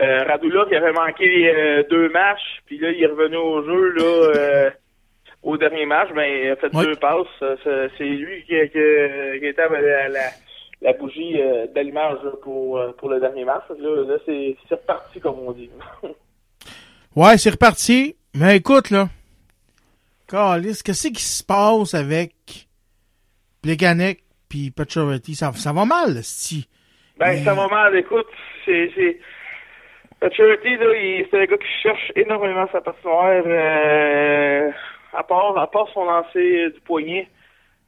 [0.00, 3.90] Euh, Radulov, il avait manqué euh, deux matchs, puis là, il est revenu au jeu
[3.90, 4.70] là, euh,
[5.42, 6.08] au dernier match.
[6.14, 6.86] Ben, il a fait Oui.
[6.86, 7.26] deux passes.
[7.42, 10.20] Euh, C'est lui qui, qui, qui était la, la,
[10.80, 13.64] la bougie euh, d'allumage pour, euh, pour le dernier match.
[13.78, 15.70] Là, là c'est reparti, comme on dit.
[17.16, 18.14] Ouais, c'est reparti.
[18.34, 19.08] Mais écoute, là.
[20.28, 22.32] Carlis, qu'est-ce qui se passe avec
[23.62, 25.34] Plekanec puis Pacioretty?
[25.34, 26.68] Ça, ça va mal, si.
[27.18, 27.96] Ben, ça va mal.
[27.96, 28.26] Écoute,
[28.64, 28.90] c'est...
[28.94, 29.18] c'est...
[30.36, 33.42] Charity, là, il- c'est un gars qui cherche énormément sa patinoire.
[33.46, 34.70] Euh,
[35.14, 37.26] à, part, à part son lancer du poignet,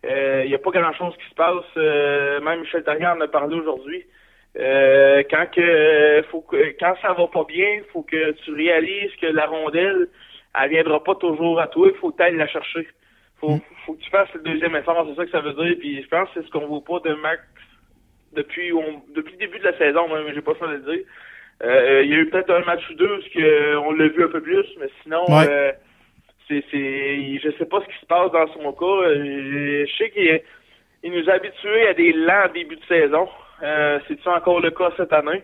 [0.06, 1.64] euh, il n'y a pas grand-chose qui se passe.
[1.76, 4.06] Euh, même Michel Therrien en a parlé aujourd'hui.
[4.58, 9.26] Euh, quand que, faut que, quand ça va pas bien, faut que tu réalises que
[9.26, 10.08] la rondelle,
[10.58, 11.88] elle viendra pas toujours à toi.
[11.92, 12.88] Il faut que tu ailles la chercher.
[13.42, 15.04] Faut, faut que tu fasses le deuxième effort.
[15.10, 15.76] C'est ça que ça veut dire.
[15.80, 17.42] Puis je pense que c'est ce qu'on voit pas de Max
[18.32, 21.04] depuis on- depuis le début de la saison, même, j'ai pas ça à le dire.
[21.62, 24.24] Euh, il y a eu peut-être un match ou deux parce que on l'a vu
[24.24, 25.46] un peu plus, mais sinon Ouais.
[25.50, 25.72] euh,
[26.48, 29.08] c'est c'est je sais pas ce qui se passe dans son cas.
[29.08, 30.40] Euh, Je sais qu'il
[31.04, 33.28] il nous a habitués à des lents débuts de saison.
[33.62, 35.42] Euh, C'est-tu encore le cas cette année?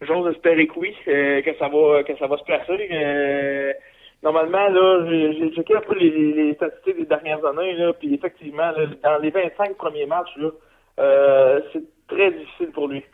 [0.00, 3.74] J'ose espérer que oui, euh, que ça va que ça va se placer.
[4.22, 8.14] Normalement, là, j'ai j'ai checké un peu les, les- statistiques des dernières années, là, puis
[8.14, 10.50] effectivement, là, dans les 25 premiers matchs, là,
[10.98, 13.04] euh, c'est très difficile pour lui.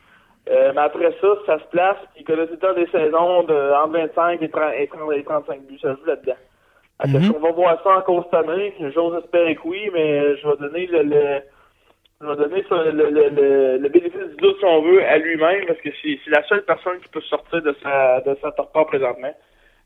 [0.50, 3.92] Euh, mais après ça, ça se place, puis tout le temps des saisons de entre
[3.92, 6.36] 25 et, 30, et 30 et 35 buts, ça joue là-dedans.
[7.02, 7.34] Que Mhm.
[7.36, 10.86] On va voir ça encore cette année, j'ose espérer que oui, mais je vais donner
[10.86, 11.40] le, le
[12.20, 13.10] je vais donner ça, le,
[13.78, 16.64] le, bénéfice du doute, si on veut, à lui-même, parce que c'est c'est la seule
[16.64, 19.34] personne qui peut sortir de sa de sa torpeur présentement.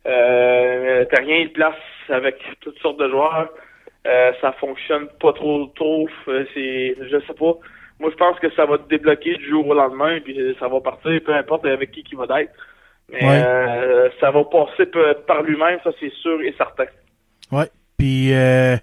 [0.06, 1.74] Euh, T'as rien de place
[2.08, 3.48] avec toutes sortes de joueurs.
[4.06, 6.08] Euh, ça fonctionne pas trop trop.
[6.28, 7.54] Euh, C'est, je sais pas.
[8.00, 10.80] Moi, je pense que ça va te débloquer du jour au lendemain, puis ça va
[10.80, 12.52] partir, peu importe avec qui qui va d'être.
[13.10, 13.42] Mais Ouais.
[13.44, 14.86] euh, ça va passer
[15.26, 16.84] par lui-même, ça c'est sûr et certain.
[17.50, 17.64] Ouais.
[17.98, 18.76] Puis, euh,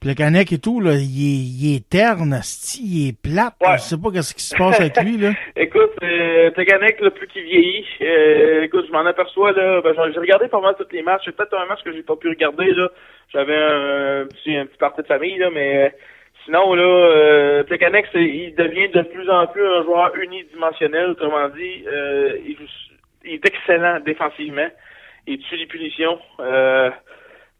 [0.00, 2.40] Plekanec et tout, là, il est, il est terne,
[2.80, 3.54] il est plate.
[3.76, 5.32] Je sais pas qu'est-ce qui se passe avec lui, là.
[5.56, 10.18] Écoute, euh, Teganek, là, plus qu'il vieillit, euh, écoute, je m'en aperçois, là, ben, j'ai-
[10.20, 12.72] regardé pas mal tous les matchs, c'est peut-être un match que j'ai pas pu regarder,
[12.72, 12.88] là,
[13.32, 15.88] j'avais un, petit, un petit parti de famille, là, mais euh,
[16.44, 22.36] sinon, là, euh, il devient de plus en plus un joueur unidimensionnel, autrement dit, euh,
[22.46, 22.56] il,
[23.24, 24.68] il est excellent défensivement,
[25.26, 26.90] il tue les punitions, euh,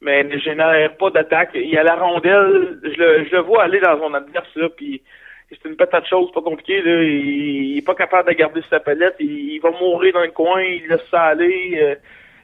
[0.00, 1.50] mais ne génère pas d'attaque.
[1.54, 4.68] Il y a la rondelle, je le, je le vois aller dans son adverse, là,
[4.68, 5.02] puis
[5.50, 7.02] c'est une patate chose, pas compliqué, là.
[7.02, 10.62] Il, est pas capable de garder sa palette, il, il va mourir dans le coin,
[10.62, 11.94] il laisse ça aller, euh,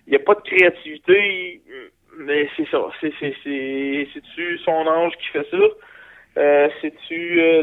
[0.07, 1.61] il n'y a pas de créativité,
[2.19, 5.59] mais c'est ça, c'est, c'est, c'est, c'est-tu son ange qui fait ça?
[6.37, 7.63] Euh, c'est-tu euh,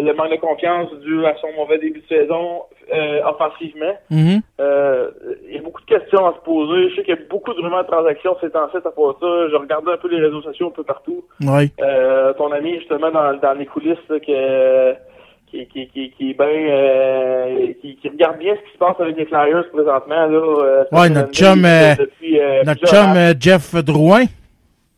[0.00, 3.94] le, le manque de confiance dû à son mauvais début de saison euh, offensivement?
[4.60, 5.10] Euh,
[5.46, 6.88] il y a beaucoup de questions à se poser.
[6.88, 9.48] Je sais qu'il y a beaucoup de rumeurs de transactions ces temps-ci à part ça.
[9.50, 11.22] Je regardais un peu les réseaux sociaux un peu partout.
[11.82, 14.94] Euh, ton ami, justement, dans, dans les coulisses, là, que,
[15.50, 18.98] qui, qui, qui, qui est bien, euh, qui, qui regarde bien ce qui se passe
[19.00, 20.84] avec les Flyers présentement, là.
[20.92, 24.24] Ouais, notre chum, depuis, notre chum Jeff Drouin.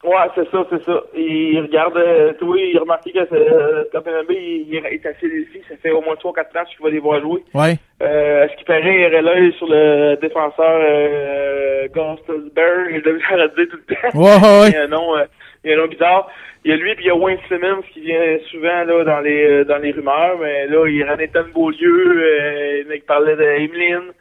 [0.03, 1.03] Ouais, c'est ça, c'est ça.
[1.15, 5.13] Il regarde, euh, toi, il a remarqué que euh, Scott Penebe, il, il est à
[5.15, 7.45] Philadelphie, ça fait au moins 3-4 matchs qu'il va les voir jouer.
[7.53, 7.75] Ouais.
[8.03, 13.19] Euh, à ce qui paraît, il aurait l'œil sur le défenseur euh, Gostisberg, je devais
[13.19, 14.19] dire tout le temps.
[14.19, 14.69] Ouais, ouais, ouais.
[14.69, 15.25] Il y a un nom, euh,
[15.65, 16.31] il y a un nom bizarre.
[16.65, 19.21] Il y a lui puis il y a Wayne Simmons qui vient souvent là dans
[19.21, 22.89] les euh, dans les rumeurs, mais là il y a Nathan Beaulieu, euh, il y
[22.89, 24.13] en a qui parlaient de Emeline,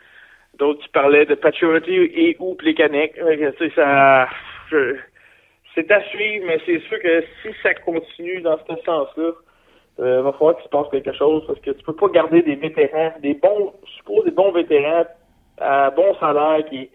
[0.58, 3.14] d'autres qui parlaient de Paturity et ou Plekanec.
[3.16, 4.30] Tu sais, ça
[4.72, 4.96] je-
[5.76, 9.32] c'est à suivre, mais c'est sûr que si ça continue dans ce sens-là,
[10.00, 12.56] euh, va falloir qu'il se passe quelque chose parce que tu peux pas garder des
[12.56, 15.06] vétérans, des bons, je suppose des bons vétérans
[15.58, 16.90] à bon salaire qui,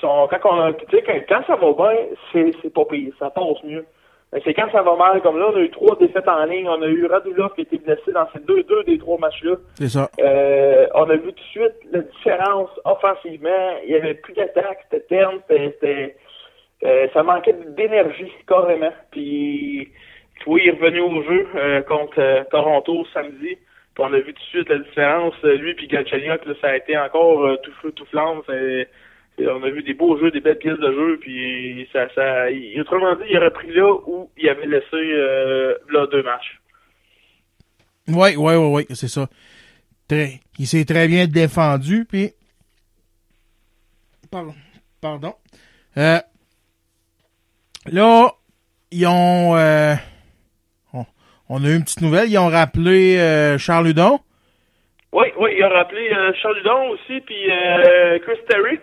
[0.00, 1.98] sont quand on a, tu sais quand, quand ça va bien,
[2.32, 3.84] c'est c'est pas pire, ça passe mieux.
[4.32, 6.68] Mais c'est quand ça va mal comme là, on a eu trois défaites en ligne,
[6.68, 9.56] on a eu Radulov qui était blessé dans ces deux deux des trois matchs-là.
[9.74, 10.10] C'est ça.
[10.20, 13.78] Euh, on a vu tout de suite la différence offensivement.
[13.84, 16.16] Il y avait plus d'attaque, c'était terne, c'était
[16.82, 18.92] euh, ça manquait d'énergie, carrément.
[19.10, 19.88] Puis,
[20.46, 23.56] oui, il est revenu au jeu euh, contre euh, Toronto samedi.
[23.94, 25.34] Puis on a vu tout de suite la différence.
[25.42, 28.42] Lui puis Galchenyuk, ça a été encore tout feu, tout flamme.
[28.48, 31.18] On a vu des beaux jeux, des belles pièces de jeu.
[31.20, 34.96] Puis, ça, il- autrement dit, il aurait pris là où il avait laissé
[35.92, 36.60] là deux matchs.
[38.08, 39.28] Oui, oui, oui, oui, c'est ça.
[40.08, 42.32] Très, il s'est très bien défendu, puis...
[44.30, 44.54] Pardon.
[45.00, 45.34] Pardon.
[45.96, 46.18] Euh,
[47.90, 48.30] là,
[48.90, 49.56] ils ont...
[49.56, 49.94] euh,
[50.92, 51.04] on,
[51.48, 52.28] on a eu une petite nouvelle.
[52.30, 54.18] Ils ont rappelé euh, Charles Hudon.
[55.12, 58.78] Oui, oui, il a rappelé euh, Charles Hudon aussi, puis euh, Chris Terry.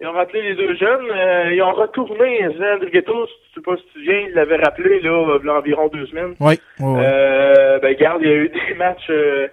[0.00, 1.06] Ils ont rappelé les deux jeunes.
[1.12, 4.98] Euh, ils ont retourné Zan Drighetto, je sais pas si tu viens, il l'avait rappelé
[5.00, 6.34] là, il y a environ deux semaines.
[6.40, 7.00] Oui, oui, oui.
[7.04, 9.06] Euh, ben regarde, il y a eu des matchs.
[9.10, 9.46] Euh,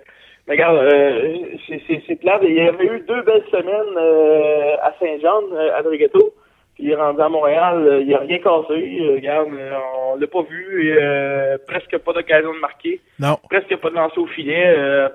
[0.47, 1.35] ben, regarde, euh,
[1.67, 2.41] c'est- c'est c'est plate.
[2.43, 5.41] Il y avait eu deux belles semaines euh, à Saint-Jean,
[5.77, 6.33] à Drighetto.
[6.81, 8.71] Il est rendu à Montréal, euh, il a rien cassé.
[9.01, 9.71] Euh, regarde, euh,
[10.07, 10.87] on l'a pas vu.
[10.87, 13.01] et, euh, presque pas d'occasion de marquer.
[13.19, 13.37] Non.
[13.49, 14.63] Presque pas de lancer au filet.
[14.77, 15.09] Euh,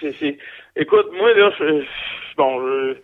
[0.00, 0.36] c'est,
[0.76, 2.96] Écoute, moi là, je, je- bon, je-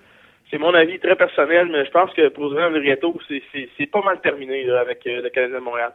[0.51, 3.87] c'est mon avis très personnel, mais je pense que pour Zan Drighetto, c'est, c'est, c'est
[3.87, 5.93] pas mal terminé là, avec le Canadien de Montréal.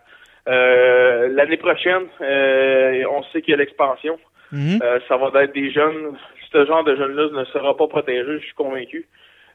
[0.48, 4.18] Euh, l'année prochaine, euh, on sait qu'il y a l'expansion.
[4.52, 4.80] Mhm.
[4.84, 6.18] Euh, ça va être des jeunes.
[6.52, 9.08] Ce genre de jeunes-là ne sera pas protégé, je suis convaincu.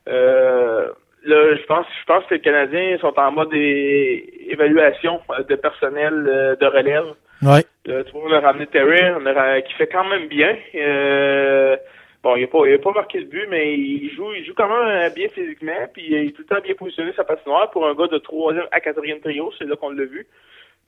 [0.08, 0.88] Euh,
[1.26, 6.26] là, je pense, je pense que les Canadiens sont en mode évaluation euh, de personnel
[6.28, 7.06] euh, de relève.
[7.42, 7.64] Ouais.
[7.88, 10.56] Euh, tu vois, on a ramené Terry, on a ra- qui fait quand même bien.
[10.74, 11.76] Euh,
[12.22, 14.54] bon, il n'a pas, il a pas marqué le but, mais il joue, il joue
[14.56, 17.86] quand même bien physiquement, puis il est tout le temps bien positionné sa patinoire pour
[17.86, 20.26] un gars de troisième à quatrième trio, c'est là qu'on l'a vu.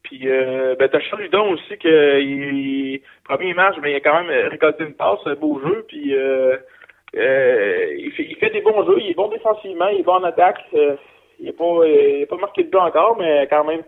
[0.05, 0.99] Puis euh, ben t'as
[1.43, 5.35] aussi que il, il- premier match, ben il a quand même récolté une passe, un
[5.35, 6.57] beau jeu, puis euh,
[7.17, 10.15] euh, il, fait, il fait des bons jeux, il est bon défensivement, il est bon
[10.15, 10.61] en attaque.
[10.75, 10.97] euh,
[11.41, 13.83] il n'a pas, euh, pas marqué de but encore, mais quand même,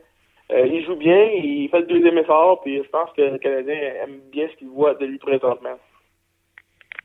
[0.52, 3.74] euh, il joue bien, il fait le deuxième effort, puis je pense que le Canadien
[4.04, 5.76] aime bien ce qu'il voit de lui présentement.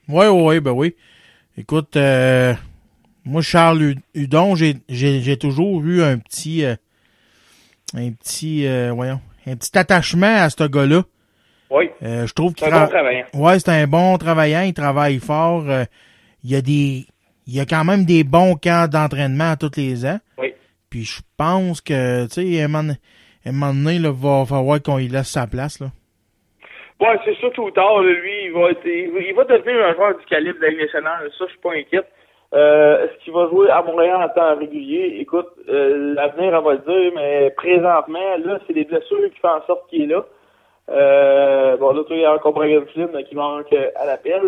[0.07, 0.95] Oui, oui, ben oui.
[1.57, 2.53] Écoute, euh,
[3.23, 6.75] moi, Charles Hu- Hudon, j'ai, toujours eu un petit, euh,
[7.95, 11.03] un petit, voyons, un petit attachement à ce gars-là.
[11.69, 11.89] Oui.
[12.03, 13.25] Euh, je trouve qu'il C'est un bon tra- travaillant.
[13.33, 15.63] Ouais, c'est un bon travaillant, il travaille fort.
[15.69, 15.83] euh,
[16.43, 17.05] il y a des,
[17.47, 20.19] il y a quand même des bons camps d'entraînement tous les ans.
[20.37, 20.53] Oui.
[20.89, 22.93] Puis je pense que, tu sais, à un moment,
[23.45, 25.87] à donné, il va falloir qu'on lui laisse sa place, là.
[27.01, 29.93] Ouais, c'est sûr, ou tard, lui, il va, être, il, va- il va devenir un
[29.95, 31.29] joueur du calibre de la Ligue nationale.
[31.37, 32.07] Ça, je suis pas inquiète.
[32.53, 35.17] Euh, Est-ce qu'il va jouer à Montréal en temps régulier?
[35.19, 39.49] Écoute, euh, l'avenir, on va le dire, mais présentement, là, c'est les blessures qui font
[39.49, 40.23] en sorte qu'il est là.
[40.89, 43.89] Euh, bon, là, tu vois, il y a encore Brian Flynn euh, qui manque euh,
[43.95, 44.41] à l'appel.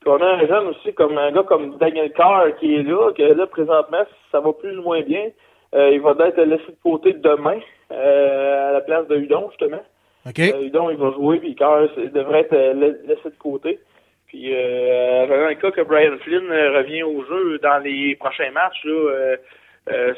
[0.00, 3.12] Puis on a un jeune aussi, comme un gars comme Daniel Carr, qui est là,
[3.12, 5.28] que là, présentement, ça va plus ou moins bien.
[5.74, 7.58] Euh, il va être laissé de côté demain,
[7.92, 9.82] euh, à la place de Hudon, justement.
[10.26, 10.38] OK.
[10.38, 12.72] Euh, Hudon, il va jouer, puis Carr devrait être la-
[13.06, 13.78] laissé de côté.
[14.26, 18.82] Puis, euh, dans le cas que Brian Flynn revient au jeu dans les prochains matchs,
[18.84, 19.36] là,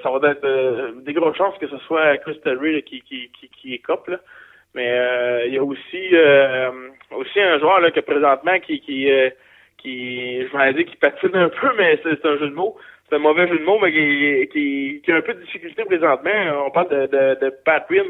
[0.02, 3.48] ça va être des grosses chances que ce soit Chris Terry là, qui, qui, qui,
[3.48, 4.18] qui écope, là.
[4.74, 6.70] Mais euh, il y a aussi euh,
[7.12, 9.30] aussi un joueur là, que présentement qui qui, euh,
[9.78, 12.76] qui je m'en dit qui patine un peu, mais c'est un jeu de mots.
[13.08, 15.84] C'est un mauvais jeu de mots, mais qui, qui, qui a un peu de difficulté
[15.84, 16.66] présentement.
[16.66, 18.06] On parle de, de, de Pat Wynn.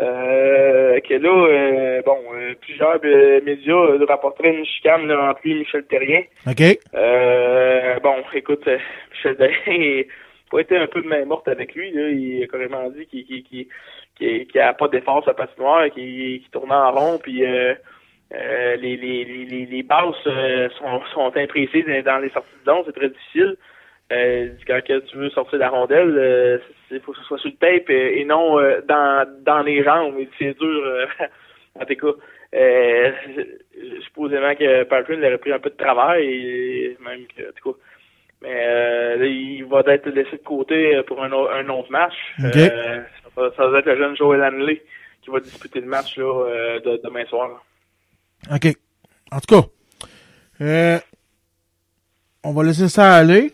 [0.00, 5.40] Euh, que là, euh, bon, euh, plusieurs euh, médias euh, rapporteraient une chicane là, entre
[5.44, 6.22] lui et Michel Terrien.
[6.48, 6.62] OK.
[6.96, 8.68] Euh, bon, écoute,
[9.12, 10.02] Michel Terrien
[10.56, 11.90] a été un peu de main morte avec lui.
[11.92, 12.08] Là.
[12.10, 13.66] Il a carrément dit qu'il qu'il qu'il
[14.16, 17.74] qu'il qu'il a pas d'effort sur patinoire, qu'il tournait en rond, puis euh,
[18.34, 22.92] euh, les, les, les, passes euh, sont, sont imprécises dans- les sorties de zone, c'est
[22.94, 23.56] très difficile.
[24.66, 26.60] Quand tu veux sortir de la rondelle,
[26.90, 28.56] il faut que ce soit sur le tape et non
[28.86, 30.14] dans, dans les jambes.
[30.38, 31.08] C'est dur,
[31.80, 33.10] en tout cas.
[34.02, 37.78] Supposément que Patrick aurait pris un peu de travail, et même que, en tout cas.
[38.44, 42.12] Mais euh, là, il va être laissé de côté pour un, au- un autre match.
[42.38, 42.56] Ok.
[42.56, 43.00] Euh,
[43.34, 44.82] ça, va, ça va être le jeune Joel Hanley
[45.22, 47.64] qui va disputer le match là, euh, de, demain soir.
[48.52, 48.66] OK.
[49.32, 49.66] En tout cas,
[50.60, 50.98] euh,
[52.42, 53.52] on va laisser ça aller.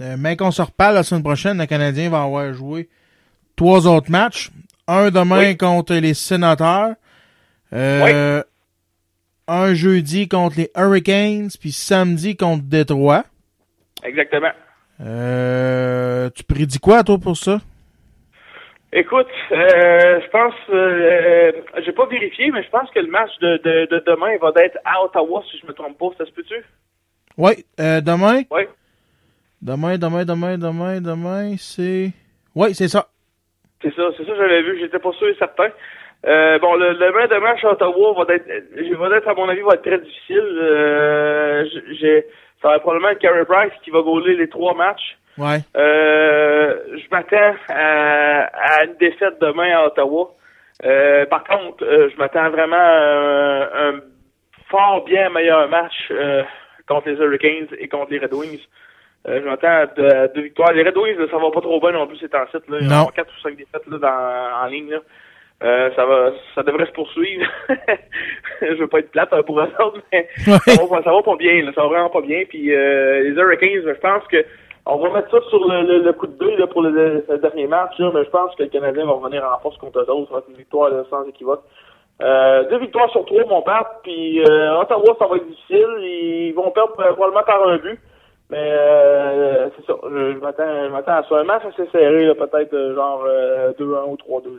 [0.00, 2.90] Euh, mais qu'on se reparle la semaine prochaine, le Canadien va avoir joué
[3.56, 4.50] trois autres matchs.
[4.86, 5.56] Un demain Oui.
[5.56, 6.94] contre les Sénateurs.
[7.72, 8.42] Euh,
[9.48, 13.24] Un jeudi contre les Hurricanes, puis samedi contre Détroit.
[14.06, 14.52] Exactement.
[15.00, 17.58] Euh, tu prédis quoi, toi, pour ça?
[18.92, 21.52] Écoute, euh, je pense, euh,
[21.84, 24.78] j'ai pas vérifié, mais je pense que le match de, de, de demain va être
[24.84, 26.10] à Ottawa, si je me trompe pas.
[26.16, 26.64] Ça se peut-tu?
[27.36, 28.42] Oui, euh, demain?
[28.50, 28.62] Oui.
[29.60, 32.12] Demain, demain, demain, demain, demain, c'est...
[32.54, 33.08] Oui, c'est ça.
[33.82, 35.68] C'est ça, c'est ça j'avais vu, j'étais pas sûr et certain.
[36.24, 38.48] Euh, bon, le, le main de match à Ottawa va être,
[38.96, 40.38] va être, à mon avis, va être très difficile.
[40.38, 41.64] Euh,
[42.00, 42.24] j'ai,
[42.62, 45.18] ça va probablement être Carey Price qui va gauler les trois matchs.
[45.38, 45.58] Ouais.
[45.76, 50.30] Euh, je m'attends à, à une défaite demain à Ottawa.
[50.84, 54.00] Euh, par contre, euh, je m'attends vraiment à un,
[54.70, 56.42] fort bien meilleur match euh,
[56.88, 58.66] contre les Hurricanes et contre les Red Wings.
[59.28, 60.72] Euh, je m'attends à deux, victoires.
[60.72, 62.58] Les Red Wings, là, ça va pas trop bien non plus ces temps-ci.
[62.68, 64.90] Ils ont quatre ou cinq défaites là, dans, en ligne.
[64.90, 64.98] Là.
[65.62, 67.46] Euh, ça va, ça devrait se poursuivre.
[68.60, 71.36] je veux pas être plate hein, pour eux autres, mais ça, va, ça va pas
[71.36, 71.64] bien.
[71.64, 72.42] Là, ça va vraiment pas bien.
[72.48, 74.44] Puis euh, les Hurricanes, je pense que
[74.84, 77.38] on va mettre ça sur le, le, le coup de deuil là, pour le, le
[77.38, 80.10] dernier match, là, mais je pense que le Canadien va revenir en force contre eux
[80.10, 80.28] autres.
[80.28, 81.62] Ça va être une victoire là, sans équivoque.
[82.22, 85.88] Euh, deux victoires sur trois vont perdre, puis euh, Ottawa, ça va être difficile.
[86.00, 87.98] Ils vont perdre euh, probablement par un but.
[88.48, 91.36] Mais euh, c'est ça, je, je m'attends à ça.
[91.36, 94.50] Un match assez serré, peut-être genre euh, 2-1 ou 3-2.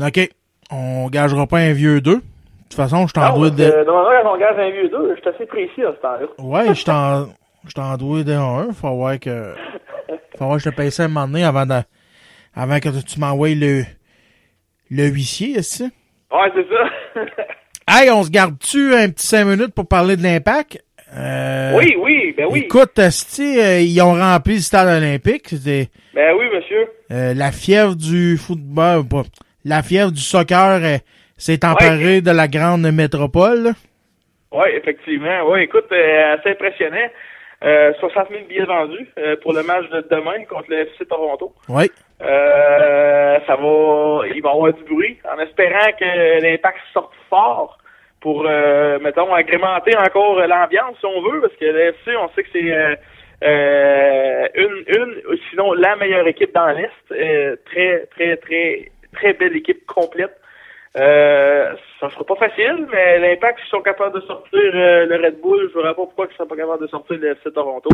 [0.00, 0.30] OK.
[0.70, 2.14] On gagera pas un vieux 2.
[2.16, 3.56] De toute façon, je t'en Non, dois de.
[3.70, 6.26] que, normalement, quand on gage un vieux 2, je suis assez précis à ce temps-là.
[6.38, 7.26] Ouais, je t'en.
[7.68, 8.72] Je t'en dois d'un un.
[8.72, 9.54] Faut voir que.
[10.38, 11.80] Faut voir que je te paye ça un moment donné avant de.
[12.54, 13.82] Avant que tu m'envoies le.
[14.90, 17.24] Le huissier, est-ce Ouais, c'est ça.
[17.88, 20.82] Hey, on se garde-tu un petit 5 minutes pour parler de l'impact?
[21.14, 22.60] Euh, oui, oui, ben oui.
[22.60, 25.48] Écoute, esti, euh, ils ont rempli le stade olympique.
[25.48, 26.88] C'était Ben oui, monsieur.
[27.10, 29.24] euh, la fièvre du football, pas,
[29.64, 30.98] la fièvre du soccer euh,
[31.36, 33.72] s'est emparée de la grande métropole.
[34.52, 35.48] Oui, effectivement.
[35.48, 37.08] Oui, écoute, euh, assez impressionnant.
[37.64, 41.52] Euh, 60 000 billets vendus euh, pour le match de demain contre le FC Toronto.
[41.68, 41.90] Oui.
[42.20, 47.78] Euh, ça va, il va y avoir du bruit, en espérant que l'impact sorte fort
[48.20, 52.42] pour, euh, mettons, agrémenter encore l'ambiance, si on veut, parce que le FC, on sait
[52.44, 52.94] que c'est euh,
[53.44, 56.90] euh, une, une, sinon la meilleure équipe dans l'Est.
[57.10, 60.36] Euh, très, très, très, très belle équipe complète.
[60.98, 65.40] Euh, ça sera pas facile, mais l'impact, s'ils sont capables de sortir euh, le Red
[65.40, 67.50] Bull, je ne verrais pas pourquoi ils ne sont pas capables de sortir le FC
[67.52, 67.88] Toronto.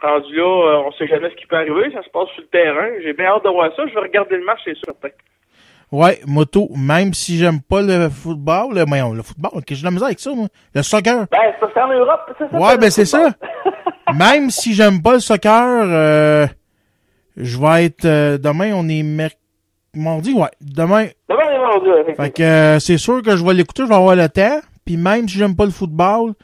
[0.00, 2.48] Rendu là, euh, on sait jamais ce qui peut arriver, ça se passe sur le
[2.48, 2.88] terrain.
[3.02, 4.84] J'ai bien hâte de voir ça, je vais regarder le match, c'est sûr.
[4.86, 5.08] certain.
[5.90, 9.86] Ouais, moto, même si j'aime pas le football, le, voyons, le football, que j'ai de
[9.86, 10.46] la misère avec ça, moi.
[10.74, 11.26] Le soccer.
[11.32, 12.56] Ben, c'est parce qu'en Europe, c'est ça.
[12.56, 13.30] Ouais, ben c'est ça.
[14.16, 16.46] Même si j'aime pas le soccer, euh,
[17.36, 19.38] je vais être euh, demain, on est merc-
[19.94, 20.48] mardi, ouais.
[20.60, 21.08] Demain.
[21.28, 24.16] Demain, est mardi, Fait que euh, c'est sûr que je vais l'écouter, je vais avoir
[24.16, 24.60] le temps.
[24.84, 26.34] Puis même si j'aime pas le football,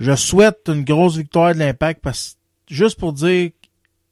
[0.00, 2.36] je souhaite une grosse victoire de l'impact parce
[2.68, 3.50] juste pour dire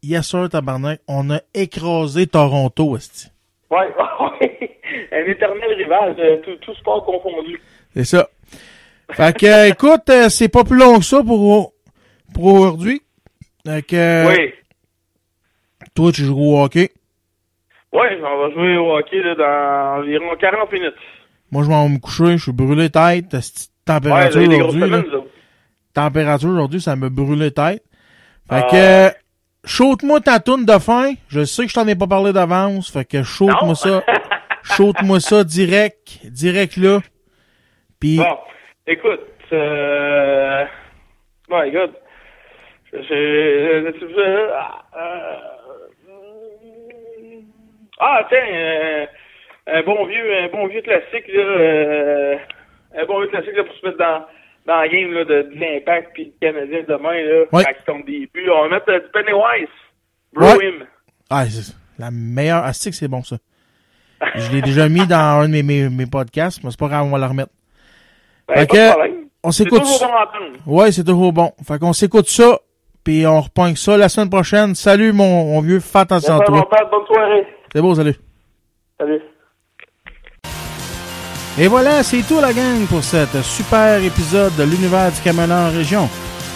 [0.03, 3.29] yes sir tabarnak, on a écrasé Toronto, esti.
[3.71, 3.79] Ouais,
[4.41, 4.79] ouais.
[5.13, 7.61] Un éternel rival, euh, tout, tout sport confondu.
[7.95, 8.29] C'est ça.
[9.11, 11.73] Fait que euh, écoute, euh, c'est pas plus long que ça pour
[12.35, 13.03] pour aujourd'hui.
[13.67, 14.53] Fait que Oui.
[15.95, 16.91] toi tu joues au hockey?
[17.93, 20.95] Ouais, on va jouer au hockey là, dans environ 40 minutes.
[21.51, 23.37] Moi, je m'en vais me coucher, je suis brûlé tête.
[23.85, 25.05] Température Ouais, aujourd'hui.
[25.95, 27.83] Température aujourd'hui, ça me brûlé tête.
[28.49, 28.63] Fait Ah.
[28.71, 29.11] que, euh,
[29.67, 31.13] shoot-moi ta toune de fin.
[31.29, 32.91] Je sais que je t'en ai pas parlé d'avance.
[32.91, 33.75] Fait que shoot-moi Non.
[33.75, 34.03] ça.
[34.63, 37.01] shoot-moi ça direct, direct là.
[38.01, 38.39] Puis, Bon,
[38.87, 39.21] écoute,
[39.53, 40.65] euh...
[41.51, 41.91] My God.
[42.93, 45.37] Je- je- je- euh,
[48.05, 49.07] Ah, tiens, euh,
[49.69, 52.37] un bon vieux, un bon vieux classique, là, euh,
[52.99, 54.25] un bon vieux classique, là, pour se mettre dans,
[54.67, 57.63] dans la game, là, de, de l'impact, puis le Canadien demain, là, Ouais.
[57.65, 58.51] quand ils tombent des buts.
[58.51, 59.69] On va mettre euh, du Pennywise.
[60.33, 60.67] Bro Ouais.
[60.69, 60.85] him.
[61.31, 62.63] ah, c'est la meilleure.
[62.65, 63.37] Ah, c'est c'est bon ça.
[64.37, 67.05] Je l'ai déjà mis dans un de mes, mes, mes podcasts, mais c'est pas grave,
[67.07, 67.51] on va la remettre.
[68.49, 68.77] Ben, que,
[69.45, 69.81] on C'est s'écoute.
[69.81, 70.59] toujours bon à entendre.
[70.67, 71.53] Ouais, c'est toujours bon.
[71.67, 72.59] Fait qu'on s'écoute ça,
[73.05, 74.75] puis on repogne ça la semaine prochaine.
[74.75, 76.89] Salut mon, mon vieux, fais attention à Merci, toi.
[76.91, 77.47] Bonne soirée.
[77.75, 78.15] C'est beau, salut.
[79.01, 79.21] Salut.
[81.59, 85.71] Et voilà, c'est tout la gang pour cet super épisode de l'univers du camionneur en
[85.71, 86.09] région.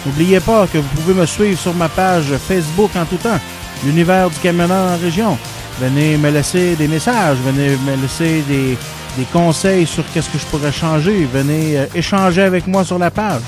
[0.04, 3.38] N'oubliez pas que vous pouvez me suivre sur ma page Facebook en tout temps,
[3.84, 5.36] l'univers du camionneur en région.
[5.80, 8.78] Venez me laisser des messages, venez me laisser des,
[9.18, 13.10] des conseils sur qu'est-ce que je pourrais changer, venez euh, échanger avec moi sur la
[13.10, 13.42] page.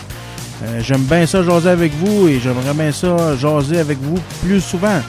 [0.64, 4.60] Euh, J'aime bien ça jaser avec vous et j'aimerais bien ça jaser avec vous plus
[4.60, 5.00] souvent.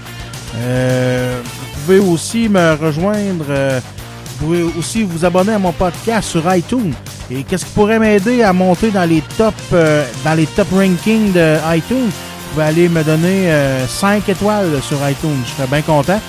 [0.55, 1.41] Euh,
[1.85, 3.79] pouvez aussi me rejoindre, euh,
[4.25, 6.93] vous pouvez aussi vous abonner à mon podcast sur iTunes.
[7.31, 11.31] Et qu'est-ce qui pourrait m'aider à monter dans les top euh, dans les top rankings
[11.31, 12.09] de iTunes?
[12.09, 13.53] Vous pouvez aller me donner
[13.87, 15.37] 5 étoiles sur iTunes.
[15.45, 16.19] Je serais bien content.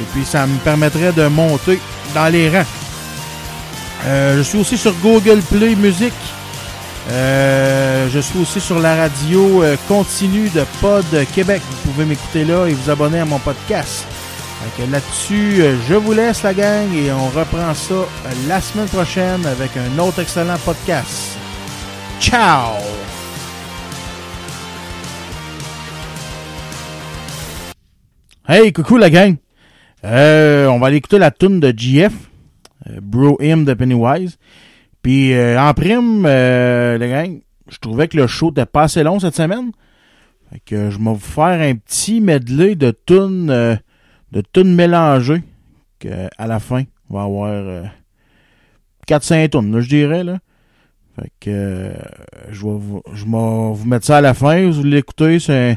[0.00, 1.78] Et puis ça me permettrait de monter
[2.12, 2.66] dans les rangs.
[4.06, 6.12] Euh, je suis aussi sur Google Play Music.
[7.10, 11.04] Euh, je suis aussi sur la radio euh, continue de Pod
[11.34, 11.60] Québec.
[11.70, 14.06] Vous pouvez m'écouter là et vous abonner à mon podcast.
[14.90, 18.06] Là-dessus, euh, je vous laisse la gang et on reprend ça euh,
[18.48, 21.36] la semaine prochaine avec un autre excellent podcast.
[22.18, 22.76] Ciao!
[28.48, 29.36] Hey, coucou la gang!
[30.04, 32.12] Euh, on va aller écouter la tune de GF,
[32.88, 34.38] euh, Bro Him de Pennywise.
[35.02, 39.20] Puis euh, en prime, la gang, je trouvais que le show était pas assez long
[39.20, 39.72] cette semaine.
[40.50, 43.78] Fait que je vais vous faire un petit medley de tunes
[44.32, 45.42] de tunes mélangées
[45.98, 47.84] que à la fin, on va avoir euh,
[49.06, 50.38] 4-5 tunes, là, je dirais là.
[51.16, 51.94] Fait que euh,
[52.50, 55.76] je vais vous, vais vous mettre ça à la fin, vous l'écoutez, c'est un,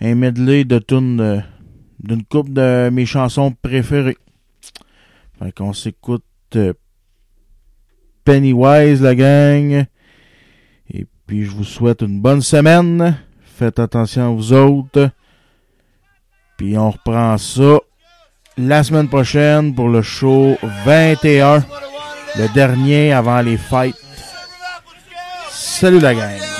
[0.00, 1.40] un medley de tunes euh,
[2.00, 4.18] d'une coupe de mes chansons préférées.
[5.38, 6.24] Fait qu'on s'écoute
[6.56, 6.72] euh,
[8.24, 9.86] Pennywise, la gang.
[10.90, 13.18] Et puis, je vous souhaite une bonne semaine.
[13.42, 15.10] Faites attention à vous autres.
[16.56, 17.78] Puis, on reprend ça
[18.56, 21.64] la semaine prochaine pour le show 21.
[22.36, 23.94] Le dernier avant les fêtes.
[25.50, 26.53] Salut la gang.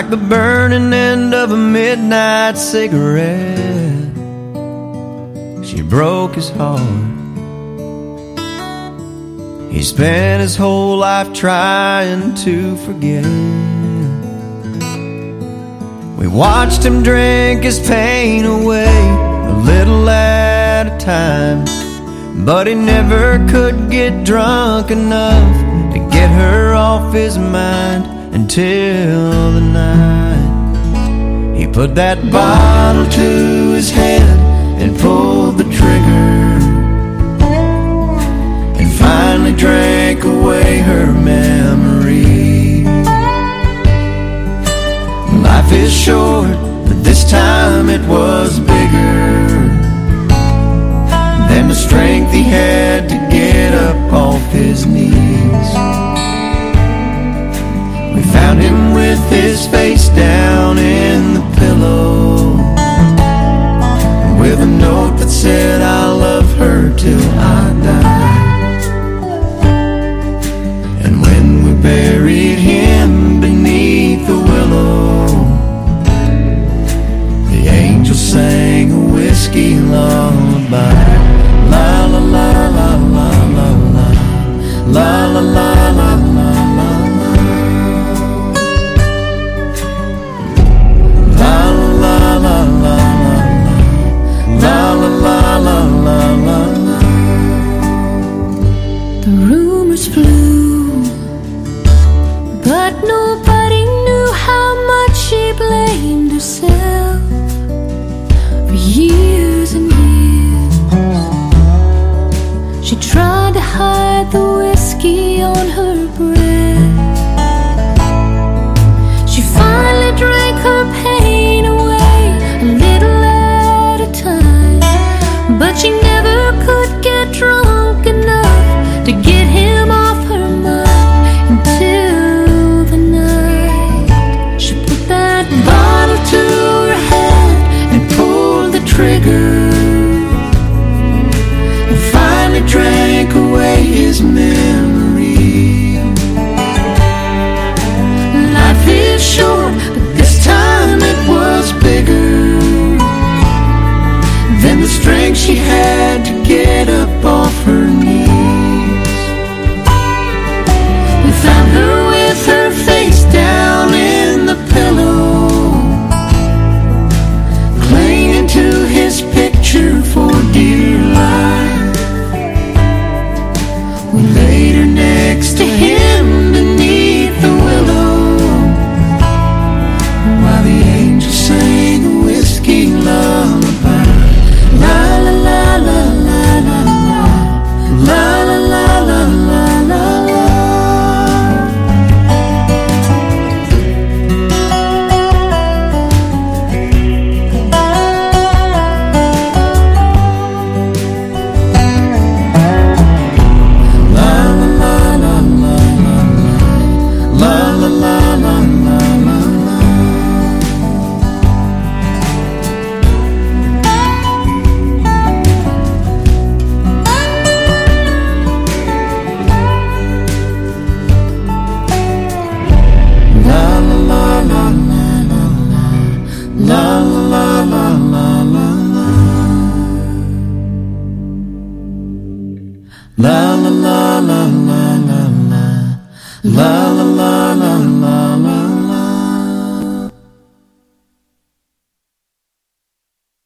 [0.00, 4.16] Like the burning end of a midnight cigarette,
[5.62, 6.80] she broke his heart.
[9.70, 13.26] He spent his whole life trying to forget.
[16.18, 18.96] We watched him drink his pain away
[19.52, 21.66] a little at a time.
[22.46, 29.60] But he never could get drunk enough to get her off his mind until the
[29.60, 31.56] night.
[31.56, 34.22] He put that bottle to his head
[34.80, 36.40] and pulled the trigger.
[38.80, 42.84] And finally drank away her memory.
[45.42, 49.50] Life is short, but this time it was bigger
[51.50, 56.09] than the strength he had to get up off his knees.
[58.32, 62.56] Found him with his face down in the pillow,
[64.40, 68.30] with a note that said, I love her till I die.
[71.04, 75.26] And when we buried him beneath the willow,
[77.50, 81.29] the angel sang a whiskey lullaby.
[96.04, 96.59] 啦啦